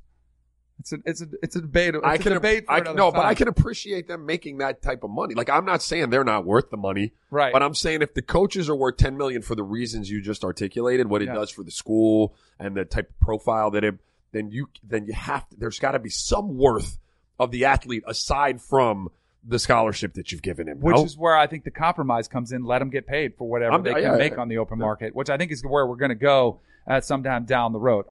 It's 0.80 0.92
a 0.92 0.98
it's 1.04 1.22
a 1.22 1.26
it's 1.42 1.56
a 1.56 1.60
debate. 1.60 1.94
It's 1.94 2.04
I 2.04 2.14
a 2.14 2.18
can, 2.18 2.32
debate 2.32 2.66
for 2.66 2.72
I, 2.72 2.78
another 2.78 2.96
no, 2.96 3.12
but. 3.12 3.24
I 3.24 3.34
can 3.34 3.48
appreciate 3.48 4.08
them 4.08 4.26
making 4.26 4.58
that 4.58 4.82
type 4.82 5.04
of 5.04 5.10
money. 5.10 5.34
Like 5.34 5.48
I'm 5.48 5.64
not 5.64 5.82
saying 5.82 6.10
they're 6.10 6.24
not 6.24 6.44
worth 6.44 6.70
the 6.70 6.76
money, 6.76 7.12
right. 7.30 7.52
but 7.52 7.62
I'm 7.62 7.74
saying 7.74 8.02
if 8.02 8.14
the 8.14 8.22
coaches 8.22 8.68
are 8.68 8.74
worth 8.74 8.96
10 8.96 9.16
million 9.16 9.40
for 9.42 9.54
the 9.54 9.62
reasons 9.62 10.10
you 10.10 10.20
just 10.20 10.44
articulated, 10.44 11.08
what 11.08 11.22
it 11.22 11.26
Yeah. 11.26 11.34
does 11.34 11.50
for 11.50 11.62
the 11.62 11.70
school 11.70 12.34
and 12.58 12.76
the 12.76 12.84
type 12.84 13.08
of 13.08 13.20
profile 13.20 13.70
that 13.70 13.84
it, 13.84 13.94
then 14.32 14.50
you, 14.50 14.68
then 14.82 15.06
you 15.06 15.12
have 15.12 15.48
to, 15.48 15.56
there's 15.56 15.78
got 15.78 15.92
to 15.92 15.98
be 16.00 16.10
some 16.10 16.58
worth 16.58 16.98
of 17.38 17.50
the 17.50 17.64
athlete 17.64 18.02
aside 18.06 18.60
from 18.60 19.08
the 19.46 19.58
scholarship 19.58 20.14
that 20.14 20.32
you've 20.32 20.42
given 20.42 20.66
him. 20.68 20.80
which 20.80 20.96
no? 20.96 21.04
is 21.04 21.16
where 21.16 21.36
I 21.36 21.46
think 21.46 21.64
the 21.64 21.70
compromise 21.70 22.28
comes 22.28 22.50
in. 22.50 22.64
Let 22.64 22.80
them 22.80 22.90
get 22.90 23.06
paid 23.06 23.36
for 23.36 23.48
whatever 23.48 23.72
I'm- 23.72 23.82
they 23.84 23.92
can 23.94 24.02
yeah, 24.02 24.16
make 24.16 24.32
yeah. 24.34 24.40
on 24.40 24.48
the 24.48 24.58
open 24.58 24.78
market, 24.78 25.14
which 25.14 25.30
I 25.30 25.36
think 25.36 25.52
is 25.52 25.62
where 25.62 25.86
we're 25.86 25.96
going 25.96 26.08
to 26.10 26.14
go 26.14 26.60
at 26.86 27.04
sometime 27.04 27.44
down 27.44 27.72
the 27.72 27.78
road. 27.80 28.06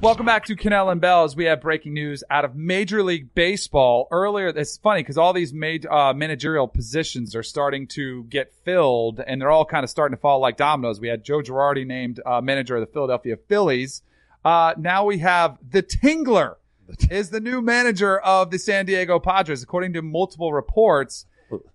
Welcome 0.00 0.26
back 0.26 0.46
to 0.46 0.54
Kanell 0.54 0.92
and 0.92 1.00
Bell 1.00 1.24
as 1.24 1.34
we 1.34 1.46
have 1.46 1.60
breaking 1.60 1.92
news 1.92 2.22
out 2.30 2.44
of 2.44 2.54
Major 2.54 3.02
League 3.02 3.34
Baseball. 3.34 4.06
Earlier, 4.12 4.46
it's 4.46 4.76
funny 4.78 5.00
because 5.00 5.18
all 5.18 5.32
these 5.32 5.52
uh, 5.52 6.12
managerial 6.12 6.68
positions 6.68 7.34
are 7.34 7.42
starting 7.42 7.88
to 7.88 8.22
get 8.24 8.52
filled 8.64 9.18
and 9.18 9.40
they're 9.40 9.50
all 9.50 9.64
kind 9.64 9.82
of 9.82 9.90
starting 9.90 10.16
to 10.16 10.20
fall 10.20 10.38
like 10.38 10.56
dominoes. 10.56 11.00
We 11.00 11.08
had 11.08 11.24
Joe 11.24 11.40
Girardi 11.40 11.84
named 11.84 12.20
uh, 12.24 12.40
manager 12.40 12.76
of 12.76 12.86
the 12.86 12.92
Philadelphia 12.92 13.36
Phillies. 13.48 14.02
Uh, 14.44 14.74
now 14.78 15.04
we 15.04 15.18
have 15.18 15.58
the 15.68 15.82
Tingler 15.82 16.54
is 17.10 17.30
the 17.30 17.40
new 17.40 17.60
manager 17.60 18.20
of 18.20 18.52
the 18.52 18.58
San 18.60 18.86
Diego 18.86 19.18
Padres. 19.18 19.64
According 19.64 19.94
to 19.94 20.02
multiple 20.02 20.52
reports, 20.52 21.26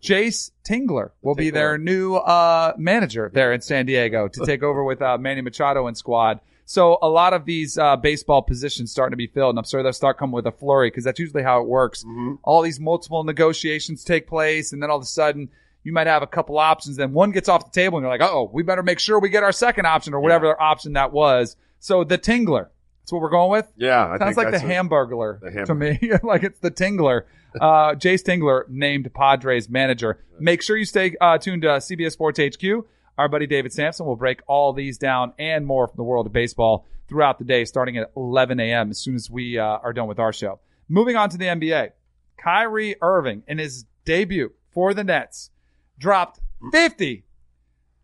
Jayce 0.01 0.51
Tingler 0.63 1.11
will 1.21 1.35
be 1.35 1.49
their 1.49 1.77
new 1.77 2.15
uh, 2.15 2.73
manager 2.77 3.29
there 3.33 3.51
in 3.51 3.59
San 3.59 3.85
Diego 3.85 4.29
to 4.29 4.45
take 4.45 4.63
over 4.63 4.81
with 4.81 5.01
uh, 5.01 5.17
Manny 5.17 5.41
Machado 5.41 5.87
and 5.87 5.97
squad. 5.97 6.39
So 6.73 6.97
a 7.03 7.07
lot 7.07 7.33
of 7.33 7.45
these 7.45 7.77
uh, 7.77 7.97
baseball 7.97 8.41
positions 8.41 8.91
starting 8.91 9.11
to 9.11 9.15
be 9.15 9.27
filled, 9.27 9.51
and 9.51 9.59
I'm 9.59 9.63
sure 9.63 9.83
they'll 9.83 9.93
start 9.93 10.17
coming 10.17 10.33
with 10.33 10.47
a 10.47 10.51
flurry 10.51 10.89
because 10.89 11.03
that's 11.03 11.19
usually 11.19 11.43
how 11.43 11.61
it 11.61 11.67
works. 11.67 12.03
All 12.41 12.63
these 12.63 12.79
multiple 12.79 13.23
negotiations 13.23 14.03
take 14.03 14.25
place, 14.25 14.73
and 14.73 14.81
then 14.81 14.89
all 14.89 14.97
of 14.97 15.03
a 15.03 15.05
sudden 15.05 15.49
you 15.83 15.93
might 15.93 16.07
have 16.07 16.23
a 16.23 16.27
couple 16.27 16.57
options. 16.57 16.97
Then 16.97 17.13
one 17.13 17.29
gets 17.29 17.47
off 17.47 17.71
the 17.71 17.79
table, 17.79 17.99
and 17.99 18.03
you're 18.03 18.11
like, 18.11 18.27
"Oh, 18.27 18.49
we 18.51 18.63
better 18.63 18.81
make 18.81 18.97
sure 18.97 19.19
we 19.19 19.29
get 19.29 19.43
our 19.43 19.51
second 19.51 19.85
option 19.85 20.15
or 20.15 20.19
whatever 20.19 20.59
option 20.59 20.93
that 20.93 21.13
was." 21.13 21.57
So 21.77 22.03
the 22.03 22.17
Tingler, 22.17 22.69
that's 23.01 23.11
what 23.11 23.21
we're 23.21 23.29
going 23.29 23.51
with. 23.51 23.71
yeah, 23.77 24.07
I 24.07 24.17
Sounds 24.17 24.37
like 24.37 24.49
the 24.49 24.57
Hamburglar 24.57 25.41
The 25.41 25.65
to 25.65 25.75
me. 25.75 25.99
like 26.23 26.41
it's 26.41 26.57
the 26.57 26.71
Tingler. 26.71 27.25
Uh, 27.53 27.93
Jayce 27.93 28.23
Tingler 28.23 28.67
named 28.67 29.13
Padres 29.13 29.69
manager. 29.69 30.23
Make 30.39 30.63
sure 30.63 30.75
you 30.75 30.85
stay 30.85 31.15
uh, 31.21 31.37
tuned 31.37 31.61
to 31.61 31.67
CBS 31.67 32.13
Sports 32.13 32.39
HQ. 32.39 32.83
Our 33.17 33.29
buddy 33.29 33.45
David 33.47 33.71
Samson 33.73 34.05
will 34.05 34.15
break 34.15 34.41
all 34.47 34.73
these 34.73 34.97
down 34.97 35.33
and 35.37 35.65
more 35.65 35.87
from 35.87 35.97
the 35.97 36.03
world 36.03 36.25
of 36.25 36.33
baseball 36.33 36.85
throughout 37.07 37.37
the 37.37 37.45
day, 37.45 37.63
starting 37.65 37.97
at 37.97 38.11
11 38.17 38.59
a.m. 38.59 38.89
as 38.89 38.97
soon 38.97 39.15
as 39.15 39.29
we 39.29 39.57
uh, 39.59 39.63
are 39.63 39.93
done 39.93 40.07
with 40.07 40.19
our 40.19 40.33
show. 40.33 40.59
Moving 40.89 41.15
on 41.15 41.29
to 41.29 41.37
the 41.37 41.45
NBA. 41.45 41.91
Kyrie 42.37 42.95
Irving 43.01 43.43
in 43.47 43.57
his 43.59 43.85
debut 44.05 44.53
for 44.71 44.93
the 44.93 45.03
Nets 45.03 45.51
dropped 45.99 46.39
50, 46.71 47.23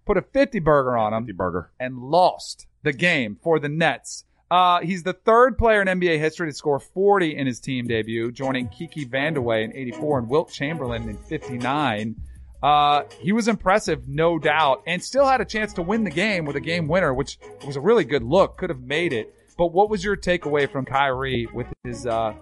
put 0.06 0.17
a 0.17 0.22
50 0.22 0.60
burger 0.60 0.95
on 0.98 1.13
him 1.13 1.17
Empty 1.17 1.32
burger. 1.34 1.72
and 1.80 1.98
lost 1.98 2.67
the 2.84 2.93
game 2.93 3.38
for 3.41 3.60
the 3.60 3.69
Nets. 3.69 4.26
Uh, 4.52 4.80
he's 4.82 5.04
the 5.04 5.13
third 5.13 5.58
player 5.58 5.82
in 5.82 5.88
NBA 5.88 6.17
history 6.19 6.48
to 6.50 6.54
score 6.54 6.80
40 6.80 7.36
in 7.36 7.45
his 7.48 7.60
team 7.60 7.88
debut, 7.88 8.32
joining 8.32 8.67
Kiki 8.69 9.06
Vandeweghe 9.06 9.63
in 9.65 9.76
84 9.76 10.19
and 10.19 10.30
Wilt 10.30 10.52
Chamberlain 10.52 11.08
in 11.10 11.17
59. 11.17 12.15
Uh, 12.62 13.04
he 13.19 13.32
was 13.32 13.48
impressive, 13.48 14.08
no 14.08 14.38
doubt, 14.38 14.84
and 14.86 15.02
still 15.04 15.26
had 15.26 15.39
a 15.39 15.45
chance 15.45 15.74
to 15.74 15.82
win 15.82 16.04
the 16.04 16.10
game 16.10 16.45
with 16.45 16.56
a 16.56 16.62
game 16.62 16.88
winner, 16.88 17.13
which 17.13 17.39
was 17.65 17.76
a 17.76 17.82
really 17.82 18.04
good 18.04 18.24
look. 18.24 18.58
Could 18.58 18.69
have 18.69 18.82
made 18.82 19.13
it. 19.13 19.34
But 19.58 19.67
what 19.67 19.89
was 19.89 20.04
your 20.04 20.17
takeaway 20.17 20.69
from 20.69 20.86
Kyrie 20.86 21.48
with 21.54 21.67
his 21.84 22.06
uh, 22.06 22.34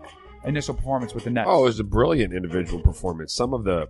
initial 0.44 0.74
performance 0.74 1.14
with 1.14 1.24
the 1.24 1.30
Nets? 1.30 1.48
Oh, 1.50 1.62
it 1.62 1.66
was 1.66 1.80
a 1.80 1.84
brilliant 1.84 2.34
individual 2.34 2.80
performance. 2.82 3.34
Some 3.34 3.54
of 3.54 3.64
the, 3.64 3.90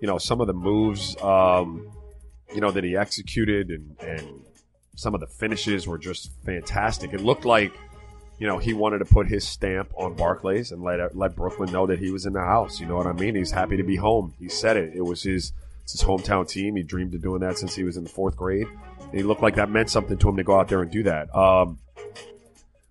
you 0.00 0.06
know, 0.06 0.18
some 0.18 0.40
of 0.40 0.46
the 0.46 0.52
moves, 0.52 1.20
um, 1.22 1.90
you 2.54 2.60
know, 2.60 2.70
that 2.70 2.84
he 2.84 2.96
executed 2.96 3.70
and, 3.70 3.96
and 4.00 4.42
some 4.96 5.14
of 5.14 5.20
the 5.20 5.26
finishes 5.26 5.86
were 5.86 5.98
just 5.98 6.32
fantastic. 6.44 7.12
It 7.12 7.20
looked 7.20 7.44
like, 7.44 7.72
you 8.38 8.46
know, 8.46 8.58
he 8.58 8.74
wanted 8.74 8.98
to 8.98 9.04
put 9.06 9.28
his 9.28 9.46
stamp 9.46 9.90
on 9.96 10.14
Barclays 10.14 10.72
and 10.72 10.82
let 10.82 11.16
let 11.16 11.34
Brooklyn 11.34 11.72
know 11.72 11.86
that 11.86 11.98
he 11.98 12.10
was 12.10 12.26
in 12.26 12.32
the 12.32 12.40
house. 12.40 12.80
You 12.80 12.86
know 12.86 12.96
what 12.96 13.06
I 13.06 13.12
mean? 13.12 13.34
He's 13.34 13.50
happy 13.50 13.76
to 13.76 13.82
be 13.82 13.96
home. 13.96 14.34
He 14.38 14.48
said 14.48 14.76
it. 14.76 14.92
It 14.94 15.02
was 15.02 15.22
his 15.22 15.52
it's 15.82 15.92
his 15.92 16.02
hometown 16.02 16.48
team. 16.48 16.76
He 16.76 16.82
dreamed 16.82 17.14
of 17.14 17.22
doing 17.22 17.40
that 17.40 17.58
since 17.58 17.74
he 17.74 17.84
was 17.84 17.96
in 17.96 18.04
the 18.04 18.10
fourth 18.10 18.36
grade. 18.36 18.66
And 19.00 19.14
he 19.14 19.22
looked 19.22 19.42
like 19.42 19.54
that 19.54 19.70
meant 19.70 19.88
something 19.88 20.18
to 20.18 20.28
him 20.28 20.36
to 20.36 20.42
go 20.42 20.58
out 20.58 20.68
there 20.68 20.82
and 20.82 20.90
do 20.90 21.04
that. 21.04 21.34
Um, 21.34 21.78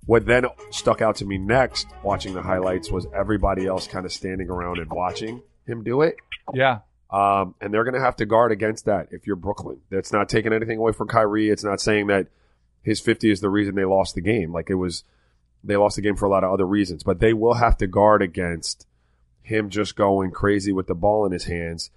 what 0.05 0.25
then 0.25 0.45
stuck 0.71 1.01
out 1.01 1.17
to 1.17 1.25
me 1.25 1.37
next, 1.37 1.87
watching 2.03 2.33
the 2.33 2.41
highlights, 2.41 2.91
was 2.91 3.07
everybody 3.13 3.65
else 3.65 3.87
kind 3.87 4.05
of 4.05 4.13
standing 4.13 4.49
around 4.49 4.77
and 4.77 4.89
watching 4.91 5.41
him 5.65 5.83
do 5.83 6.03
it. 6.03 6.15
yeah, 6.53 6.79
Um, 7.09 7.55
and 7.59 7.73
they're 7.73 7.83
going 7.83 7.95
to 7.95 7.99
have 7.99 8.15
to 8.17 8.25
guard 8.25 8.51
against 8.51 8.85
that 8.85 9.07
if 9.11 9.25
you're 9.25 9.35
Brooklyn. 9.35 9.81
That's 9.89 10.13
not 10.13 10.29
taking 10.29 10.53
anything 10.53 10.77
away 10.77 10.91
from 10.91 11.07
Kyrie. 11.07 11.49
It's 11.49 11.63
not 11.63 11.81
saying 11.81 12.07
that 12.07 12.27
his 12.83 12.99
50 12.99 13.31
is 13.31 13.41
the 13.41 13.49
reason 13.49 13.75
they 13.75 13.83
lost 13.85 14.13
the 14.15 14.21
game. 14.21 14.53
Like 14.53 14.69
it 14.69 14.75
was, 14.75 15.03
they 15.65 15.77
lost 15.77 15.95
the 15.95 16.01
game 16.01 16.15
for 16.15 16.25
a 16.25 16.29
lot 16.29 16.43
of 16.43 16.51
other 16.51 16.65
reasons, 16.65 17.03
but 17.03 17.19
they 17.19 17.33
will 17.33 17.55
have 17.55 17.77
to 17.77 17.87
guard 17.87 18.21
against 18.21 18.87
him 19.41 19.69
just 19.69 19.95
going 19.95 20.31
crazy 20.31 20.71
with 20.71 20.87
the 20.87 20.95
ball 20.95 21.25
in 21.25 21.31
his 21.31 21.45
hands 21.45 21.91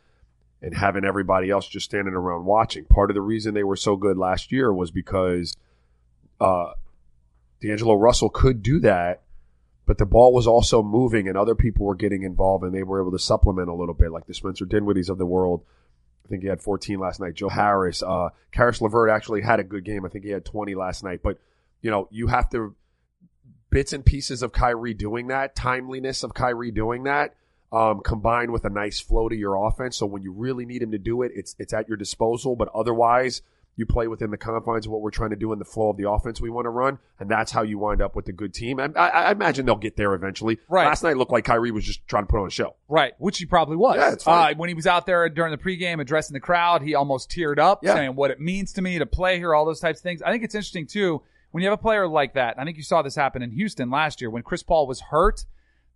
and 0.61 0.75
having 0.75 1.05
everybody 1.05 1.51
else 1.51 1.69
just 1.69 1.87
standing 1.87 2.15
around 2.15 2.45
watching. 2.45 2.85
Part 2.85 3.11
of 3.11 3.15
the 3.15 3.21
reason 3.21 3.55
they 3.55 3.65
were 3.65 3.77
so 3.77 3.97
good 3.97 4.17
last 4.17 4.51
year 4.51 4.73
was 4.73 4.91
because, 4.91 5.57
uh, 6.41 6.73
D'Angelo 7.61 7.95
Russell 7.95 8.29
could 8.29 8.63
do 8.63 8.81
that, 8.81 9.23
but 9.87 9.99
the 9.99 10.07
ball 10.07 10.33
was 10.33 10.47
also 10.47 10.83
moving 10.83 11.29
and 11.29 11.37
other 11.37 11.55
people 11.55 11.87
were 11.87 11.95
getting 11.95 12.23
involved 12.23 12.65
and 12.65 12.75
they 12.75 12.83
were 12.83 13.01
able 13.01 13.13
to 13.13 13.19
supplement 13.19 13.69
a 13.69 13.75
little 13.75 13.95
bit, 13.95 14.11
like 14.11 14.27
the 14.27 14.35
Spencer 14.35 14.67
Dinwiddies 14.67 15.09
of 15.09 15.19
the 15.19 15.27
world. 15.27 15.65
I 16.25 16.29
think 16.29 16.43
he 16.43 16.49
had 16.49 16.61
14 16.61 16.99
last 16.99 17.21
night. 17.21 17.35
Joe 17.35 17.49
Harris, 17.49 18.03
uh, 18.03 18.29
Caris 18.53 18.83
LeVert 18.83 19.11
actually 19.11 19.41
had 19.41 19.61
a 19.61 19.65
good 19.65 19.85
game. 19.85 20.05
I 20.05 20.09
think 20.09 20.25
he 20.25 20.31
had 20.31 20.45
20 20.45 20.75
last 20.75 21.03
night. 21.03 21.21
But, 21.23 21.39
you 21.81 21.91
know, 21.91 22.07
you 22.11 22.27
have 22.27 22.51
to 22.51 22.75
bits 23.71 23.93
and 23.93 24.05
pieces 24.05 24.43
of 24.43 24.53
Kyrie 24.53 24.95
doing 24.95 25.29
that, 25.29 25.55
timeliness 25.55 26.23
of 26.23 26.35
Kyrie 26.35 26.71
doing 26.71 27.05
that, 27.05 27.35
um, 27.73 28.01
combined 28.01 28.51
with 28.53 28.65
a 28.65 28.71
nice 28.71 28.99
flow 29.01 29.29
to 29.29 29.37
your 29.37 29.67
offense. 29.67 29.97
So 29.97 30.07
when 30.07 30.23
you 30.23 30.33
really 30.33 30.65
need 30.65 30.83
him 30.83 30.93
to 30.93 30.99
do 30.99 31.23
it, 31.23 31.33
it's 31.35 31.55
it's 31.59 31.73
at 31.73 31.89
your 31.89 31.97
disposal. 31.99 32.57
But 32.57 32.69
otherwise, 32.75 33.43
you 33.77 33.87
play 33.87 34.09
within 34.09 34.31
the 34.33 34.37
confines 34.37 34.87
of 34.87 34.93
what 34.93 35.03
we're 35.03 35.11
trying 35.13 35.31
to 35.31 35.37
do 35.37 35.53
in 35.53 35.59
the 35.61 35.65
flow 35.65 35.91
of 35.91 35.97
the 35.97 36.09
offense 36.11 36.41
we 36.41 36.51
want 36.51 36.65
to 36.65 36.71
run, 36.71 36.99
and 37.21 37.31
that's 37.31 37.53
how 37.53 37.63
you 37.63 37.79
wind 37.79 38.03
up 38.03 38.17
with 38.17 38.27
a 38.29 38.33
good 38.33 38.53
team. 38.53 38.81
I, 38.81 38.87
I, 38.97 39.09
I 39.09 39.31
imagine 39.31 39.67
they'll 39.67 39.77
get 39.77 39.97
there 39.97 40.15
eventually. 40.15 40.59
Right. 40.69 40.87
Last 40.87 41.05
night 41.05 41.17
looked 41.17 41.31
like 41.31 41.45
Kyrie 41.45 41.71
was 41.71 41.85
just 41.85 42.05
trying 42.09 42.25
to 42.25 42.27
put 42.27 42.41
on 42.41 42.47
a 42.49 42.51
show. 42.51 42.75
Right, 42.89 43.13
which 43.19 43.39
he 43.39 43.45
probably 43.47 43.77
was. 43.77 43.97
Yeah, 43.99 44.13
it's 44.15 44.25
fine. 44.25 44.55
Uh, 44.55 44.59
when 44.59 44.69
he 44.69 44.75
was 44.75 44.89
out 44.89 45.07
there 45.07 45.29
during 45.29 45.53
the 45.53 45.59
pregame 45.59 46.01
addressing 46.01 46.35
the 46.35 46.41
crowd, 46.41 46.83
he 46.83 46.97
almost 46.97 47.31
teared 47.31 47.59
up, 47.61 47.85
Yeah. 47.85 47.95
saying 47.95 48.17
what 48.17 48.33
it 48.33 48.41
means 48.41 48.73
to 48.73 48.83
me 48.83 48.99
to 48.99 49.07
play 49.07 49.37
here, 49.39 49.55
all 49.55 49.65
those 49.65 49.79
types 49.79 50.01
of 50.01 50.03
things. 50.03 50.23
I 50.23 50.33
think 50.33 50.43
it's 50.43 50.57
interesting 50.57 50.87
too 50.89 51.23
when 51.51 51.63
you 51.63 51.69
have 51.71 51.79
a 51.79 51.83
player 51.83 52.07
like 52.07 52.35
that, 52.35 52.59
I 52.59 52.65
think 52.65 52.77
you 52.77 52.83
saw 52.83 53.03
this 53.03 53.15
happen 53.17 53.43
in 53.43 53.51
Houston 53.53 53.91
last 53.91 54.21
year 54.21 54.31
when 54.31 54.43
Chris 54.43 54.63
Paul 54.63 54.87
was 54.87 55.01
hurt. 55.01 55.45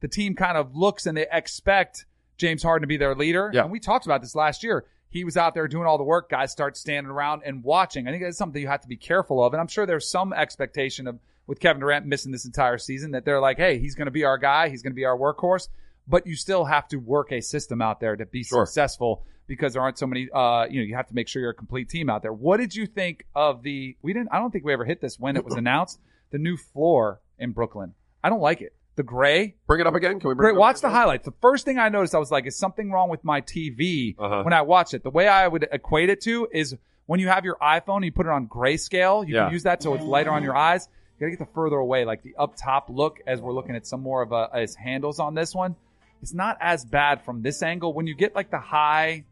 The 0.00 0.08
team 0.08 0.34
kind 0.34 0.56
of 0.56 0.74
looks 0.74 1.06
and 1.06 1.16
they 1.16 1.26
expect 1.30 2.06
James 2.36 2.62
Harden 2.62 2.82
to 2.82 2.86
be 2.88 2.96
their 2.96 3.14
leader. 3.14 3.50
Yeah. 3.52 3.62
And 3.62 3.70
we 3.70 3.78
talked 3.78 4.06
about 4.06 4.20
this 4.20 4.34
last 4.34 4.62
year. 4.62 4.84
He 5.10 5.24
was 5.24 5.36
out 5.36 5.54
there 5.54 5.68
doing 5.68 5.86
all 5.86 5.98
the 5.98 6.04
work. 6.04 6.30
Guys 6.30 6.50
start 6.50 6.76
standing 6.76 7.10
around 7.10 7.42
and 7.44 7.62
watching. 7.62 8.08
I 8.08 8.10
think 8.10 8.22
that's 8.22 8.38
something 8.38 8.60
you 8.60 8.68
have 8.68 8.80
to 8.80 8.88
be 8.88 8.96
careful 8.96 9.44
of. 9.44 9.52
And 9.52 9.60
I'm 9.60 9.68
sure 9.68 9.84
there's 9.84 10.08
some 10.08 10.32
expectation 10.32 11.06
of 11.06 11.18
with 11.46 11.60
Kevin 11.60 11.80
Durant 11.80 12.06
missing 12.06 12.32
this 12.32 12.46
entire 12.46 12.78
season 12.78 13.10
that 13.10 13.24
they're 13.24 13.40
like, 13.40 13.58
hey, 13.58 13.78
he's 13.78 13.94
going 13.94 14.06
to 14.06 14.12
be 14.12 14.24
our 14.24 14.38
guy. 14.38 14.68
He's 14.70 14.82
going 14.82 14.92
to 14.92 14.96
be 14.96 15.04
our 15.04 15.16
workhorse. 15.18 15.68
But 16.08 16.26
you 16.26 16.34
still 16.34 16.64
have 16.64 16.88
to 16.88 16.96
work 16.96 17.30
a 17.30 17.40
system 17.42 17.82
out 17.82 18.00
there 18.00 18.16
to 18.16 18.24
be 18.26 18.42
Sure. 18.42 18.64
successful 18.64 19.24
because 19.56 19.74
there 19.74 19.82
aren't 19.82 19.98
so 19.98 20.06
many. 20.06 20.28
Uh, 20.32 20.64
you 20.70 20.80
know, 20.80 20.86
you 20.86 20.94
have 20.96 21.08
to 21.08 21.14
make 21.14 21.28
sure 21.28 21.40
you're 21.42 21.50
a 21.50 21.54
complete 21.54 21.88
team 21.88 22.08
out 22.10 22.22
there. 22.22 22.32
What 22.32 22.56
did 22.58 22.74
you 22.74 22.86
think 22.86 23.26
of 23.34 23.62
the? 23.62 23.96
We 24.02 24.12
didn't. 24.12 24.30
I 24.32 24.38
don't 24.38 24.50
think 24.50 24.64
we 24.64 24.72
ever 24.72 24.84
hit 24.84 25.00
this 25.00 25.18
when 25.20 25.36
it 25.36 25.44
was 25.44 25.54
announced. 25.62 26.00
The 26.30 26.38
new 26.38 26.56
floor 26.56 27.20
in 27.38 27.52
Brooklyn. 27.52 27.92
I 28.24 28.30
don't 28.30 28.40
like 28.40 28.62
it. 28.62 28.72
The 28.96 29.02
gray. 29.02 29.54
Bring 29.66 29.80
it 29.80 29.86
up 29.86 29.94
again. 29.94 30.18
Can 30.20 30.28
we 30.28 30.34
bring 30.34 30.44
Great. 30.44 30.50
it 30.52 30.56
up 30.56 30.60
Watch 30.60 30.80
the 30.80 30.88
highlights. 30.90 31.24
The 31.26 31.34
first 31.42 31.64
thing 31.64 31.78
I 31.78 31.88
noticed, 31.90 32.14
I 32.14 32.18
was 32.18 32.30
like, 32.30 32.46
is 32.46 32.56
something 32.56 32.90
wrong 32.90 33.08
with 33.10 33.22
my 33.24 33.40
TV 33.42 34.14
Uh-huh. 34.18 34.42
when 34.42 34.52
I 34.54 34.62
watched 34.62 34.94
it? 34.94 35.02
The 35.02 35.10
way 35.10 35.28
I 35.28 35.46
would 35.48 35.68
equate 35.72 36.08
it 36.10 36.20
to 36.22 36.48
is 36.52 36.76
when 37.06 37.20
you 37.20 37.28
have 37.28 37.44
your 37.44 37.56
iPhone 37.56 37.96
and 37.96 38.04
you 38.06 38.12
put 38.12 38.26
it 38.26 38.32
on 38.32 38.46
grayscale, 38.48 39.26
you 39.26 39.34
Yeah. 39.34 39.44
can 39.44 39.52
use 39.52 39.62
that 39.64 39.82
so 39.82 39.92
it's 39.94 40.04
lighter 40.04 40.30
on 40.30 40.42
your 40.42 40.56
eyes. 40.56 40.88
You 41.18 41.26
gotta 41.26 41.36
get 41.36 41.38
the 41.46 41.52
further 41.54 41.76
away, 41.76 42.04
like 42.04 42.22
the 42.22 42.34
up 42.38 42.54
top 42.56 42.88
look 42.90 43.20
as 43.26 43.40
we're 43.40 43.52
looking 43.52 43.76
at 43.76 43.86
some 43.86 44.00
more 44.02 44.22
of 44.22 44.32
a, 44.32 44.48
as 44.54 44.74
handles 44.74 45.18
on 45.20 45.34
this 45.34 45.54
one. 45.54 45.76
It's 46.22 46.32
not 46.34 46.56
as 46.60 46.84
bad 46.84 47.22
from 47.24 47.42
this 47.42 47.62
angle. 47.62 47.92
When 47.94 48.06
you 48.06 48.14
get 48.14 48.34
like 48.34 48.50
the 48.50 48.58
high, 48.60 49.24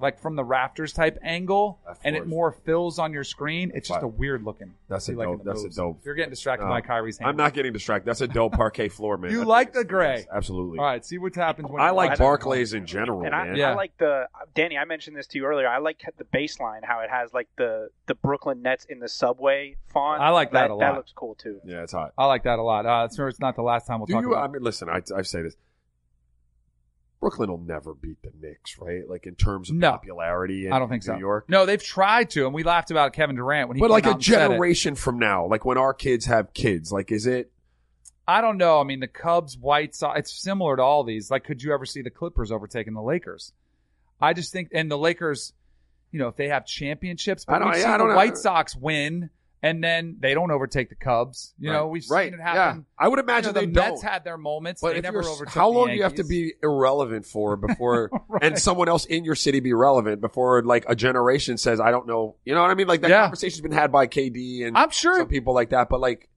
like 0.00 0.20
from 0.20 0.36
the 0.36 0.44
rafters 0.44 0.92
type 0.92 1.18
angle, 1.22 1.78
and 2.04 2.14
it 2.14 2.26
more 2.26 2.52
fills 2.52 2.98
on 2.98 3.12
your 3.12 3.24
screen, 3.24 3.72
it's 3.74 3.88
just 3.88 4.02
a 4.02 4.06
weird 4.06 4.42
looking. 4.44 4.74
That's 4.88 5.08
a 5.08 5.12
like 5.12 5.26
dope- 5.28 5.44
the 5.44 5.50
that's 5.52 5.64
a 5.64 5.70
dope- 5.70 6.00
you're 6.04 6.14
getting 6.14 6.30
distracted 6.30 6.64
No. 6.64 6.70
by 6.70 6.80
Kyrie's 6.80 7.18
hand. 7.18 7.28
I'm 7.30 7.36
not 7.36 7.52
getting 7.54 7.72
distracted. 7.72 8.08
That's 8.08 8.20
a 8.20 8.28
dope 8.28 8.52
parquet 8.52 8.88
floor, 8.88 9.16
man. 9.18 9.30
You 9.32 9.42
I 9.42 9.44
like 9.44 9.72
the 9.72 9.84
gray. 9.84 10.26
absolutely. 10.32 10.78
All 10.78 10.84
right, 10.84 11.04
see 11.04 11.18
what 11.18 11.34
happens 11.34 11.68
when 11.68 11.82
I 11.82 11.90
like. 11.90 12.16
Barclays 12.18 12.72
in 12.74 12.86
general, 12.86 13.24
And 13.24 13.34
I, 13.34 13.44
man. 13.48 13.56
Yeah. 13.56 13.72
I 13.72 13.74
like 13.74 13.96
the 13.98 14.28
Danny. 14.54 14.78
I 14.78 14.84
mentioned 14.84 15.16
this 15.16 15.26
to 15.28 15.38
you 15.38 15.44
earlier. 15.44 15.68
I 15.68 15.78
like 15.78 16.02
the 16.16 16.24
baseline, 16.24 16.84
how 16.84 17.00
it 17.00 17.10
has 17.10 17.32
like 17.34 17.48
the 17.56 17.88
the 18.06 18.14
Brooklyn 18.14 18.62
Nets 18.62 18.84
in 18.88 19.00
the 19.00 19.08
subway 19.08 19.76
font. 19.92 20.20
I 20.22 20.30
like 20.30 20.52
that 20.52 20.70
a 20.70 20.74
lot. 20.74 20.80
That 20.80 20.94
looks 20.96 21.12
cool 21.14 21.34
too. 21.34 21.60
Yeah, 21.64 21.82
it's 21.82 21.92
hot. 21.92 22.12
I 22.16 22.26
like 22.26 22.44
that 22.44 22.58
a 22.58 22.62
lot. 22.62 22.86
Uh, 22.86 23.04
it's, 23.06 23.18
it's 23.18 23.40
not 23.40 23.56
the 23.56 23.62
last 23.62 23.86
time 23.86 23.98
we'll 24.00 24.06
Do 24.06 24.14
talk 24.14 24.22
you? 24.22 24.32
about 24.32 24.48
I 24.48 24.52
mean, 24.52 24.62
listen. 24.62 24.88
I, 24.88 25.02
I 25.16 25.22
say 25.22 25.42
this. 25.42 25.56
Brooklyn 27.20 27.50
will 27.50 27.58
never 27.58 27.94
beat 27.94 28.22
the 28.22 28.30
Knicks, 28.40 28.78
right? 28.78 29.08
Like 29.08 29.26
in 29.26 29.34
terms 29.34 29.70
of 29.70 29.76
No. 29.76 29.90
popularity. 29.92 30.66
In 30.66 30.72
I 30.72 30.78
don't 30.78 30.88
think 30.88 31.02
New 31.06 31.14
so. 31.14 31.18
York. 31.18 31.46
No, 31.48 31.66
they've 31.66 31.82
tried 31.82 32.30
to, 32.30 32.44
and 32.46 32.54
we 32.54 32.62
laughed 32.62 32.90
about 32.92 33.12
Kevin 33.12 33.34
Durant 33.36 33.68
when 33.68 33.76
he 33.76 33.80
But 33.80 33.90
like 33.90 34.06
a 34.06 34.14
generation 34.14 34.94
from 34.94 35.18
now, 35.18 35.46
like 35.46 35.64
when 35.64 35.78
our 35.78 35.92
kids 35.94 36.26
have 36.26 36.54
kids, 36.54 36.92
like 36.92 37.10
is 37.10 37.26
it? 37.26 37.50
I 38.26 38.40
don't 38.40 38.58
know. 38.58 38.78
I 38.80 38.84
mean, 38.84 39.00
the 39.00 39.08
Cubs, 39.08 39.56
White 39.56 39.94
Sox, 39.94 40.18
it's 40.18 40.32
similar 40.42 40.76
to 40.76 40.82
all 40.82 41.02
these. 41.02 41.30
Like, 41.30 41.44
could 41.44 41.62
you 41.62 41.72
ever 41.72 41.86
see 41.86 42.02
the 42.02 42.10
Clippers 42.10 42.52
overtaking 42.52 42.92
the 42.92 43.00
Lakers? 43.02 43.52
I 44.20 44.34
just 44.34 44.52
think, 44.52 44.68
and 44.72 44.90
the 44.90 44.98
Lakers, 44.98 45.54
you 46.12 46.18
know, 46.18 46.28
if 46.28 46.36
they 46.36 46.48
have 46.48 46.66
championships, 46.66 47.44
I 47.48 47.52
but 47.52 47.58
don't- 47.60 47.68
we've 47.70 47.80
seen 47.80 47.90
I 47.90 47.96
don't 47.96 48.10
know. 48.10 48.16
White 48.16 48.36
Sox 48.36 48.76
win, 48.76 49.30
and 49.62 49.82
then 49.82 50.16
they 50.20 50.34
don't 50.34 50.50
overtake 50.50 50.88
the 50.88 50.94
Cubs. 50.94 51.54
You 51.58 51.72
know, 51.72 51.88
we've 51.88 52.04
right. 52.10 52.30
seen 52.30 52.38
it 52.38 52.42
happen. 52.42 52.86
Yeah, 52.98 53.04
I 53.04 53.08
would 53.08 53.18
You 53.18 53.22
imagine 53.24 53.54
know, 53.54 53.60
they 53.60 53.66
the 53.66 53.72
don't. 53.72 53.90
Mets 53.90 54.02
had 54.02 54.24
their 54.24 54.36
moments. 54.38 54.80
But 54.80 54.94
they 54.94 55.00
never 55.00 55.22
overtook 55.24 55.48
how 55.54 55.68
long 55.70 55.88
do 55.88 55.94
you 55.94 56.02
have 56.04 56.14
to 56.16 56.24
be 56.24 56.54
irrelevant 56.62 57.26
for 57.26 57.56
before, 57.66 58.10
Right. 58.28 58.42
and 58.44 58.58
someone 58.58 58.88
else 58.88 59.04
in 59.04 59.24
your 59.24 59.34
city 59.34 59.60
be 59.60 59.72
relevant 59.72 60.20
before 60.20 60.62
like 60.62 60.84
a 60.88 60.94
generation 60.94 61.58
says, 61.58 61.80
I 61.80 61.90
don't 61.90 62.06
know, 62.06 62.36
you 62.44 62.54
know 62.54 62.62
what 62.62 62.70
I 62.70 62.74
mean? 62.74 62.86
Like 62.86 63.00
that 63.02 63.10
Yeah. 63.10 63.22
conversation's 63.22 63.62
been 63.62 63.72
had 63.72 63.90
by 63.92 64.06
KD 64.06 64.66
and 64.66 64.76
I'm 64.76 64.90
sure 64.90 65.18
some 65.18 65.28
people 65.28 65.54
like 65.54 65.70
that, 65.70 65.88
but 65.88 66.00
like, 66.00 66.28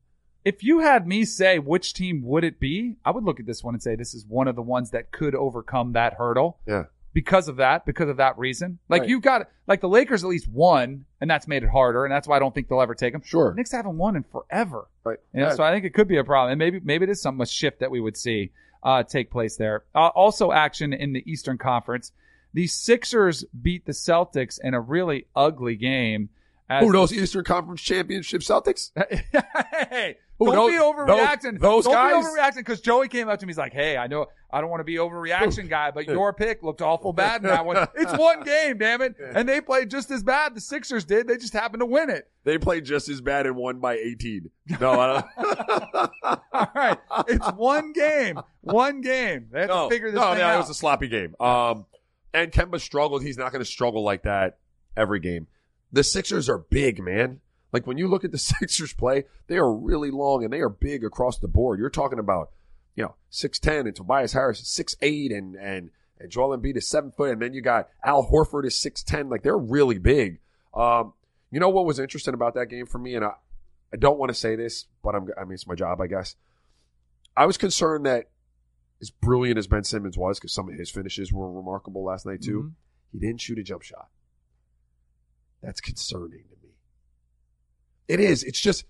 if 0.44 0.64
you 0.64 0.80
had 0.80 1.06
me 1.06 1.24
say 1.24 1.60
which 1.60 1.94
team 1.94 2.24
would 2.24 2.44
it 2.44 2.60
be, 2.60 2.96
I 3.06 3.12
would 3.12 3.24
look 3.24 3.40
at 3.40 3.46
this 3.46 3.64
one 3.64 3.76
and 3.76 3.84
say 3.84 3.96
this 3.96 4.16
is 4.16 4.26
one 4.28 4.48
of 4.48 4.56
the 4.56 4.64
ones 4.64 4.90
that 4.90 5.12
could 5.12 5.36
overcome 5.36 5.94
that 5.94 6.16
hurdle. 6.16 6.58
yeah, 6.66 6.86
because 7.14 7.48
of 7.48 7.58
that, 7.58 7.86
because 7.86 8.10
of 8.10 8.18
that 8.18 8.38
reason. 8.38 8.80
Like 8.90 9.02
Right. 9.02 9.10
you've 9.10 9.22
got 9.22 9.50
like 9.68 9.82
the 9.82 9.90
Lakers 9.90 10.24
at 10.24 10.30
least 10.30 10.48
won, 10.48 11.06
and 11.20 11.30
that's 11.30 11.48
made 11.48 11.64
it 11.64 11.70
harder, 11.70 12.06
and 12.06 12.12
that's 12.12 12.28
why 12.28 12.38
I 12.38 12.40
don't 12.40 12.54
think 12.54 12.68
they'll 12.70 12.82
ever 12.82 12.96
take 12.96 13.14
them. 13.14 13.22
sure, 13.24 13.50
The 13.52 13.56
Knicks 13.58 13.72
haven't 13.72 13.98
won 13.98 14.16
in 14.16 14.24
forever. 14.24 14.88
right. 15.04 15.20
You 15.34 15.42
know, 15.42 15.48
Yeah. 15.48 15.56
so 15.56 15.64
I 15.64 15.72
think 15.72 15.86
it 15.86 15.94
could 15.94 16.08
be 16.08 16.18
a 16.18 16.24
problem, 16.24 16.52
and 16.52 16.60
maybe 16.60 16.80
maybe 16.84 17.04
it 17.04 17.10
is 17.10 17.22
some 17.22 17.40
a 17.42 17.46
shift 17.46 17.80
that 17.80 17.92
we 17.92 18.00
would 18.00 18.16
see 18.18 18.52
uh, 18.84 19.04
take 19.04 19.30
place 19.30 19.58
there. 19.58 19.84
Uh, 19.94 20.08
also, 20.08 20.52
action 20.52 20.92
in 20.94 21.14
the 21.14 21.24
Eastern 21.32 21.58
Conference. 21.58 22.12
The 22.54 22.66
Sixers 22.68 23.46
beat 23.62 23.86
the 23.86 23.92
Celtics 23.94 24.60
in 24.62 24.74
a 24.74 24.82
really 24.82 25.28
ugly 25.36 25.76
game. 25.76 26.30
As 26.72 26.86
Who 26.86 26.94
knows 26.94 27.12
Eastern 27.12 27.44
Conference 27.44 27.82
Championship 27.82 28.40
Celtics? 28.42 28.92
hey, 29.90 30.16
Who, 30.40 30.46
don't 30.46 30.56
those- 30.56 30.72
be 30.72 30.78
overreacting. 30.78 31.60
those- 31.60 31.84
those 31.84 31.86
don't 31.86 31.94
guys? 31.94 32.24
be 32.24 32.32
overreacting 32.32 32.56
because 32.60 32.80
Joey 32.80 33.10
came 33.10 33.28
up 33.28 33.42
to 33.42 33.46
me. 33.46 33.50
He's 33.50 33.58
like, 33.58 33.74
"Hey, 33.74 33.98
I 33.98 34.08
know 34.08 34.28
I 34.50 34.62
don't 34.62 34.70
want 34.70 34.80
to 34.80 34.86
be 34.86 34.96
overreaction 34.96 35.68
guy, 35.68 35.92
but 35.92 36.08
your 36.08 36.32
pick 36.32 36.64
looked 36.64 36.82
awful 36.82 37.12
bad 37.12 37.42
in 37.42 37.48
that 37.50 37.66
one. 37.66 37.76
It's 37.98 38.18
one 38.18 38.44
game, 38.44 38.78
damn 38.78 39.02
it, 39.02 39.16
and 39.36 39.50
they 39.50 39.60
played 39.60 39.92
just 39.92 40.10
as 40.12 40.24
bad. 40.24 40.56
The 40.56 40.62
Sixers 40.62 41.04
did. 41.04 41.28
They 41.28 41.36
just 41.36 41.52
happened 41.52 41.82
to 41.82 41.86
win 41.86 42.10
it. 42.10 42.32
They 42.46 42.58
played 42.58 42.86
just 42.86 43.10
as 43.10 43.20
bad 43.20 43.46
and 43.46 43.58
won 43.58 43.80
by 43.80 43.96
18. 43.96 44.50
No, 44.80 44.92
I 44.98 45.08
don't. 45.08 46.12
All 46.54 46.72
right, 46.74 46.98
it's 47.28 47.52
one 47.58 47.92
game, 47.92 48.40
one 48.62 49.02
game. 49.02 49.50
They 49.52 49.60
have 49.60 49.70
no, 49.70 49.90
to 49.90 49.94
figure 49.94 50.10
this 50.10 50.22
no, 50.22 50.30
thing 50.30 50.40
no, 50.40 50.46
out. 50.46 50.56
it 50.56 50.60
was 50.60 50.70
a 50.70 50.74
sloppy 50.74 51.10
game. 51.10 51.36
Um, 51.38 51.86
and 52.34 52.50
Kemba 52.50 52.80
struggled. 52.80 53.24
He's 53.24 53.38
not 53.38 53.52
going 53.52 53.62
to 53.64 53.70
struggle 53.70 54.04
like 54.04 54.24
that 54.24 54.58
every 54.96 55.20
game. 55.20 55.48
The 55.92 56.04
Sixers 56.04 56.48
are 56.50 56.58
big, 56.60 57.04
man. 57.04 57.42
Like 57.74 57.88
when 57.88 57.98
you 57.98 58.08
look 58.08 58.24
at 58.24 58.32
the 58.32 58.38
Sixers 58.60 58.94
play, 58.94 59.26
they 59.48 59.58
are 59.58 59.72
really 59.74 60.12
long 60.12 60.44
and 60.44 60.52
they 60.52 60.60
are 60.62 60.70
big 60.70 61.04
across 61.04 61.38
the 61.40 61.48
board. 61.48 61.80
You're 61.80 61.90
talking 61.90 62.20
about, 62.20 62.52
you 62.96 63.04
know, 63.04 63.16
six 63.30 63.60
ten 63.60 63.88
and 63.88 63.96
Tobias 63.96 64.34
Harris 64.34 64.60
is 64.62 64.68
six 64.70 64.96
eight 65.02 65.32
and 65.32 65.56
and 65.56 65.90
and 66.20 66.30
Joel 66.30 66.56
Embiid 66.58 66.78
is 66.78 66.88
seven 66.88 67.12
foot, 67.12 67.32
and 67.32 67.42
then 67.42 67.54
you 67.54 67.62
got 67.62 67.90
Al 68.04 68.30
Horford 68.30 68.66
is 68.66 68.78
six 68.78 69.04
ten. 69.04 69.30
Like 69.30 69.44
they're 69.44 69.58
really 69.58 69.98
big. 69.98 70.40
Um, 70.74 71.14
you 71.50 71.60
know 71.60 71.70
what 71.70 71.86
was 71.86 72.00
interesting 72.00 72.34
about 72.34 72.54
that 72.56 72.68
game 72.68 72.86
for 72.86 72.98
me, 73.00 73.16
and 73.16 73.26
I, 73.26 73.32
I 73.94 73.98
don't 73.98 74.18
want 74.20 74.30
to 74.30 74.34
say 74.36 74.56
this, 74.56 74.86
but 75.04 75.16
I'm, 75.16 75.28
I 75.40 75.44
mean 75.44 75.54
it's 75.54 75.68
my 75.68 75.76
job, 75.76 76.00
I 76.00 76.08
guess. 76.08 76.36
I 77.36 77.46
was 77.46 77.58
concerned 77.58 78.06
that 78.06 78.30
as 79.02 79.10
brilliant 79.10 79.58
as 79.58 79.68
Ben 79.68 79.84
Simmons 79.84 80.18
was, 80.18 80.38
because 80.40 80.54
some 80.54 80.70
of 80.70 80.76
his 80.76 80.92
finishes 80.92 81.34
were 81.34 81.52
remarkable 81.52 82.04
last 82.04 82.26
night 82.26 82.42
too, 82.42 82.62
Mhm. 82.64 82.72
he 83.14 83.20
didn't 83.20 83.42
shoot 83.42 83.58
a 83.58 83.64
jump 83.64 83.82
shot. 83.82 84.10
That's 85.62 85.82
concerning 85.82 86.44
to 86.50 86.56
me. 86.64 86.74
It 88.08 88.20
is. 88.20 88.44
It's 88.44 88.60
just, 88.60 88.86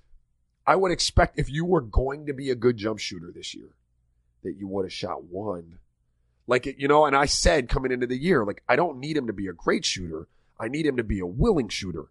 I 0.66 0.76
would 0.76 0.92
expect 0.92 1.38
if 1.40 1.50
you 1.50 1.66
were 1.66 1.82
going 1.82 2.26
to 2.28 2.34
be 2.34 2.50
a 2.50 2.56
good 2.56 2.78
jump 2.78 3.00
shooter 3.00 3.32
this 3.34 3.54
year, 3.54 3.70
that 4.44 4.56
you 4.58 4.68
would 4.68 4.86
have 4.86 4.94
shot 4.94 5.24
one. 5.26 5.80
Like, 6.48 6.66
it- 6.68 6.78
you 6.80 6.88
know, 6.88 7.06
and 7.06 7.16
I 7.16 7.26
said 7.26 7.70
coming 7.70 7.92
into 7.92 8.08
the 8.08 8.18
year, 8.18 8.46
like, 8.46 8.64
I 8.68 8.76
don't 8.76 9.00
need 9.00 9.18
him 9.18 9.28
to 9.28 9.34
be 9.34 9.48
a 9.48 9.54
great 9.54 9.86
shooter. 9.86 10.28
I 10.60 10.68
need 10.68 10.86
him 10.86 10.98
to 10.98 11.04
be 11.04 11.20
a 11.20 11.26
willing 11.26 11.70
shooter. 11.70 12.06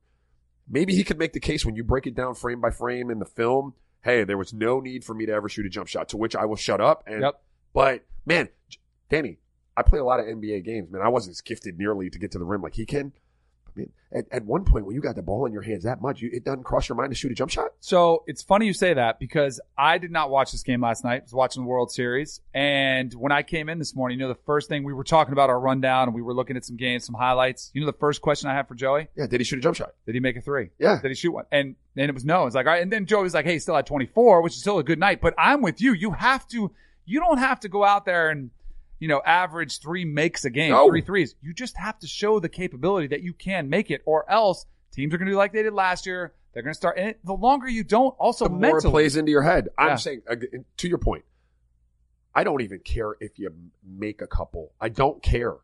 Maybe 0.69 0.95
he 0.95 1.05
could 1.05 1.19
make 1.19 1.33
the 1.33 1.41
case 1.41 1.65
when 1.67 1.75
you 1.75 1.83
break 1.83 2.07
it 2.07 2.15
down 2.15 2.35
frame 2.35 2.61
by 2.61 2.71
frame 2.71 3.11
in 3.11 3.19
the 3.19 3.25
film. 3.25 3.75
Hey, 4.03 4.25
there 4.25 4.39
was 4.39 4.53
no 4.53 4.79
need 4.81 5.05
for 5.05 5.15
me 5.15 5.27
to 5.27 5.33
ever 5.33 5.49
shoot 5.49 5.67
a 5.67 5.69
jump 5.69 5.89
shot, 5.89 6.09
to 6.11 6.17
which 6.17 6.37
I 6.37 6.45
will 6.45 6.57
shut 6.57 6.81
up. 6.81 7.03
And 7.07 7.23
Yep. 7.23 7.43
but 7.75 8.05
man, 8.25 8.49
Danny, 9.09 9.39
I 9.77 9.83
play 9.83 9.99
a 9.99 10.05
lot 10.05 10.21
of 10.21 10.27
NBA 10.27 10.65
games, 10.65 10.91
man. 10.91 11.03
I 11.03 11.09
wasn't 11.09 11.33
as 11.33 11.41
gifted 11.41 11.77
nearly 11.79 12.09
to 12.11 12.19
get 12.19 12.31
to 12.33 12.39
the 12.39 12.45
rim 12.45 12.63
like 12.63 12.75
he 12.75 12.87
can. 12.87 13.13
I 13.77 13.79
mean, 13.79 13.93
at, 14.13 14.25
at 14.33 14.45
one 14.45 14.65
point 14.65 14.87
when 14.87 14.95
you 14.95 15.01
got 15.01 15.15
the 15.15 15.23
ball 15.23 15.47
in 15.47 15.53
your 15.53 15.63
hands 15.63 15.85
that 15.85 16.01
much, 16.03 16.21
you, 16.21 16.31
it 16.33 16.45
doesn't 16.45 16.65
cross 16.65 16.89
your 16.89 16.97
mind 16.97 17.11
to 17.11 17.15
shoot 17.15 17.31
a 17.31 17.35
jump 17.35 17.51
shot. 17.51 17.71
So 17.81 18.25
it's 18.27 18.43
funny 18.43 18.67
you 18.67 18.73
say 18.75 18.95
that 18.95 19.19
because 19.21 19.61
I 19.79 19.99
did 19.99 20.11
not 20.11 20.31
watch 20.31 20.51
this 20.53 20.63
game 20.63 20.81
last 20.81 21.05
night. 21.05 21.21
I 21.21 21.25
was 21.25 21.33
watching 21.33 21.63
the 21.63 21.69
World 21.69 21.93
Series. 21.93 22.41
And 22.53 23.13
when 23.15 23.33
I 23.33 23.43
came 23.43 23.69
in 23.69 23.79
this 23.79 23.95
morning, 23.95 24.19
you 24.19 24.25
know, 24.27 24.33
the 24.33 24.41
first 24.47 24.69
thing 24.69 24.83
we 24.85 24.93
were 24.93 25.05
talking 25.05 25.33
about 25.33 25.49
our 25.51 25.61
rundown 25.61 26.09
and 26.09 26.15
we 26.15 26.23
were 26.23 26.35
looking 26.35 26.57
at 26.57 26.65
some 26.65 26.77
games, 26.77 27.05
some 27.07 27.15
highlights. 27.15 27.71
You 27.73 27.81
know, 27.83 27.87
the 27.87 27.99
first 27.99 28.21
question 28.21 28.51
I 28.51 28.55
had 28.55 28.67
for 28.69 28.75
Joey, 28.75 29.09
Yeah, 29.17 29.27
did 29.27 29.41
he 29.41 29.45
shoot 29.45 29.59
a 29.59 29.63
jump 29.63 29.77
shot? 29.77 29.95
did 30.07 30.15
he 30.15 30.21
make 30.21 30.37
a 30.37 30.41
three? 30.41 30.71
Yeah. 30.79 31.01
Did 31.01 31.09
he 31.11 31.15
shoot 31.15 31.33
one? 31.33 31.45
And 31.53 31.77
then 31.95 32.09
it 32.09 32.15
was 32.15 32.25
no. 32.25 32.47
It's 32.47 32.55
like, 32.57 32.67
all 32.67 32.73
right. 32.73 32.83
And 32.83 32.93
then 32.93 33.07
Joey 33.07 33.23
was 33.23 33.35
like, 33.35 33.45
hey, 33.47 33.55
he 33.55 33.59
still 33.61 33.77
had 33.77 33.87
24, 33.87 34.43
which 34.43 34.55
is 34.55 34.61
still 34.61 34.79
a 34.79 34.85
good 34.85 34.99
night. 34.99 35.21
But 35.21 35.35
I'm 35.39 35.63
with 35.63 35.81
you. 35.81 35.93
You 35.93 36.13
have 36.13 36.47
to, 36.49 36.73
you 37.05 37.21
don't 37.21 37.39
have 37.39 37.61
to 37.61 37.69
go 37.69 37.85
out 37.85 38.05
there 38.05 38.31
and, 38.31 38.51
you 39.01 39.09
know, 39.09 39.21
average 39.27 39.81
three 39.81 40.05
makes 40.05 40.45
a 40.45 40.51
game, 40.51 40.71
No. 40.71 40.89
three 40.89 41.01
threes. 41.03 41.35
You 41.43 41.53
just 41.53 41.77
have 41.77 41.99
to 41.99 42.07
show 42.07 42.39
the 42.39 42.49
capability 42.49 43.09
that 43.09 43.23
you 43.23 43.33
can 43.33 43.69
make 43.69 43.91
it, 43.91 44.03
or 44.07 44.31
else 44.31 44.65
teams 44.93 45.13
are 45.13 45.19
going 45.19 45.27
to 45.27 45.33
do 45.33 45.37
like 45.39 45.53
they 45.53 45.65
did 45.65 45.73
last 45.73 46.07
year. 46.07 46.35
They're 46.53 46.63
going 46.63 46.75
to 46.75 46.77
start, 46.77 46.99
and 46.99 47.09
it, 47.11 47.21
the 47.25 47.33
longer 47.33 47.69
you 47.69 47.83
don't, 47.85 48.15
also 48.19 48.45
the 48.47 48.55
more 48.55 48.79
it 48.79 48.85
plays 48.85 49.17
into 49.17 49.31
your 49.33 49.43
head. 49.43 49.69
I'm 49.79 49.89
Yeah. 49.89 49.97
saying 49.97 50.23
to 50.77 50.89
your 50.89 50.99
point. 50.99 51.25
I 52.35 52.45
don't 52.45 52.61
even 52.61 52.79
care 52.81 53.15
if 53.21 53.39
you 53.39 53.53
make 53.85 54.21
a 54.23 54.27
couple. 54.27 54.73
I 54.81 54.89
don't 54.89 55.21
care. 55.23 55.57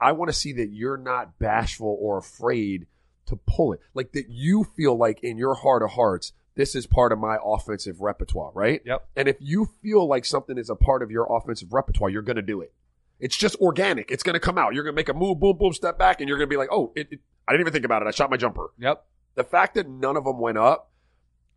I 0.00 0.12
want 0.12 0.28
to 0.30 0.32
see 0.36 0.52
that 0.54 0.68
you're 0.68 0.96
not 0.98 1.38
bashful 1.38 1.96
or 2.00 2.18
afraid 2.18 2.86
to 3.26 3.36
pull 3.36 3.72
it. 3.74 3.80
Like 3.94 4.12
that 4.12 4.28
you 4.28 4.64
feel 4.64 4.96
like 4.96 5.22
in 5.22 5.38
your 5.38 5.54
heart 5.54 5.82
of 5.82 5.90
hearts, 5.90 6.32
this 6.56 6.74
is 6.74 6.86
part 6.86 7.12
of 7.12 7.18
my 7.18 7.38
offensive 7.42 8.00
repertoire, 8.00 8.50
right? 8.54 8.82
Yep. 8.84 9.08
And 9.16 9.28
if 9.28 9.36
you 9.40 9.66
feel 9.82 10.06
like 10.06 10.24
something 10.24 10.58
is 10.58 10.68
a 10.68 10.74
part 10.74 11.02
of 11.02 11.10
your 11.10 11.26
offensive 11.30 11.72
repertoire, 11.72 12.10
you're 12.10 12.22
going 12.22 12.36
to 12.36 12.42
do 12.42 12.60
it. 12.60 12.72
It's 13.20 13.36
just 13.36 13.56
organic. 13.56 14.10
It's 14.10 14.22
going 14.22 14.34
to 14.34 14.40
come 14.40 14.58
out. 14.58 14.74
You're 14.74 14.82
going 14.84 14.94
to 14.94 14.98
make 14.98 15.08
a 15.08 15.14
move, 15.14 15.38
boom, 15.40 15.56
boom, 15.58 15.72
step 15.72 15.98
back, 15.98 16.20
and 16.20 16.28
you're 16.28 16.38
going 16.38 16.48
to 16.48 16.52
be 16.52 16.56
like, 16.56 16.70
oh, 16.72 16.92
it, 16.96 17.08
it, 17.10 17.20
I 17.46 17.52
didn't 17.52 17.62
even 17.62 17.72
think 17.72 17.84
about 17.84 18.02
it. 18.02 18.08
I 18.08 18.10
shot 18.12 18.30
my 18.30 18.36
jumper 18.36 18.70
Yep. 18.78 19.04
the 19.34 19.44
fact 19.44 19.74
that 19.74 19.88
none 19.88 20.16
of 20.16 20.24
them 20.24 20.38
went 20.38 20.58
up, 20.58 20.90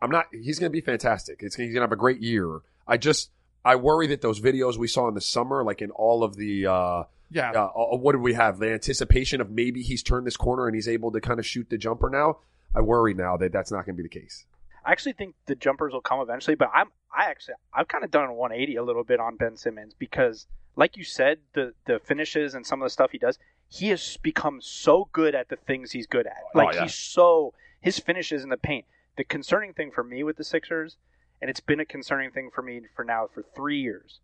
I'm 0.01 0.11
not. 0.11 0.25
He's 0.31 0.59
going 0.59 0.71
to 0.71 0.73
be 0.75 0.81
fantastic. 0.81 1.37
It's, 1.39 1.55
he's 1.55 1.67
going 1.67 1.75
to 1.75 1.81
have 1.83 1.91
a 1.91 1.95
great 1.95 2.21
year. 2.21 2.59
I 2.87 2.97
just 2.97 3.29
I 3.63 3.77
worry 3.77 4.07
that 4.07 4.21
those 4.21 4.41
videos 4.41 4.75
we 4.77 4.87
saw 4.87 5.07
in 5.07 5.13
the 5.13 5.21
summer, 5.21 5.63
like 5.63 5.81
in 5.81 5.91
all 5.91 6.23
of 6.25 6.35
the. 6.35 6.65
uh 6.67 7.03
Yeah. 7.31 7.51
uh, 7.51 7.67
uh, 7.67 7.95
what 7.97 8.11
did 8.11 8.21
we 8.21 8.33
have? 8.33 8.59
The 8.59 8.73
anticipation 8.73 9.39
of 9.39 9.49
maybe 9.49 9.81
he's 9.81 10.03
turned 10.03 10.27
this 10.27 10.35
corner 10.35 10.67
and 10.67 10.75
he's 10.75 10.89
able 10.89 11.11
to 11.13 11.21
kind 11.21 11.39
of 11.39 11.45
shoot 11.45 11.69
the 11.69 11.77
jumper 11.77 12.09
now. 12.09 12.39
I 12.75 12.81
worry 12.81 13.13
now 13.13 13.37
that 13.37 13.53
that's 13.53 13.71
not 13.71 13.85
going 13.85 13.95
to 13.95 14.03
be 14.03 14.09
the 14.09 14.19
case. 14.19 14.45
I 14.85 14.91
actually 14.91 15.13
think 15.13 15.35
the 15.45 15.55
jumpers 15.55 15.93
will 15.93 16.01
come 16.01 16.19
eventually, 16.19 16.55
but 16.55 16.69
I'm 16.73 16.87
I 17.15 17.29
actually 17.29 17.53
I've 17.73 17.87
kind 17.87 18.03
of 18.03 18.11
done 18.11 18.25
a 18.25 18.33
180 18.33 18.75
a 18.75 18.83
little 18.83 19.05
bit 19.05 19.21
on 19.21 19.37
Ben 19.37 19.55
Simmons 19.55 19.93
because, 19.97 20.47
like 20.75 20.97
you 20.97 21.03
said, 21.03 21.39
the 21.53 21.73
the 21.85 21.99
finishes 21.99 22.53
and 22.53 22.65
some 22.65 22.81
of 22.81 22.85
the 22.85 22.89
stuff 22.89 23.11
he 23.11 23.17
does, 23.17 23.37
he 23.69 23.89
has 23.89 24.17
become 24.17 24.61
so 24.61 25.09
good 25.11 25.35
at 25.35 25.49
the 25.49 25.55
things 25.55 25.91
he's 25.91 26.07
good 26.07 26.27
at. 26.27 26.43
Oh, 26.53 26.59
Like 26.59 26.75
yeah. 26.75 26.83
he's 26.83 26.95
so 26.95 27.53
his 27.81 27.99
finishes 27.99 28.43
in 28.43 28.49
the 28.49 28.57
paint. 28.57 28.85
The 29.15 29.23
concerning 29.23 29.73
thing 29.73 29.91
for 29.91 30.03
me 30.03 30.23
with 30.23 30.37
the 30.37 30.43
Sixers, 30.43 30.97
and 31.41 31.49
it's 31.49 31.59
been 31.59 31.79
a 31.79 31.85
concerning 31.85 32.31
thing 32.31 32.49
for 32.53 32.61
me 32.61 32.81
for 32.95 33.03
now 33.05 33.27
for 33.31 33.43
three 33.55 33.79
years, 33.79 34.19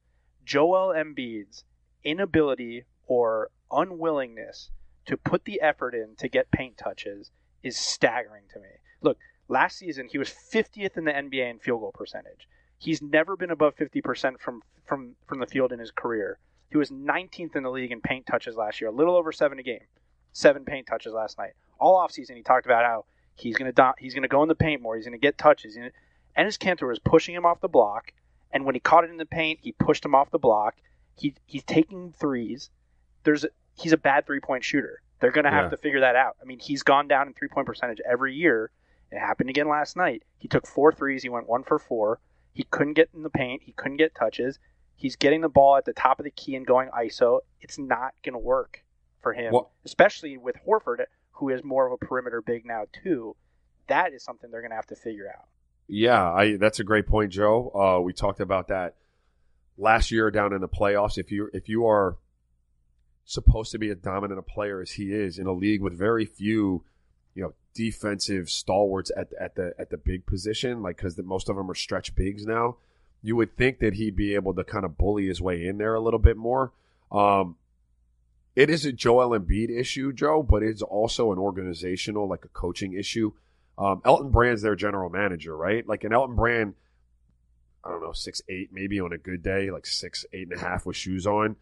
Joel 0.46 0.94
Embiid's 0.96 1.64
inability 2.04 2.86
or 3.06 3.52
unwillingness 3.72 4.72
to 5.06 5.18
put 5.18 5.46
the 5.46 5.62
effort 5.62 5.94
in 5.94 6.16
to 6.18 6.28
get 6.28 6.52
paint 6.52 6.78
touches 6.78 7.32
is 7.64 7.78
staggering 7.78 8.44
to 8.54 8.60
me. 8.60 8.70
Look, 9.02 9.18
last 9.48 9.78
season 9.78 10.08
he 10.10 10.18
was 10.18 10.30
50th 10.30 10.98
in 10.98 11.06
the 11.06 11.12
NBA 11.12 11.50
in 11.50 11.60
field 11.60 11.82
goal 11.82 11.92
percentage. 11.92 12.48
He's 12.80 13.02
never 13.02 13.36
been 13.36 13.52
above 13.52 13.76
50% 13.76 14.40
from 14.40 14.64
from 14.86 15.16
from 15.28 15.40
the 15.40 15.46
field 15.46 15.72
in 15.72 15.80
his 15.80 15.92
career. 15.92 16.40
He 16.72 16.78
was 16.78 16.90
19th 16.90 17.56
in 17.56 17.64
the 17.64 17.70
league 17.70 17.92
in 17.92 18.02
paint 18.02 18.26
touches 18.26 18.56
last 18.56 18.80
year, 18.82 18.90
a 18.90 18.94
little 18.94 19.16
over 19.16 19.32
7 19.32 19.58
a 19.60 19.64
game. 19.64 19.82
7 20.34 20.64
paint 20.66 20.88
touches 20.88 21.14
last 21.14 21.38
night. 21.38 21.52
All 21.80 21.98
offseason 21.98 22.36
he 22.36 22.42
talked 22.44 22.66
about 22.66 22.86
how 22.86 23.06
he's 23.36 23.56
going 23.58 23.72
to 23.74 23.94
he's 24.00 24.14
going 24.14 24.24
to 24.24 24.28
go 24.28 24.42
in 24.44 24.48
the 24.50 24.56
paint 24.56 24.82
more, 24.82 24.96
he's 24.96 25.06
going 25.06 25.20
to 25.20 25.22
get 25.22 25.38
touches. 25.38 25.76
And 25.76 25.92
Enes 26.38 26.58
Kanter 26.58 26.88
was 26.88 27.00
pushing 27.00 27.36
him 27.36 27.46
off 27.46 27.60
the 27.62 27.68
block, 27.68 28.14
and 28.52 28.66
when 28.66 28.76
he 28.76 28.80
caught 28.80 29.04
it 29.04 29.10
in 29.10 29.18
the 29.18 29.26
paint, 29.26 29.60
he 29.62 29.72
pushed 29.74 30.06
him 30.06 30.16
off 30.16 30.32
the 30.32 30.40
block. 30.40 30.76
He 31.18 31.36
he's 31.46 31.64
taking 31.64 32.14
threes. 32.18 32.70
There's 33.24 33.44
a, 33.44 33.50
he's 33.78 33.92
a 33.92 33.98
bad 33.98 34.26
three-point 34.26 34.64
shooter. 34.64 35.02
They're 35.20 35.32
going 35.32 35.44
to 35.44 35.52
have 35.52 35.66
Yeah. 35.66 35.70
to 35.72 35.78
figure 35.78 36.00
that 36.00 36.16
out. 36.16 36.38
I 36.42 36.46
mean, 36.46 36.60
he's 36.60 36.84
gone 36.84 37.08
down 37.10 37.28
in 37.28 37.34
three-point 37.34 37.68
percentage 37.68 38.00
every 38.10 38.34
year. 38.34 38.72
It 39.12 39.20
happened 39.20 39.50
again 39.50 39.68
last 39.68 39.98
night. 39.98 40.24
He 40.38 40.48
took 40.48 40.66
four 40.66 40.94
threes. 40.94 41.24
He 41.24 41.30
went 41.30 41.50
one 41.50 41.64
for 41.64 41.78
four. 41.80 42.20
He 42.60 42.66
couldn't 42.66 42.96
get 42.96 43.08
in 43.16 43.24
the 43.24 43.30
paint. 43.30 43.62
He 43.64 43.72
couldn't 43.72 43.96
get 43.96 44.14
touches. 44.14 44.60
He's 44.98 45.16
getting 45.16 45.40
the 45.40 45.48
ball 45.48 45.78
at 45.78 45.86
the 45.86 45.94
top 45.94 46.20
of 46.20 46.26
the 46.26 46.30
key 46.32 46.58
and 46.58 46.68
going 46.68 46.90
ISO. 46.90 47.40
It's 47.62 47.80
not 47.80 48.16
going 48.22 48.34
to 48.34 48.40
work 48.40 48.84
for 49.22 49.32
him, 49.32 49.54
Well- 49.54 49.72
especially 49.86 50.36
with 50.36 50.58
Horford, 50.68 51.06
who 51.32 51.48
is 51.48 51.64
more 51.64 51.88
of 51.88 51.94
a 51.94 51.98
perimeter 52.06 52.42
big 52.42 52.66
now 52.66 52.84
too. 52.92 53.38
That 53.88 54.12
is 54.12 54.26
something 54.26 54.52
they're 54.52 54.60
going 54.60 54.72
to 54.72 54.76
have 54.76 54.88
to 54.88 54.98
figure 54.98 55.30
out. 55.30 55.46
Yeah, 55.88 56.22
I 56.34 56.58
that's 56.58 56.82
a 56.82 56.84
great 56.84 57.08
point, 57.08 57.32
Joe. 57.32 57.72
Uh, 57.74 58.02
we 58.02 58.12
talked 58.12 58.42
about 58.42 58.68
that 58.68 58.96
last 59.78 60.12
year 60.12 60.30
down 60.30 60.52
in 60.52 60.60
the 60.60 60.68
playoffs. 60.68 61.18
If 61.18 61.32
you 61.32 61.50
if 61.54 61.70
you 61.70 61.88
are 61.88 62.18
supposed 63.24 63.72
to 63.72 63.80
be 63.80 63.90
as 63.90 64.00
dominant 64.00 64.38
a 64.38 64.44
player 64.44 64.82
as 64.82 64.92
he 64.92 65.14
is 65.14 65.40
in 65.40 65.48
a 65.48 65.54
league 65.54 65.82
with 65.82 65.98
very 65.98 66.26
few, 66.26 66.84
you 67.40 67.46
know, 67.46 67.54
defensive 67.74 68.50
stalwarts 68.50 69.12
at 69.16 69.32
at 69.40 69.56
the 69.56 69.74
at 69.80 69.90
the 69.90 69.96
big 69.98 70.26
position, 70.26 70.84
like 70.84 70.98
because 70.98 71.18
most 71.20 71.48
of 71.48 71.56
them 71.56 71.72
are 71.72 71.76
stretch 71.76 72.14
bigs 72.14 72.46
now, 72.46 72.76
you 73.22 73.38
would 73.38 73.56
think 73.56 73.80
that 73.80 73.94
he'd 73.94 74.18
be 74.18 74.36
able 74.36 74.54
to 74.54 74.64
kind 74.66 74.84
of 74.84 74.98
bully 74.98 75.28
his 75.28 75.40
way 75.40 75.66
in 75.66 75.78
there 75.78 75.96
a 75.96 76.02
little 76.02 76.20
bit 76.20 76.36
more. 76.36 76.74
Um, 77.14 77.56
it 78.58 78.70
is 78.70 78.86
a 78.86 78.92
Joel 78.92 79.40
Embiid 79.40 79.70
issue, 79.70 80.12
Joe, 80.12 80.44
but 80.44 80.64
it's 80.64 80.82
also 80.82 81.32
an 81.32 81.40
organizational, 81.40 82.28
like 82.28 82.44
a 82.44 82.50
coaching 82.50 82.92
issue. 82.92 83.32
Um, 83.78 84.02
Elton 84.04 84.32
Brand's 84.32 84.62
their 84.62 84.76
general 84.76 85.10
manager, 85.10 85.56
right? 85.56 85.88
Like 85.88 86.04
an 86.04 86.12
Elton 86.12 86.36
Brand, 86.36 86.74
I 87.86 87.90
don't 87.90 88.02
know, 88.02 88.12
six 88.12 88.42
eight, 88.50 88.72
maybe 88.74 89.00
on 89.00 89.14
a 89.14 89.18
good 89.18 89.42
day, 89.42 89.72
like 89.72 89.86
six 89.86 90.26
eight 90.34 90.50
and 90.50 90.60
a 90.60 90.62
half 90.62 90.86
with 90.86 90.98
shoes 90.98 91.26
on. 91.26 91.56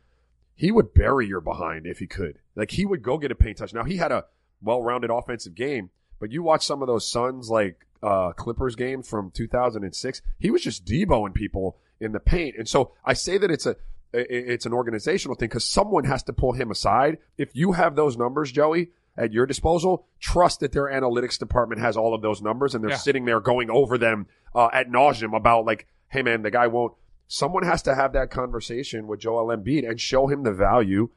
He 0.55 0.71
would 0.71 0.95
bury 0.95 1.27
your 1.27 1.41
behind 1.41 1.85
if 1.85 1.99
he 1.99 2.07
could. 2.07 2.39
Like 2.55 2.71
he 2.71 2.83
would 2.83 3.03
go 3.03 3.19
get 3.19 3.31
a 3.31 3.35
paint 3.35 3.57
touch. 3.57 3.75
Now 3.75 3.83
he 3.83 3.97
had 3.97 4.11
a 4.11 4.25
well-rounded 4.61 5.09
offensive 5.09 5.55
game, 5.55 5.89
but 6.19 6.31
you 6.31 6.43
watch 6.43 6.65
some 6.65 6.81
of 6.81 6.87
those 6.87 7.09
Suns 7.09 7.49
like 7.49 7.85
uh, 8.03 8.31
Clippers 8.33 8.75
games 8.75 9.07
from 9.09 9.31
2006. 9.31 10.21
He 10.39 10.51
was 10.51 10.61
just 10.63 10.85
deboing 10.85 11.33
people 11.33 11.77
in 11.99 12.11
the 12.11 12.19
paint, 12.19 12.55
and 12.57 12.67
so 12.67 12.93
I 13.05 13.13
say 13.13 13.37
that 13.37 13.49
it's 13.51 13.65
a 13.65 13.75
it's 14.13 14.65
an 14.65 14.73
organizational 14.73 15.35
thing 15.35 15.49
because 15.49 15.65
someone 15.65 16.05
has 16.05 16.23
to 16.23 16.33
pull 16.33 16.53
him 16.53 16.71
aside. 16.71 17.17
If 17.37 17.49
you 17.55 17.73
have 17.73 17.95
those 17.95 18.17
numbers, 18.17 18.51
Joey, 18.51 18.89
at 19.17 19.33
your 19.33 19.45
disposal, 19.45 20.07
trust 20.19 20.61
that 20.61 20.71
their 20.71 20.85
analytics 20.85 21.37
department 21.37 21.81
has 21.81 21.97
all 21.97 22.13
of 22.13 22.21
those 22.21 22.41
numbers 22.41 22.73
and 22.73 22.83
they're 22.83 22.91
Yeah. 22.91 22.97
sitting 22.97 23.25
there 23.25 23.41
going 23.41 23.69
over 23.69 23.97
them 23.97 24.27
uh, 24.55 24.69
at 24.71 24.89
nauseum 24.89 25.35
about 25.35 25.65
like, 25.65 25.87
hey 26.07 26.21
man, 26.21 26.41
the 26.41 26.49
guy 26.51 26.67
won't. 26.67 26.93
Someone 27.27 27.63
has 27.63 27.81
to 27.83 27.93
have 27.95 28.13
that 28.13 28.31
conversation 28.31 29.07
with 29.07 29.19
Joel 29.19 29.47
Embiid 29.55 29.87
and 29.87 29.99
show 29.99 30.27
him 30.27 30.43
the 30.43 30.53
value 30.53 31.09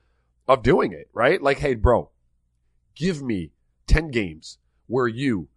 of 0.49 0.62
doing 0.64 0.93
it, 0.93 1.09
right? 1.12 1.41
Like, 1.41 1.59
hey, 1.59 1.76
bro, 1.76 2.11
give 3.01 3.22
me 3.22 3.51
10 3.86 4.11
games 4.11 4.59
where 4.86 5.09
you 5.09 5.48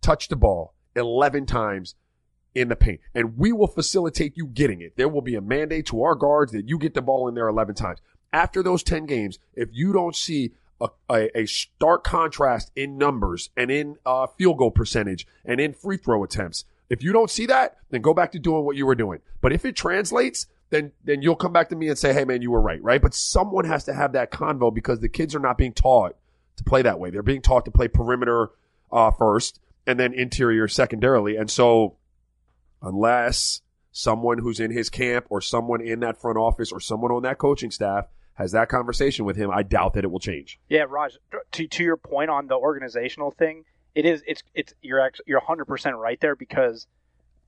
touch 0.00 0.28
the 0.28 0.36
ball 0.36 0.74
11 0.94 1.44
times 1.44 1.96
in 2.54 2.68
the 2.68 2.76
paint 2.76 3.00
and 3.16 3.36
we 3.36 3.52
will 3.52 3.66
facilitate 3.66 4.36
you 4.36 4.46
getting 4.46 4.80
it. 4.80 4.96
There 4.96 5.08
will 5.08 5.20
be 5.20 5.34
a 5.34 5.40
mandate 5.40 5.86
to 5.86 6.04
our 6.04 6.14
guards 6.14 6.52
that 6.52 6.68
you 6.68 6.78
get 6.78 6.94
the 6.94 7.02
ball 7.02 7.26
in 7.26 7.34
there 7.34 7.48
11 7.48 7.74
times. 7.74 7.98
After 8.32 8.62
those 8.62 8.84
10 8.84 9.06
games, 9.06 9.40
if 9.54 9.70
you 9.72 9.92
don't 9.92 10.14
see 10.14 10.52
a, 10.80 10.88
a, 11.10 11.40
a 11.40 11.46
stark 11.46 12.04
contrast 12.04 12.70
in 12.76 12.96
numbers 12.96 13.50
and 13.56 13.72
in 13.72 13.96
uh, 14.06 14.28
field 14.28 14.58
goal 14.58 14.70
percentage 14.70 15.26
and 15.44 15.60
in 15.60 15.72
free 15.72 15.96
throw 15.96 16.22
attempts, 16.22 16.64
if 16.88 17.02
you 17.02 17.12
don't 17.12 17.30
see 17.30 17.46
that, 17.46 17.76
then 17.90 18.02
go 18.02 18.14
back 18.14 18.30
to 18.32 18.38
doing 18.38 18.64
what 18.64 18.76
you 18.76 18.86
were 18.86 18.94
doing. 18.94 19.18
But 19.40 19.52
if 19.52 19.64
it 19.64 19.74
translates, 19.74 20.46
then 20.70 20.92
then 21.02 21.22
you'll 21.22 21.36
come 21.36 21.52
back 21.52 21.70
to 21.70 21.76
me 21.76 21.88
and 21.88 21.98
say, 21.98 22.12
"Hey, 22.12 22.24
man, 22.24 22.42
you 22.42 22.50
were 22.50 22.60
right." 22.60 22.82
Right? 22.82 23.00
But 23.00 23.14
someone 23.14 23.64
has 23.64 23.84
to 23.84 23.94
have 23.94 24.12
that 24.12 24.30
convo 24.30 24.74
because 24.74 25.00
the 25.00 25.08
kids 25.08 25.34
are 25.34 25.40
not 25.40 25.56
being 25.56 25.72
taught 25.72 26.16
to 26.56 26.64
play 26.64 26.82
that 26.82 26.98
way. 26.98 27.10
They're 27.10 27.22
being 27.22 27.42
taught 27.42 27.64
to 27.64 27.70
play 27.70 27.88
perimeter 27.88 28.50
uh, 28.92 29.10
first 29.10 29.60
and 29.86 29.98
then 29.98 30.14
interior 30.14 30.68
secondarily. 30.68 31.36
And 31.36 31.50
so, 31.50 31.96
unless 32.82 33.60
someone 33.92 34.38
who's 34.38 34.60
in 34.60 34.70
his 34.70 34.90
camp 34.90 35.26
or 35.30 35.40
someone 35.40 35.80
in 35.80 36.00
that 36.00 36.20
front 36.20 36.38
office 36.38 36.72
or 36.72 36.80
someone 36.80 37.12
on 37.12 37.22
that 37.22 37.38
coaching 37.38 37.70
staff 37.70 38.06
has 38.34 38.52
that 38.52 38.68
conversation 38.68 39.24
with 39.24 39.36
him, 39.36 39.50
I 39.50 39.62
doubt 39.62 39.94
that 39.94 40.04
it 40.04 40.10
will 40.10 40.20
change. 40.20 40.58
Yeah, 40.68 40.84
Raj. 40.88 41.16
To 41.52 41.66
to 41.66 41.84
your 41.84 41.96
point 41.96 42.30
on 42.30 42.48
the 42.48 42.56
organizational 42.56 43.30
thing, 43.30 43.64
it 43.94 44.04
is 44.04 44.22
it's 44.26 44.42
it's 44.54 44.74
you're 44.82 45.00
actually 45.00 45.24
you're 45.28 45.40
100 45.40 45.66
percent 45.66 45.96
right 45.96 46.20
there 46.20 46.34
because 46.34 46.86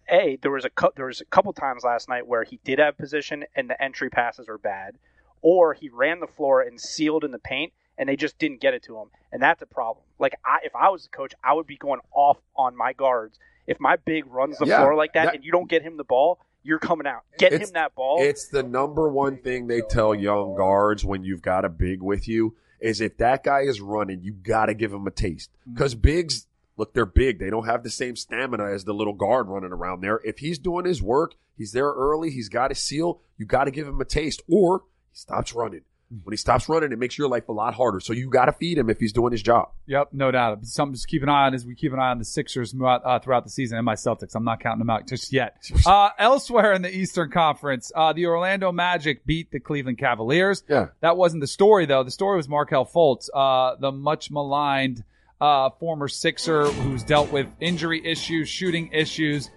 a 0.09 0.39
there 0.43 0.53
was 0.53 0.65
a 0.65 0.71
there 0.95 1.07
was 1.07 1.21
a 1.21 1.25
couple 1.27 1.53
times 1.53 1.83
last 1.85 2.09
night 2.09 2.27
where 2.27 2.45
he 2.45 2.61
did 2.65 2.79
have 2.79 2.97
position 2.97 3.45
and 3.55 3.69
the 3.69 3.83
entry 3.83 4.11
passes 4.11 4.49
were 4.49 4.59
bad, 4.59 4.97
or 5.43 5.75
he 5.75 5.89
ran 5.89 6.21
the 6.21 6.27
floor 6.27 6.61
and 6.61 6.81
sealed 6.81 7.25
in 7.25 7.33
the 7.33 7.39
paint 7.39 7.73
and 7.99 8.09
they 8.09 8.17
just 8.17 8.39
didn't 8.39 8.61
get 8.61 8.75
it 8.75 8.83
to 8.85 8.99
him, 8.99 9.09
and 9.33 9.43
that's 9.43 9.63
a 9.63 9.67
problem. 9.67 10.05
Like 10.19 10.35
I, 10.45 10.59
if 10.65 10.75
I 10.75 10.91
was 10.91 11.05
the 11.05 11.09
coach, 11.09 11.35
I 11.43 11.53
would 11.55 11.67
be 11.67 11.77
going 11.77 12.01
off 12.13 12.39
on 12.57 12.77
my 12.77 12.93
guards. 12.93 13.39
If 13.67 13.81
my 13.81 13.97
big 13.97 14.27
runs 14.27 14.59
the 14.59 14.67
Yeah, 14.67 14.79
floor 14.79 14.95
like 14.95 15.15
that, 15.15 15.27
that- 15.27 15.35
and 15.37 15.45
you 15.45 15.51
don't 15.53 15.69
get 15.69 15.83
him 15.83 15.97
the 15.97 16.05
ball, 16.05 16.39
you're 16.63 16.79
coming 16.79 17.07
out. 17.07 17.23
Get 17.39 17.53
him 17.53 17.69
that 17.75 17.95
ball. 17.95 18.19
It's 18.21 18.49
the 18.49 18.63
number 18.63 19.09
one 19.09 19.39
thing 19.39 19.67
they 19.67 19.81
tell 19.81 20.15
young 20.15 20.57
guards 20.57 21.05
when 21.05 21.23
you've 21.25 21.43
got 21.43 21.65
a 21.65 21.69
big 21.69 22.03
with 22.03 22.27
you 22.29 22.57
is 22.81 23.01
if 23.01 23.17
that 23.19 23.43
guy 23.45 23.61
is 23.61 23.81
running, 23.81 24.21
you 24.23 24.33
got 24.33 24.67
to 24.67 24.75
give 24.75 24.93
him 24.93 25.07
a 25.07 25.11
taste. 25.11 25.51
Mm-hmm. 25.61 25.75
Because 25.75 25.95
bigs, 25.95 26.47
look, 26.77 26.93
they're 26.93 27.07
big. 27.07 27.39
They 27.39 27.51
don't 27.51 27.67
have 27.67 27.83
the 27.85 27.91
same 27.91 28.17
stamina 28.17 28.67
as 28.67 28.85
the 28.85 28.93
little 28.95 29.15
guard 29.15 29.49
running 29.49 29.73
around 29.73 30.01
there. 30.03 30.21
If 30.25 30.39
he's 30.39 30.59
doing 30.59 30.85
his 30.85 31.01
work, 31.03 31.35
he's 31.57 31.73
there 31.73 31.91
early, 31.91 32.31
he's 32.31 32.49
got 32.49 32.71
his 32.71 32.81
seal, 32.81 33.21
you 33.39 33.47
got 33.47 33.65
to 33.65 33.71
give 33.71 33.87
him 33.89 34.01
a 34.01 34.05
taste 34.05 34.43
or 34.49 34.83
he 35.13 35.19
stops 35.19 35.55
running. 35.55 35.83
When 36.09 36.33
he 36.33 36.37
stops 36.37 36.69
running, 36.69 36.93
it 36.93 36.99
makes 36.99 37.19
your 37.19 37.29
life 37.29 37.49
a 37.49 37.53
lot 37.53 37.75
harder. 37.75 37.99
So 37.99 38.13
you 38.13 38.31
got 38.31 38.45
to 38.45 38.53
feed 38.53 38.79
him 38.79 38.89
if 38.89 39.01
he's 39.01 39.13
doing 39.13 39.33
his 39.33 39.43
job. 39.43 39.71
Yep, 39.87 40.11
no 40.13 40.31
doubt. 40.31 40.65
Something 40.65 40.97
to 40.97 41.07
keep 41.07 41.23
an 41.25 41.29
eye 41.29 41.47
on 41.47 41.55
as 41.55 41.67
we 41.67 41.75
keep 41.75 41.93
an 41.93 41.99
eye 41.99 42.11
on 42.11 42.19
the 42.19 42.25
Sixers 42.25 42.71
throughout, 42.73 43.03
uh, 43.05 43.19
throughout 43.19 43.43
the 43.43 43.51
season 43.51 43.77
and 43.77 43.85
my 43.85 43.95
Celtics. 43.95 44.37
I'm 44.37 44.45
not 44.45 44.61
counting 44.61 44.79
them 44.79 44.91
out 44.91 45.09
just 45.09 45.33
yet. 45.33 45.57
Uh, 45.87 46.11
elsewhere 46.19 46.73
in 46.73 46.83
the 46.83 46.95
Eastern 46.95 47.31
Conference, 47.31 47.93
uh, 47.95 48.13
the 48.13 48.27
Orlando 48.27 48.73
Magic 48.73 49.25
beat 49.25 49.53
the 49.53 49.61
Cleveland 49.61 49.99
Cavaliers. 49.99 50.65
Yeah. 50.69 50.89
That 51.01 51.17
wasn't 51.17 51.43
the 51.43 51.47
story, 51.47 51.87
though. 51.87 52.03
The 52.03 52.11
story 52.11 52.37
was 52.37 52.49
Markelle 52.49 52.87
Fultz, 52.87 53.29
uh, 53.33 53.77
the 53.77 53.93
much 53.93 54.31
maligned 54.31 55.05
uh, 55.41 55.71
former 55.79 56.09
Sixer 56.09 56.65
who's 56.67 57.03
dealt 57.03 57.31
with 57.31 57.47
injury 57.61 58.05
issues, 58.05 58.49
shooting 58.49 58.91
issues. 58.93 59.51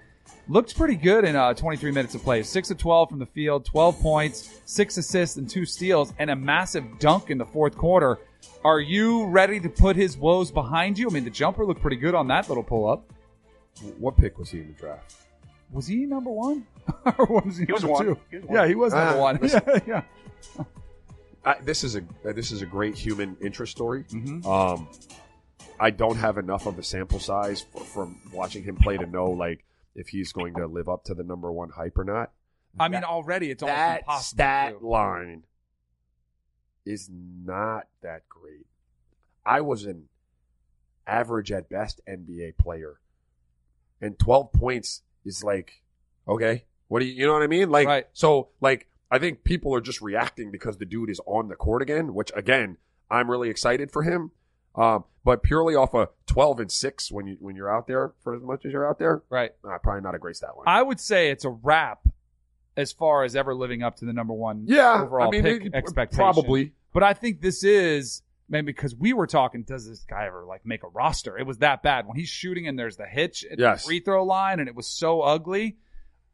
Looked 0.50 0.76
pretty 0.76 0.96
good 0.96 1.26
in 1.26 1.36
uh, 1.36 1.54
23 1.54 1.92
minutes 1.92 2.16
of 2.16 2.24
play. 2.24 2.42
6 2.42 2.72
of 2.72 2.78
12 2.80 3.10
from 3.12 3.20
the 3.20 3.26
field, 3.28 3.66
12 3.66 4.00
points, 4.00 4.62
6 4.66 4.98
assists, 4.98 5.38
and 5.38 5.48
2 5.48 5.64
steals, 5.64 6.12
and 6.18 6.32
a 6.32 6.36
massive 6.36 6.84
dunk 6.98 7.30
in 7.30 7.38
the 7.38 7.46
fourth 7.46 7.78
quarter. 7.78 8.18
Are 8.66 8.80
you 8.80 9.28
ready 9.28 9.60
to 9.60 9.70
put 9.70 9.96
his 9.96 10.18
woes 10.18 10.50
behind 10.52 10.98
you? 10.98 11.08
I 11.08 11.14
mean, 11.14 11.24
the 11.24 11.30
jumper 11.30 11.66
looked 11.66 11.82
pretty 11.82 11.98
good 11.98 12.16
on 12.16 12.28
that 12.30 12.50
little 12.50 12.64
pull 12.64 12.90
up. 12.90 13.04
What 14.00 14.18
pick 14.18 14.40
was 14.40 14.50
he 14.50 14.62
in 14.62 14.68
the 14.70 14.74
draft? 14.74 15.14
Was 15.72 15.86
he 15.86 15.98
number 16.08 16.32
one? 16.32 16.66
or 17.20 17.26
was 17.28 17.58
he, 17.58 17.66
He 17.66 17.72
was 17.72 17.84
number 17.84 17.94
one. 17.94 18.06
two? 18.06 18.18
He 18.32 18.38
was 18.38 18.46
one. 18.48 18.56
Yeah, 18.58 18.68
he 18.68 18.76
was 18.76 18.94
number 18.94 19.14
Ah, 19.18 19.22
one. 19.22 19.38
listen. 19.42 19.62
yeah, 19.68 19.80
yeah. 20.58 20.64
I, 21.46 21.56
this 21.62 21.84
is 21.84 21.96
a 21.96 22.04
this 22.24 22.52
is 22.52 22.62
a 22.64 22.66
great 22.66 22.96
human 22.96 23.38
interest 23.40 23.72
story. 23.72 24.04
Mhm. 24.10 24.44
Um, 24.46 24.88
I 25.80 25.92
don't 25.92 26.18
have 26.18 26.38
enough 26.38 26.66
of 26.66 26.78
a 26.80 26.84
sample 26.84 27.20
size 27.20 27.62
for, 27.62 27.84
from 27.84 28.20
watching 28.34 28.64
him 28.64 28.76
play 28.76 28.98
to 28.98 29.06
know 29.06 29.30
like 29.30 29.64
if 30.00 30.08
he's 30.10 30.32
going 30.32 30.54
to 30.56 30.66
live 30.66 30.88
up 30.88 31.04
to 31.04 31.14
the 31.14 31.24
number 31.24 31.52
one 31.52 31.72
hype 31.72 31.98
or 31.98 32.06
not. 32.06 32.32
I 32.80 32.88
mean, 32.88 33.04
already 33.04 33.52
it's 33.52 33.62
almost 33.62 33.78
that 33.78 34.00
impossible. 34.00 34.24
stat 34.24 34.84
line 34.84 35.44
is 36.86 37.10
not 37.12 37.88
that 38.02 38.30
great. 38.30 38.66
I 39.46 39.62
was 39.62 39.84
an 39.84 40.06
average 41.06 41.52
at 41.52 41.70
best 41.70 42.00
NBA 42.08 42.58
player, 42.58 43.00
and 44.00 44.18
twelve 44.18 44.54
points 44.54 45.02
is 45.26 45.44
like 45.44 45.82
okay. 46.28 46.64
What 46.88 47.02
do 47.02 47.06
you 47.06 47.14
you 47.14 47.28
know 47.28 47.34
what 47.34 47.44
I 47.44 47.48
mean? 47.48 47.70
Like 47.70 47.88
Right. 47.88 48.08
so 48.14 48.50
like 48.62 48.88
I 49.12 49.20
think 49.20 49.44
people 49.44 49.76
are 49.76 49.82
just 49.82 50.02
reacting 50.02 50.50
because 50.50 50.78
the 50.78 50.86
dude 50.86 51.10
is 51.10 51.20
on 51.26 51.50
the 51.50 51.56
court 51.56 51.82
again, 51.82 52.14
which 52.14 52.32
again 52.36 52.78
I'm 53.12 53.30
really 53.30 53.50
excited 53.50 53.92
for 53.92 54.04
him. 54.04 54.32
Um, 54.76 55.04
but 55.26 55.44
purely 55.44 55.76
off 55.76 55.94
a 55.94 56.10
twelve 56.28 56.60
and 56.60 56.72
six 56.72 57.12
when 57.12 57.28
you 57.28 57.38
when 57.40 57.56
you're 57.56 57.74
out 57.74 57.88
there 57.88 58.14
for 58.24 58.36
as 58.36 58.42
much 58.42 58.66
as 58.66 58.72
you're 58.72 58.88
out 58.88 59.00
there, 59.00 59.22
Right. 59.30 59.52
uh, 59.64 59.78
probably 59.80 60.02
not 60.02 60.16
a 60.16 60.20
great 60.20 60.36
stat 60.38 60.56
line. 60.56 60.66
I 60.68 60.82
would 60.82 61.00
say 61.00 61.30
it's 61.32 61.46
a 61.46 61.50
wrap 61.50 62.00
as 62.78 62.92
far 62.92 63.24
as 63.24 63.36
ever 63.36 63.54
living 63.54 63.84
up 63.84 63.98
to 63.98 64.06
the 64.06 64.14
number 64.14 64.34
one 64.34 64.64
yeah, 64.68 65.02
overall 65.02 65.28
I 65.28 65.32
mean 65.32 65.44
pick 65.44 65.66
it- 65.66 65.74
expectation. 65.76 66.18
probably. 66.18 66.74
But 66.94 67.04
I 67.04 67.14
think 67.14 67.42
this 67.42 67.64
is 67.64 68.22
man 68.48 68.66
because 68.66 68.96
we 68.96 69.12
were 69.14 69.28
talking. 69.28 69.64
Does 69.64 69.88
this 69.88 70.00
guy 70.10 70.26
ever 70.28 70.46
like 70.46 70.66
make 70.66 70.84
a 70.84 70.88
roster? 70.88 71.38
It 71.38 71.46
was 71.46 71.58
that 71.60 71.84
bad 71.84 72.08
when 72.08 72.16
he's 72.16 72.30
shooting 72.30 72.68
and 72.68 72.80
there's 72.80 72.96
the 72.98 73.06
hitch 73.06 73.46
at 73.52 73.60
Yes. 73.60 73.84
the 73.84 73.88
free 73.88 74.00
throw 74.00 74.24
line 74.24 74.60
and 74.60 74.68
it 74.70 74.76
was 74.76 74.88
so 74.88 75.22
ugly. 75.22 75.78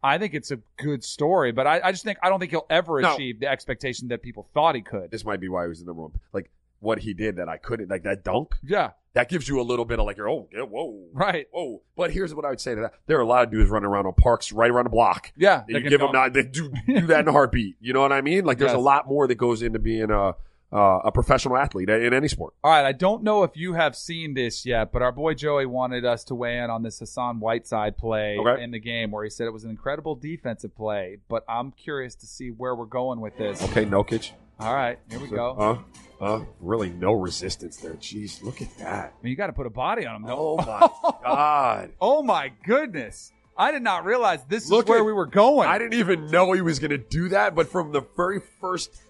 I 0.04 0.20
think 0.20 0.36
it's 0.36 0.52
a 0.52 0.60
good 0.78 1.04
story, 1.04 1.52
but 1.52 1.66
I, 1.66 1.82
I 1.84 1.92
just 1.92 2.04
think 2.04 2.20
I 2.22 2.30
don't 2.30 2.40
think 2.40 2.52
he'll 2.52 2.68
ever 2.70 3.02
No. 3.02 3.16
achieve 3.16 3.40
the 3.40 3.48
expectation 3.48 4.10
that 4.10 4.22
people 4.22 4.48
thought 4.54 4.76
he 4.76 4.82
could. 4.82 5.10
this 5.10 5.26
might 5.26 5.40
be 5.40 5.50
why 5.50 5.64
he 5.64 5.70
was 5.70 5.80
the 5.80 5.86
number 5.88 6.04
one. 6.04 6.12
Like 6.32 6.52
what 6.86 7.00
he 7.00 7.14
did 7.14 7.36
that 7.38 7.50
I 7.50 7.58
couldn't, 7.58 7.90
like 7.90 8.04
that 8.04 8.24
dunk, 8.24 8.56
Yeah, 8.64 8.92
that 9.14 9.28
gives 9.30 9.48
you 9.50 9.60
a 9.60 9.64
little 9.64 9.86
bit 9.86 10.00
of 10.00 10.06
like, 10.06 10.20
oh, 10.20 10.48
yeah, 10.54 10.62
whoa, 10.62 11.08
right. 11.14 11.48
whoa. 11.52 11.82
But 11.98 12.12
here's 12.12 12.34
what 12.34 12.46
I 12.46 12.50
would 12.50 12.62
say 12.62 12.76
to 12.76 12.82
that: 12.82 12.94
there 13.08 13.18
are 13.18 13.22
a 13.22 13.26
lot 13.28 13.44
of 13.44 13.52
dudes 13.52 13.70
running 13.70 13.88
around 13.88 14.06
on 14.06 14.14
parks 14.14 14.52
right 14.54 14.72
around 14.72 14.86
the 14.86 14.90
block. 14.92 15.32
Yeah, 15.36 15.64
You 15.68 15.74
they 15.74 15.82
can 15.82 15.90
give 15.90 16.00
them 16.00 16.12
dunk. 16.12 16.14
not, 16.14 16.34
they 16.34 16.44
do 16.44 16.72
do 16.88 17.08
that 17.08 17.20
in 17.22 17.28
a 17.28 17.32
heartbeat. 17.34 17.76
You 17.82 17.92
know 17.94 18.02
what 18.02 18.14
I 18.14 18.22
mean? 18.22 18.46
Like 18.46 18.58
there's 18.60 18.72
a 18.74 18.78
lot 18.78 19.08
more 19.08 19.28
that 19.28 19.36
goes 19.36 19.62
into 19.62 19.80
being 19.80 20.12
a 20.12 20.36
uh, 20.74 21.00
a 21.06 21.12
professional 21.12 21.56
athlete 21.56 21.90
in 21.90 22.14
any 22.14 22.28
sport. 22.28 22.54
All 22.62 22.70
right, 22.72 22.84
I 22.84 22.92
don't 22.92 23.24
know 23.24 23.44
if 23.44 23.52
you 23.56 23.74
have 23.74 23.96
seen 23.96 24.34
this 24.34 24.66
yet, 24.66 24.92
but 24.92 25.02
our 25.02 25.12
boy 25.14 25.34
Joey 25.34 25.66
wanted 25.66 26.04
us 26.04 26.26
to 26.26 26.36
weigh 26.36 26.58
in 26.58 26.70
on 26.70 26.84
this 26.84 27.00
Hassan 27.00 27.40
Whiteside 27.40 27.98
play 27.98 28.38
Okay. 28.38 28.62
in 28.62 28.72
the 28.72 28.80
game 28.80 29.12
where 29.12 29.24
he 29.24 29.30
said 29.30 29.48
it 29.48 29.54
was 29.54 29.64
an 29.64 29.70
incredible 29.70 30.16
defensive 30.16 30.76
play, 30.76 31.20
but 31.30 31.46
I'm 31.48 31.72
curious 31.72 32.16
to 32.16 32.26
see 32.26 32.50
where 32.50 32.76
we're 32.76 32.86
going 32.88 33.22
with 33.22 33.38
this. 33.38 33.64
Okay, 33.64 33.86
Jokic. 33.86 34.32
All 34.60 34.74
right, 34.74 35.00
here 35.10 35.20
we 35.20 35.28
go. 35.30 35.52
Uh, 35.52 35.78
uh, 36.22 36.41
really 36.59 36.89
no 36.89 37.13
resistance 37.13 37.78
there. 37.78 37.93
Jeez, 37.93 38.41
look 38.43 38.61
at 38.61 38.78
that. 38.78 39.13
I 39.20 39.24
mean, 39.24 39.32
you 39.32 39.36
got 39.36 39.47
to 39.47 39.53
put 39.53 39.66
a 39.66 39.70
body 39.72 40.05
on 40.05 40.24
him. 40.24 40.26
Oh 40.30 40.57
my 40.57 40.89
god. 41.24 41.91
oh 41.99 42.24
my 42.24 42.51
goodness! 42.66 43.32
I 43.57 43.72
did 43.72 43.82
not 43.82 44.05
realize 44.05 44.43
this 44.45 44.70
Look 44.70 44.86
is 44.86 44.89
where 44.89 44.99
at- 44.99 45.05
we 45.05 45.13
were 45.13 45.26
going. 45.26 45.68
I 45.68 45.78
didn't 45.78 45.93
even 45.95 46.28
know 46.32 46.51
he 46.53 46.61
was 46.61 46.80
going 46.80 46.91
to 46.91 46.97
do 46.97 47.30
that, 47.30 47.55
but 47.55 47.68
from 47.70 47.91
the 47.91 48.01
very 48.16 48.39
first, 48.61 49.01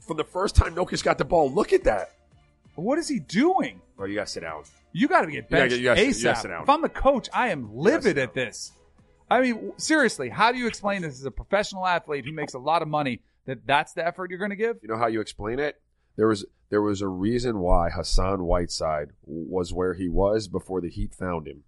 from 0.00 0.16
the 0.16 0.24
first 0.24 0.56
time 0.56 0.74
Jokic 0.74 1.02
got 1.02 1.18
the 1.18 1.24
ball, 1.24 1.50
look 1.50 1.72
at 1.72 1.84
that. 1.84 2.12
What 2.74 2.98
is 2.98 3.06
he 3.08 3.18
doing? 3.18 3.80
Bro, 3.96 4.06
you 4.06 4.14
got 4.14 4.26
to 4.28 4.32
sit 4.32 4.40
down. 4.40 4.62
You 4.92 5.08
got 5.08 5.22
to 5.22 5.30
get 5.30 5.50
gotta 5.50 5.62
benched 5.64 5.76
you 5.76 5.84
gotta- 5.84 6.02
you 6.04 6.08
ASAP. 6.10 6.22
gotta 6.24 6.40
sit 6.40 6.48
down. 6.48 6.62
If 6.62 6.68
I'm 6.70 6.80
the 6.82 6.88
coach, 6.88 7.28
I 7.34 7.48
am 7.48 7.74
livid 7.74 8.16
at 8.18 8.32
this. 8.34 8.72
I 9.30 9.40
mean, 9.40 9.72
seriously, 9.78 10.28
how 10.30 10.52
do 10.52 10.58
you 10.58 10.66
explain 10.66 11.02
this 11.02 11.18
as 11.18 11.24
a 11.24 11.30
professional 11.30 11.86
athlete 11.86 12.24
who 12.26 12.32
makes 12.32 12.54
a 12.54 12.58
lot 12.58 12.82
of 12.82 12.88
money 12.88 13.20
that 13.46 13.66
that's 13.66 13.92
the 13.94 14.06
effort 14.06 14.30
you're 14.30 14.38
going 14.38 14.50
to 14.50 14.56
give? 14.56 14.76
You 14.82 14.88
know 14.88 14.96
how 14.98 15.06
you 15.06 15.20
explain 15.20 15.58
it? 15.58 15.80
There 16.16 16.28
was 16.28 16.44
there 16.70 16.82
was 16.82 17.02
a 17.02 17.08
reason 17.08 17.58
why 17.58 17.90
Hassan 17.90 18.44
Whiteside 18.44 19.10
was 19.26 19.72
where 19.72 19.94
he 19.94 20.08
was 20.08 20.48
before 20.48 20.80
the 20.80 20.88
Heat 20.88 21.14
found 21.14 21.46
him. 21.46 21.64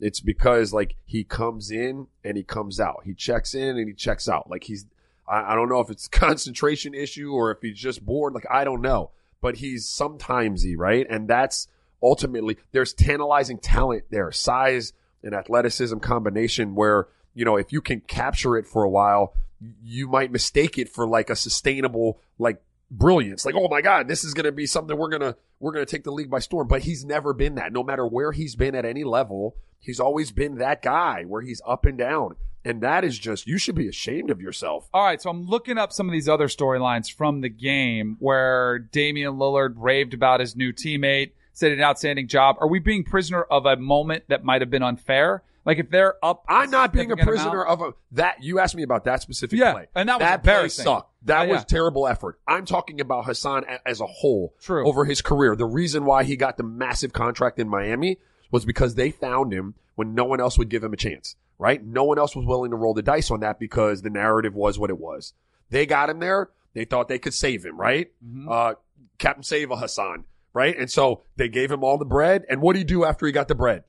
It's 0.00 0.20
because 0.20 0.72
like 0.72 0.94
he 1.04 1.24
comes 1.24 1.70
in 1.70 2.06
and 2.22 2.36
he 2.36 2.44
comes 2.44 2.78
out. 2.78 3.02
He 3.04 3.14
checks 3.14 3.54
in 3.54 3.76
and 3.76 3.88
he 3.88 3.94
checks 3.94 4.28
out. 4.28 4.48
Like 4.48 4.64
he's 4.64 4.86
I, 5.28 5.52
I 5.52 5.54
don't 5.54 5.68
know 5.68 5.80
if 5.80 5.90
it's 5.90 6.08
concentration 6.08 6.94
issue 6.94 7.32
or 7.32 7.50
if 7.50 7.58
he's 7.62 7.78
just 7.78 8.04
bored. 8.04 8.34
Like 8.34 8.46
I 8.50 8.64
don't 8.64 8.82
know. 8.82 9.10
But 9.40 9.56
he's 9.56 9.86
sometimesy, 9.86 10.74
right? 10.76 11.06
And 11.08 11.28
that's 11.28 11.68
ultimately 12.02 12.58
there's 12.72 12.92
tantalizing 12.92 13.58
talent 13.58 14.04
there, 14.10 14.32
size 14.32 14.92
and 15.22 15.34
athleticism 15.34 15.98
combination 15.98 16.74
where, 16.74 17.08
you 17.34 17.44
know, 17.44 17.56
if 17.56 17.72
you 17.72 17.80
can 17.80 18.00
capture 18.00 18.56
it 18.56 18.66
for 18.66 18.82
a 18.82 18.88
while, 18.88 19.34
you 19.82 20.08
might 20.08 20.30
mistake 20.30 20.78
it 20.78 20.88
for 20.88 21.06
like 21.06 21.30
a 21.30 21.36
sustainable 21.36 22.20
like 22.38 22.62
brilliance. 22.90 23.44
Like, 23.44 23.54
oh 23.56 23.68
my 23.68 23.80
God, 23.80 24.08
this 24.08 24.24
is 24.24 24.34
gonna 24.34 24.52
be 24.52 24.66
something 24.66 24.96
we're 24.96 25.08
gonna 25.10 25.36
we're 25.60 25.72
gonna 25.72 25.86
take 25.86 26.04
the 26.04 26.12
league 26.12 26.30
by 26.30 26.38
storm. 26.38 26.68
But 26.68 26.82
he's 26.82 27.04
never 27.04 27.32
been 27.32 27.54
that. 27.56 27.72
No 27.72 27.82
matter 27.82 28.06
where 28.06 28.32
he's 28.32 28.56
been 28.56 28.74
at 28.74 28.84
any 28.84 29.04
level, 29.04 29.56
he's 29.80 30.00
always 30.00 30.30
been 30.30 30.56
that 30.58 30.82
guy 30.82 31.24
where 31.24 31.42
he's 31.42 31.60
up 31.66 31.84
and 31.84 31.98
down. 31.98 32.36
And 32.64 32.80
that 32.82 33.04
is 33.04 33.18
just 33.18 33.46
you 33.46 33.56
should 33.56 33.76
be 33.76 33.88
ashamed 33.88 34.30
of 34.30 34.40
yourself. 34.40 34.88
All 34.92 35.04
right, 35.04 35.22
so 35.22 35.30
I'm 35.30 35.44
looking 35.44 35.78
up 35.78 35.92
some 35.92 36.08
of 36.08 36.12
these 36.12 36.28
other 36.28 36.48
storylines 36.48 37.10
from 37.10 37.40
the 37.40 37.48
game 37.48 38.16
where 38.18 38.78
Damian 38.78 39.34
Lillard 39.34 39.74
raved 39.76 40.12
about 40.12 40.40
his 40.40 40.56
new 40.56 40.72
teammate, 40.72 41.30
said 41.52 41.72
an 41.72 41.80
outstanding 41.80 42.26
job. 42.28 42.56
Are 42.60 42.68
we 42.68 42.78
being 42.80 43.04
prisoner 43.04 43.42
of 43.42 43.64
a 43.64 43.76
moment 43.76 44.24
that 44.28 44.44
might 44.44 44.60
have 44.60 44.70
been 44.70 44.82
unfair? 44.82 45.42
Like 45.64 45.78
if 45.78 45.90
they're 45.90 46.14
up, 46.24 46.44
I'm 46.48 46.70
not 46.70 46.92
being 46.92 47.12
a 47.12 47.16
prisoner 47.16 47.62
amount- 47.62 47.80
of 47.82 47.88
a 47.88 47.94
that 48.12 48.42
you 48.42 48.58
asked 48.58 48.74
me 48.74 48.82
about 48.82 49.04
that 49.04 49.22
specific 49.22 49.58
Yeah, 49.58 49.72
play. 49.72 49.86
and 49.94 50.08
that 50.08 50.14
was 50.14 50.20
that 50.20 50.42
play 50.42 50.52
embarrassing. 50.54 50.84
sucked. 50.84 51.12
That 51.28 51.46
Oh, 51.46 51.52
was 51.52 51.60
yeah. 51.60 51.64
terrible 51.64 52.06
effort. 52.06 52.38
I'm 52.46 52.64
talking 52.66 53.00
about 53.00 53.24
Hassan 53.24 53.64
as 53.86 54.00
a 54.00 54.06
whole 54.06 54.54
True. 54.60 54.86
over 54.86 55.04
his 55.04 55.22
career. 55.22 55.54
The 55.56 55.64
reason 55.66 56.04
why 56.04 56.24
he 56.24 56.36
got 56.36 56.56
the 56.56 56.62
massive 56.64 57.12
contract 57.12 57.58
in 57.58 57.68
Miami 57.68 58.18
was 58.50 58.64
because 58.64 58.94
they 58.96 59.10
found 59.10 59.52
him 59.52 59.74
when 59.94 60.14
no 60.14 60.24
one 60.24 60.40
else 60.40 60.58
would 60.58 60.68
give 60.68 60.82
him 60.84 60.92
a 60.92 60.96
chance. 60.96 61.36
Right? 61.58 61.84
No 61.84 62.04
one 62.04 62.18
else 62.18 62.36
was 62.36 62.46
willing 62.46 62.70
to 62.70 62.76
roll 62.76 62.94
the 62.94 63.02
dice 63.02 63.30
on 63.32 63.40
that 63.40 63.58
because 63.58 64.02
the 64.02 64.10
narrative 64.10 64.54
was 64.54 64.78
what 64.78 64.90
it 64.90 64.98
was. 64.98 65.32
They 65.70 65.86
got 65.86 66.08
him 66.10 66.20
there. 66.20 66.50
They 66.74 66.84
thought 66.84 67.08
they 67.08 67.18
could 67.18 67.34
save 67.34 67.64
him. 67.64 67.78
Right? 67.80 68.12
Mhm. 68.24 68.46
Uh, 68.48 68.74
Captain 69.18 69.42
Save 69.42 69.70
a 69.72 69.76
Hassan. 69.76 70.24
Right? 70.54 70.76
And 70.78 70.90
so 70.90 71.22
they 71.36 71.48
gave 71.48 71.70
him 71.70 71.82
all 71.84 71.98
the 71.98 72.04
bread. 72.04 72.44
And 72.48 72.60
what 72.62 72.72
did 72.74 72.78
he 72.80 72.84
do 72.84 73.04
after 73.04 73.26
he 73.26 73.32
got 73.32 73.48
the 73.48 73.54
bread? 73.54 73.84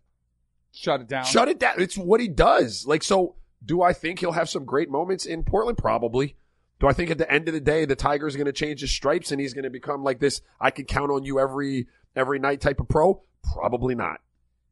shut 0.72 1.02
it 1.02 1.08
down. 1.08 1.26
Shut 1.26 1.48
it 1.48 1.60
down. 1.60 1.74
It's 1.80 1.98
what 1.98 2.20
he 2.22 2.28
does. 2.28 2.86
Like, 2.86 3.04
so 3.04 3.36
do 3.66 3.82
I 3.82 3.92
think 3.94 4.20
he'll 4.20 4.34
have 4.34 4.50
some 4.50 4.66
great 4.66 4.90
moments 4.90 5.26
in 5.26 5.44
Portland? 5.44 5.78
Probably. 5.80 6.36
Do 6.80 6.88
I 6.88 6.94
think 6.94 7.12
at 7.12 7.18
the 7.18 7.30
end 7.32 7.48
of 7.48 7.54
the 7.54 7.60
day 7.60 7.86
the 7.86 7.96
Tiger's 7.96 8.36
going 8.36 8.46
to 8.46 8.54
change 8.54 8.82
his 8.82 8.92
stripes 8.92 9.32
and 9.32 9.42
he's 9.42 9.54
going 9.54 9.64
to 9.66 9.70
become 9.70 10.04
like 10.04 10.20
this? 10.20 10.42
I 10.62 10.72
can 10.72 10.86
count 10.86 11.12
on 11.12 11.24
you 11.24 11.40
every 11.40 11.88
every 12.16 12.40
night 12.40 12.62
type 12.62 12.80
of 12.80 12.88
pro. 12.88 13.22
Probably 13.54 13.96
not. 13.96 14.22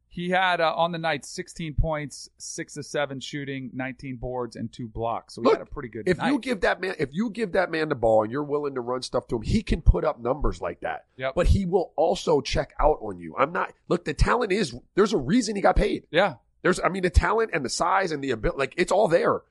He 0.10 0.30
had 0.32 0.62
uh, 0.62 0.74
on 0.76 0.93
the 0.93 0.97
night 0.97 1.26
16 1.26 1.76
points, 1.76 2.28
six 2.39 2.76
of 2.76 2.86
seven 2.88 3.20
shooting, 3.20 3.70
19 3.74 4.16
boards, 4.16 4.55
and 4.55 4.72
two 4.72 4.88
blocks. 4.88 5.36
So 5.36 5.41
he 5.41 5.45
Look, 5.49 5.60
had 5.60 5.68
a 5.68 5.70
pretty 5.70 5.89
good 5.89 6.08
If 6.10 6.18
night. 6.18 6.32
you 6.32 6.39
give 6.39 6.62
that 6.62 6.82
man, 6.82 6.95
if 6.97 7.10
you 7.12 7.30
give 7.30 7.51
that 7.51 7.70
man 7.70 7.89
the 7.89 7.95
ball 7.95 8.24
and 8.24 8.32
you're 8.32 8.43
willing 8.43 8.74
to 8.76 8.82
run 8.82 9.03
stuff 9.03 9.28
to 9.28 9.36
him, 9.36 9.43
he 9.43 9.62
can 9.62 9.82
put 9.82 10.03
up 10.03 10.20
numbers 10.20 10.60
like 10.60 10.80
that. 10.80 11.05
Yep. 11.18 11.36
But 11.36 11.47
he 11.47 11.66
will 11.68 11.91
also 11.95 12.41
check 12.41 12.74
out 12.80 12.97
on 13.01 13.20
you. 13.20 13.36
I'm 13.38 13.51
not. 13.51 13.74
Look, 13.89 14.05
the 14.05 14.14
talent 14.16 14.51
is. 14.51 14.74
There's 14.95 15.14
a 15.14 15.18
reason 15.18 15.55
he 15.55 15.62
got 15.62 15.76
paid. 15.76 16.08
yeah, 16.10 16.36
There's, 16.64 16.80
I 16.80 16.89
mean, 16.89 17.03
the 17.03 17.12
talent 17.12 17.51
and 17.53 17.64
the 17.64 17.70
size 17.70 18.12
and 18.12 18.24
the 18.24 18.32
ability, 18.32 18.58
like 18.58 18.74
it's 18.76 18.91
all 18.93 19.08
there. 19.08 19.41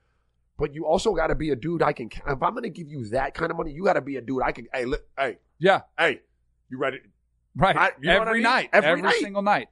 But 0.57 0.73
you 0.73 0.85
also 0.87 1.13
got 1.13 1.27
to 1.27 1.35
be 1.35 1.51
a 1.51 1.55
dude 1.55 1.83
I 1.83 1.93
can. 1.93 2.09
If 2.27 2.41
I'm 2.41 2.53
going 2.53 2.63
to 2.63 2.69
give 2.69 2.87
you 2.89 3.05
that 3.09 3.35
kind 3.35 3.51
of 3.51 3.57
money, 3.57 3.71
you 3.71 3.83
got 3.83 3.93
to 3.93 4.01
be 4.01 4.15
a 4.17 4.21
dude 4.21 4.41
I 4.43 4.51
can. 4.51 4.67
Hey, 4.73 4.85
li- 4.85 4.97
hey, 5.17 5.37
yeah, 5.59 5.81
hey, 5.99 6.21
you 6.69 6.79
ready? 6.79 6.97
right. 7.55 7.75
I- 7.77 7.91
you 8.01 8.09
what 8.09 8.17
I 8.17 8.21
every 8.21 8.33
mean? 8.35 8.43
night, 8.43 8.69
Every 8.73 9.01
night. 9.01 9.15
single 9.21 9.43
night. 9.43 9.67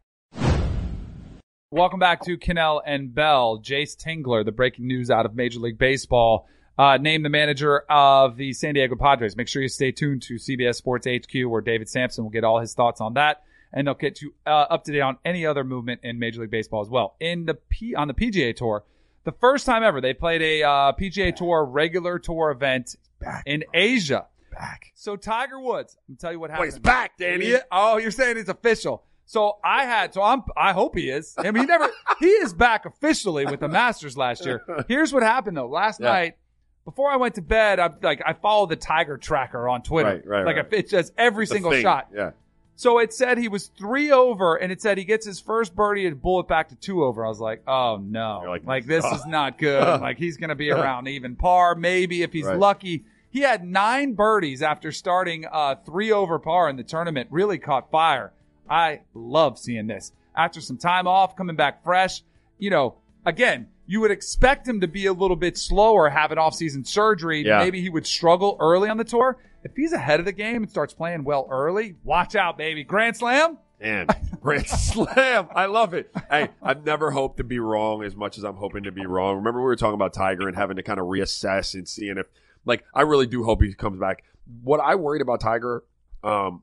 Welcome 1.71 1.99
back 1.99 2.21
to 2.25 2.37
Kanell 2.37 2.81
and 2.85 3.13
Bell. 3.13 3.59
Jayce 3.59 3.97
Tingler, 3.97 4.45
the 4.45 4.51
breaking 4.51 4.87
news 4.87 5.09
out 5.09 5.25
of 5.25 5.35
Major 5.35 5.59
League 5.59 5.77
Baseball, 5.77 6.47
uh, 6.77 6.97
named 6.97 7.25
the 7.25 7.29
manager 7.29 7.79
of 7.89 8.37
the 8.37 8.53
San 8.53 8.75
Diego 8.75 8.95
Padres. 8.95 9.35
Make 9.35 9.47
sure 9.47 9.61
you 9.61 9.67
stay 9.67 9.91
tuned 9.91 10.21
to 10.23 10.35
CBS 10.35 10.75
Sports 10.75 11.07
HQ, 11.07 11.33
where 11.49 11.61
David 11.61 11.89
Samson 11.89 12.23
will 12.23 12.31
get 12.31 12.43
all 12.43 12.59
his 12.59 12.73
thoughts 12.75 13.01
on 13.01 13.15
that, 13.15 13.41
and 13.73 13.87
they'll 13.87 13.93
get 13.95 14.21
you 14.21 14.35
uh, 14.45 14.51
up 14.51 14.83
to 14.85 14.91
date 14.91 15.01
on 15.01 15.17
any 15.25 15.45
other 15.45 15.63
movement 15.63 16.01
in 16.03 16.19
Major 16.19 16.41
League 16.41 16.51
Baseball 16.51 16.81
as 16.81 16.89
well. 16.89 17.15
In 17.19 17.45
the 17.45 17.55
P 17.55 17.95
on 17.95 18.07
the 18.07 18.13
PGA 18.13 18.55
Tour, 18.55 18.83
the 19.25 19.33
first 19.33 19.65
time 19.65 19.83
ever 19.83 19.99
they 20.01 20.13
played 20.13 20.41
a 20.41 20.63
uh, 20.63 20.93
PGA 20.93 21.35
Tour 21.35 21.65
regular 21.65 22.17
tour 22.19 22.51
event 22.51 22.95
back, 23.19 23.43
in 23.45 23.63
Asia. 23.73 24.27
Back. 24.51 24.91
So 24.95 25.17
Tiger 25.17 25.59
Woods, 25.59 25.97
I'm 26.07 26.15
tell 26.15 26.31
you 26.31 26.39
what 26.39 26.49
happened. 26.49 26.71
he's 26.71 26.79
back, 26.79 27.17
Danny. 27.17 27.47
Yeah. 27.47 27.63
Oh, 27.71 27.97
you're 27.97 28.11
saying 28.11 28.37
it's 28.37 28.47
official. 28.49 29.03
So 29.25 29.57
I 29.63 29.83
had, 29.85 30.13
so 30.13 30.21
I'm, 30.21 30.43
I 30.55 30.71
hope 30.71 30.95
he 30.95 31.09
is. 31.09 31.33
I 31.37 31.51
mean, 31.51 31.63
he 31.63 31.65
never, 31.67 31.89
he 32.19 32.27
is 32.27 32.53
back 32.53 32.85
officially 32.85 33.45
with 33.45 33.59
the 33.59 33.67
Masters 33.67 34.15
last 34.15 34.45
year. 34.45 34.61
Here's 34.87 35.11
what 35.11 35.23
happened 35.23 35.57
though. 35.57 35.67
Last 35.67 35.99
Yeah. 35.99 36.11
night, 36.11 36.37
before 36.85 37.09
I 37.09 37.15
went 37.17 37.33
to 37.35 37.41
bed, 37.41 37.79
I 37.79 37.89
like, 38.03 38.21
I 38.25 38.33
followed 38.33 38.69
the 38.69 38.75
Tiger 38.75 39.17
tracker 39.17 39.67
on 39.67 39.81
Twitter. 39.81 40.21
Right, 40.23 40.27
right, 40.27 40.45
Like 40.45 40.55
right. 40.57 40.73
it 40.73 40.89
says 40.89 41.11
every 41.17 41.45
The 41.45 41.53
single 41.55 41.73
shot. 41.81 42.09
Yeah. 42.15 42.31
So 42.77 42.99
it 42.99 43.13
said 43.13 43.37
he 43.37 43.47
was 43.47 43.67
three 43.77 44.11
over 44.11 44.55
and 44.55 44.71
it 44.71 44.81
said 44.81 44.97
he 44.97 45.05
gets 45.05 45.25
his 45.25 45.39
first 45.39 45.75
birdie 45.75 46.05
and 46.07 46.21
bullet 46.21 46.47
back 46.47 46.69
to 46.69 46.75
two 46.75 47.03
over. 47.05 47.25
I 47.25 47.29
was 47.29 47.39
like, 47.39 47.63
oh 47.67 47.97
no. 48.03 48.43
Like, 48.47 48.65
Like, 48.65 48.85
this 48.85 49.05
is 49.05 49.25
not 49.25 49.57
good. 49.57 50.01
like 50.01 50.17
he's 50.17 50.37
going 50.37 50.49
to 50.49 50.55
be 50.55 50.71
around 50.71 51.07
even 51.07 51.35
par, 51.37 51.75
maybe 51.75 52.21
if 52.21 52.33
he's 52.33 52.45
Right. 52.45 52.57
lucky. 52.59 53.05
He 53.29 53.41
had 53.41 53.63
nine 53.65 54.13
birdies 54.13 54.61
after 54.61 54.91
starting 54.91 55.45
uh, 55.51 55.75
three 55.85 56.11
over 56.11 56.37
par 56.39 56.69
in 56.69 56.75
the 56.77 56.83
tournament. 56.83 57.27
Really 57.31 57.57
caught 57.57 57.91
fire. 57.91 58.31
I 58.69 59.01
love 59.13 59.57
seeing 59.59 59.87
this. 59.87 60.11
After 60.35 60.59
some 60.61 60.77
time 60.77 61.07
off, 61.07 61.35
coming 61.35 61.55
back 61.55 61.83
fresh, 61.83 62.23
you 62.57 62.69
know, 62.69 62.95
again, 63.25 63.67
you 63.87 64.01
would 64.01 64.11
expect 64.11 64.67
him 64.67 64.81
to 64.81 64.87
be 64.87 65.05
a 65.05 65.13
little 65.13 65.35
bit 65.37 65.57
slower, 65.57 66.09
have 66.09 66.31
an 66.31 66.37
offseason 66.37 66.85
surgery. 66.87 67.45
Yeah. 67.45 67.59
Maybe 67.59 67.81
he 67.81 67.89
would 67.89 68.07
struggle 68.07 68.57
early 68.59 68.89
on 68.89 68.97
the 68.97 69.03
tour. 69.03 69.37
If 69.65 69.75
he's 69.75 69.91
ahead 69.93 70.19
of 70.19 70.25
the 70.25 70.31
game 70.31 70.57
and 70.63 70.69
starts 70.69 70.93
playing 70.93 71.23
well 71.23 71.47
early, 71.51 71.95
watch 72.03 72.35
out, 72.35 72.57
baby. 72.57 72.83
Grand 72.83 73.17
Slam? 73.17 73.57
And 73.81 74.09
Grand 74.41 74.67
Slam. 74.67 75.47
I 75.55 75.65
love 75.65 75.93
it. 75.95 76.09
Hey, 76.29 76.49
I've 76.61 76.85
never 76.85 77.09
hoped 77.11 77.37
to 77.37 77.43
be 77.43 77.57
wrong 77.59 78.03
as 78.03 78.15
much 78.15 78.37
as 78.37 78.43
I'm 78.45 78.55
hoping 78.55 78.83
to 78.83 78.91
be 78.91 79.05
wrong. 79.07 79.37
Remember 79.37 79.59
we 79.59 79.65
were 79.65 79.75
talking 79.75 79.95
about 79.95 80.13
Tiger 80.13 80.47
and 80.47 80.55
having 80.55 80.77
to 80.77 80.83
kind 80.83 80.99
of 80.99 81.07
reassess 81.07 81.73
and 81.73 81.87
seeing 81.89 82.17
if 82.19 82.27
like 82.63 82.85
I 82.93 83.01
really 83.01 83.25
do 83.25 83.43
hope 83.43 83.61
he 83.63 83.73
comes 83.73 83.99
back. 83.99 84.23
What 84.61 84.79
I 84.79 84.95
worried 84.95 85.21
about 85.23 85.41
Tiger 85.41 85.83
um 86.23 86.61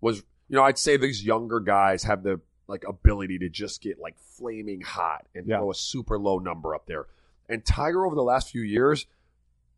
was 0.00 0.18
you 0.48 0.56
know, 0.56 0.64
I'd 0.64 0.76
say 0.78 0.96
these 0.96 1.24
younger 1.24 1.60
guys 1.60 2.02
have 2.02 2.24
the 2.24 2.40
like 2.66 2.84
ability 2.86 3.38
to 3.38 3.48
just 3.48 3.80
get 3.80 4.00
like 4.00 4.16
flaming 4.18 4.80
hot 4.80 5.24
and 5.34 5.46
Yeah. 5.46 5.58
throw 5.58 5.70
a 5.70 5.74
super 5.74 6.18
low 6.18 6.38
number 6.40 6.74
up 6.74 6.86
there. 6.86 7.06
And 7.48 7.64
Tiger 7.64 8.04
over 8.04 8.14
the 8.16 8.22
last 8.24 8.50
few 8.50 8.62
years 8.62 9.06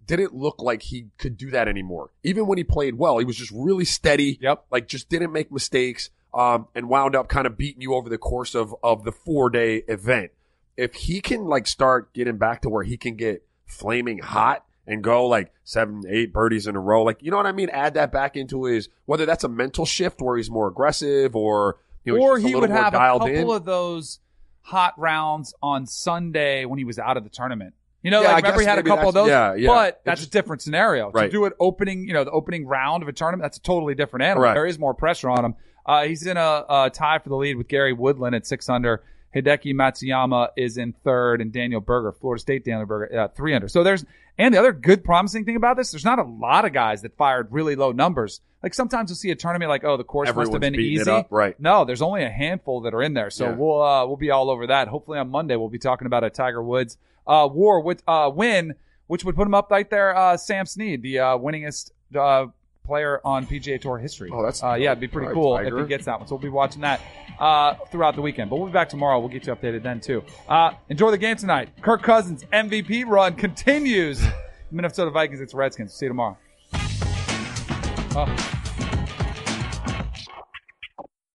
didn't 0.06 0.34
look 0.34 0.60
like 0.60 0.82
he 0.82 1.06
could 1.18 1.36
do 1.36 1.50
that 1.50 1.68
anymore. 1.68 2.10
Even 2.22 2.46
when 2.46 2.58
he 2.58 2.64
played 2.64 2.96
well, 2.96 3.18
he 3.18 3.24
was 3.24 3.36
just 3.36 3.52
really 3.54 3.84
steady 3.84 4.38
Yep. 4.40 4.66
like 4.70 4.88
just 4.88 5.08
didn't 5.08 5.32
make 5.32 5.50
mistakes 5.52 6.10
um, 6.34 6.68
and 6.74 6.88
wound 6.88 7.14
up 7.14 7.28
kind 7.28 7.46
of 7.46 7.56
beating 7.58 7.82
you 7.82 7.94
over 7.94 8.08
the 8.08 8.18
course 8.18 8.54
of 8.54 8.74
of 8.82 9.04
the 9.04 9.12
four 9.12 9.50
day 9.50 9.82
event. 9.88 10.30
If 10.76 10.94
he 10.94 11.20
can 11.20 11.44
like 11.44 11.66
start 11.66 12.12
getting 12.14 12.38
back 12.38 12.62
to 12.62 12.68
where 12.70 12.82
he 12.84 12.96
can 12.96 13.16
get 13.16 13.44
flaming 13.66 14.18
hot 14.18 14.64
and 14.86 15.02
go 15.02 15.26
like 15.26 15.52
seven, 15.64 16.02
eight 16.08 16.32
birdies 16.32 16.66
in 16.66 16.74
a 16.76 16.80
row, 16.80 17.02
like 17.02 17.22
you 17.22 17.30
know 17.30 17.36
what 17.36 17.46
I 17.46 17.52
mean, 17.52 17.68
add 17.70 17.94
that 17.94 18.10
back 18.12 18.36
into 18.36 18.64
his 18.64 18.88
whether 19.04 19.26
that's 19.26 19.44
a 19.44 19.48
mental 19.48 19.84
shift 19.86 20.20
where 20.22 20.36
he's 20.36 20.50
more 20.50 20.68
aggressive 20.68 21.36
or 21.36 21.78
you 22.04 22.16
know, 22.16 22.22
or 22.22 22.38
he 22.38 22.54
would 22.54 22.70
more 22.70 22.78
have 22.78 22.94
a 22.94 22.96
dialed 22.96 23.22
couple 23.22 23.50
in. 23.52 23.56
of 23.56 23.64
those 23.64 24.18
hot 24.62 24.94
rounds 24.98 25.54
on 25.62 25.86
Sunday 25.86 26.64
when 26.64 26.78
he 26.78 26.84
was 26.84 26.98
out 26.98 27.16
of 27.16 27.24
the 27.24 27.30
tournament. 27.30 27.74
You 28.02 28.10
know, 28.10 28.22
Yeah, 28.22 28.28
I 28.28 28.32
like 28.32 28.42
remember 28.44 28.58
guess 28.58 28.64
he 28.66 28.68
had 28.70 28.78
a 28.78 28.82
couple 28.82 29.08
of 29.08 29.14
those, 29.14 29.28
yeah, 29.28 29.54
yeah. 29.54 29.68
but 29.68 29.88
It 29.88 30.00
that's 30.04 30.20
just- 30.20 30.34
a 30.34 30.38
different 30.38 30.62
scenario. 30.62 31.10
Right. 31.12 31.26
To 31.26 31.30
do 31.30 31.44
it 31.44 31.52
opening, 31.60 32.06
you 32.08 32.12
know, 32.14 32.24
the 32.24 32.30
opening 32.32 32.66
round 32.66 33.02
of 33.02 33.08
a 33.08 33.12
tournament, 33.12 33.44
that's 33.44 33.58
a 33.58 33.62
totally 33.62 33.94
different 33.94 34.24
animal. 34.24 34.42
Right. 34.44 34.54
There 34.54 34.66
is 34.66 34.78
more 34.78 34.92
pressure 34.94 35.30
on 35.30 35.44
him. 35.44 35.54
Uh, 35.86 36.04
he's 36.04 36.26
in 36.26 36.36
a, 36.36 36.64
a 36.68 36.90
tie 36.92 37.18
for 37.18 37.28
the 37.28 37.36
lead 37.36 37.56
with 37.56 37.68
Gary 37.68 37.92
Woodland 37.92 38.34
at 38.34 38.46
six 38.46 38.68
under. 38.68 39.02
Hideki 39.34 39.74
Matsuyama 39.74 40.48
is 40.56 40.76
in 40.76 40.92
third, 41.04 41.40
and 41.40 41.52
Daniel 41.52 41.80
Berger, 41.80 42.12
Florida 42.12 42.40
State 42.40 42.64
Daniel 42.64 42.86
Berger, 42.86 43.18
uh, 43.20 43.28
three 43.28 43.54
under. 43.54 43.68
So 43.68 43.82
there's, 43.82 44.04
and 44.38 44.52
the 44.54 44.58
other 44.58 44.72
good 44.72 45.04
promising 45.04 45.44
thing 45.44 45.56
about 45.56 45.76
this, 45.76 45.90
there's 45.90 46.04
not 46.04 46.18
a 46.18 46.24
lot 46.24 46.64
of 46.64 46.72
guys 46.72 47.02
that 47.02 47.16
fired 47.16 47.48
really 47.50 47.74
low 47.76 47.92
numbers. 47.92 48.40
Like 48.62 48.74
sometimes 48.74 49.10
you'll 49.10 49.16
see 49.16 49.30
a 49.30 49.34
tournament 49.34 49.68
like, 49.70 49.84
oh, 49.84 49.96
the 49.96 50.04
course 50.04 50.32
must 50.32 50.52
have 50.52 50.60
been 50.60 50.74
easy. 50.76 51.10
up, 51.10 51.28
right. 51.30 51.58
No, 51.58 51.84
there's 51.84 52.02
only 52.02 52.22
a 52.24 52.30
handful 52.30 52.82
that 52.82 52.94
are 52.94 53.02
in 53.02 53.14
there. 53.14 53.30
So 53.30 53.46
Yeah. 53.46 53.54
we'll 53.56 53.82
uh, 53.82 54.06
we'll 54.06 54.16
be 54.16 54.30
all 54.30 54.50
over 54.50 54.68
that. 54.68 54.86
Hopefully 54.88 55.18
on 55.18 55.30
Monday 55.30 55.56
we'll 55.56 55.68
be 55.68 55.78
talking 55.80 56.06
about 56.06 56.22
a 56.24 56.30
Tiger 56.30 56.62
Woods 56.62 56.96
uh, 57.26 57.48
war 57.50 57.80
with 57.80 58.02
uh, 58.06 58.30
win, 58.32 58.74
which 59.08 59.24
would 59.24 59.34
put 59.34 59.46
him 59.46 59.54
up 59.54 59.70
right 59.70 59.88
there. 59.90 60.16
Uh, 60.16 60.36
Sam 60.36 60.66
Snead, 60.66 61.02
the 61.02 61.18
uh, 61.18 61.38
winningest 61.38 61.90
uh, 62.16 62.46
player 62.92 63.22
on 63.24 63.46
PGA 63.46 63.80
Tour 63.80 63.96
history. 63.96 64.28
Oh, 64.30 64.42
that's- 64.42 64.62
uh, 64.62 64.74
yeah, 64.74 64.90
it'd 64.90 65.00
be 65.00 65.08
pretty 65.08 65.28
right, 65.28 65.34
cool 65.34 65.56
Tiger. 65.56 65.78
if 65.78 65.84
he 65.86 65.88
gets 65.88 66.04
that 66.04 66.18
one. 66.18 66.28
So 66.28 66.34
we'll 66.34 66.42
be 66.42 66.50
watching 66.50 66.82
that 66.82 67.00
uh, 67.40 67.74
throughout 67.90 68.16
the 68.16 68.20
weekend. 68.20 68.50
But 68.50 68.56
we'll 68.56 68.66
be 68.66 68.72
back 68.74 68.90
tomorrow. 68.90 69.18
We'll 69.18 69.30
get 69.30 69.46
you 69.46 69.54
updated 69.54 69.82
then 69.82 69.98
too. 69.98 70.22
Uh, 70.46 70.72
enjoy 70.90 71.10
the 71.10 71.16
game 71.16 71.36
tonight. 71.36 71.70
Kirk 71.80 72.02
Cousins 72.02 72.44
MVP 72.52 73.06
run 73.06 73.34
continues. 73.34 74.22
Minnesota 74.70 75.10
Vikings. 75.10 75.40
It's 75.40 75.54
Redskins. 75.54 75.94
See 75.94 76.04
you 76.04 76.10
tomorrow. 76.10 76.36
Oh. 78.14 78.61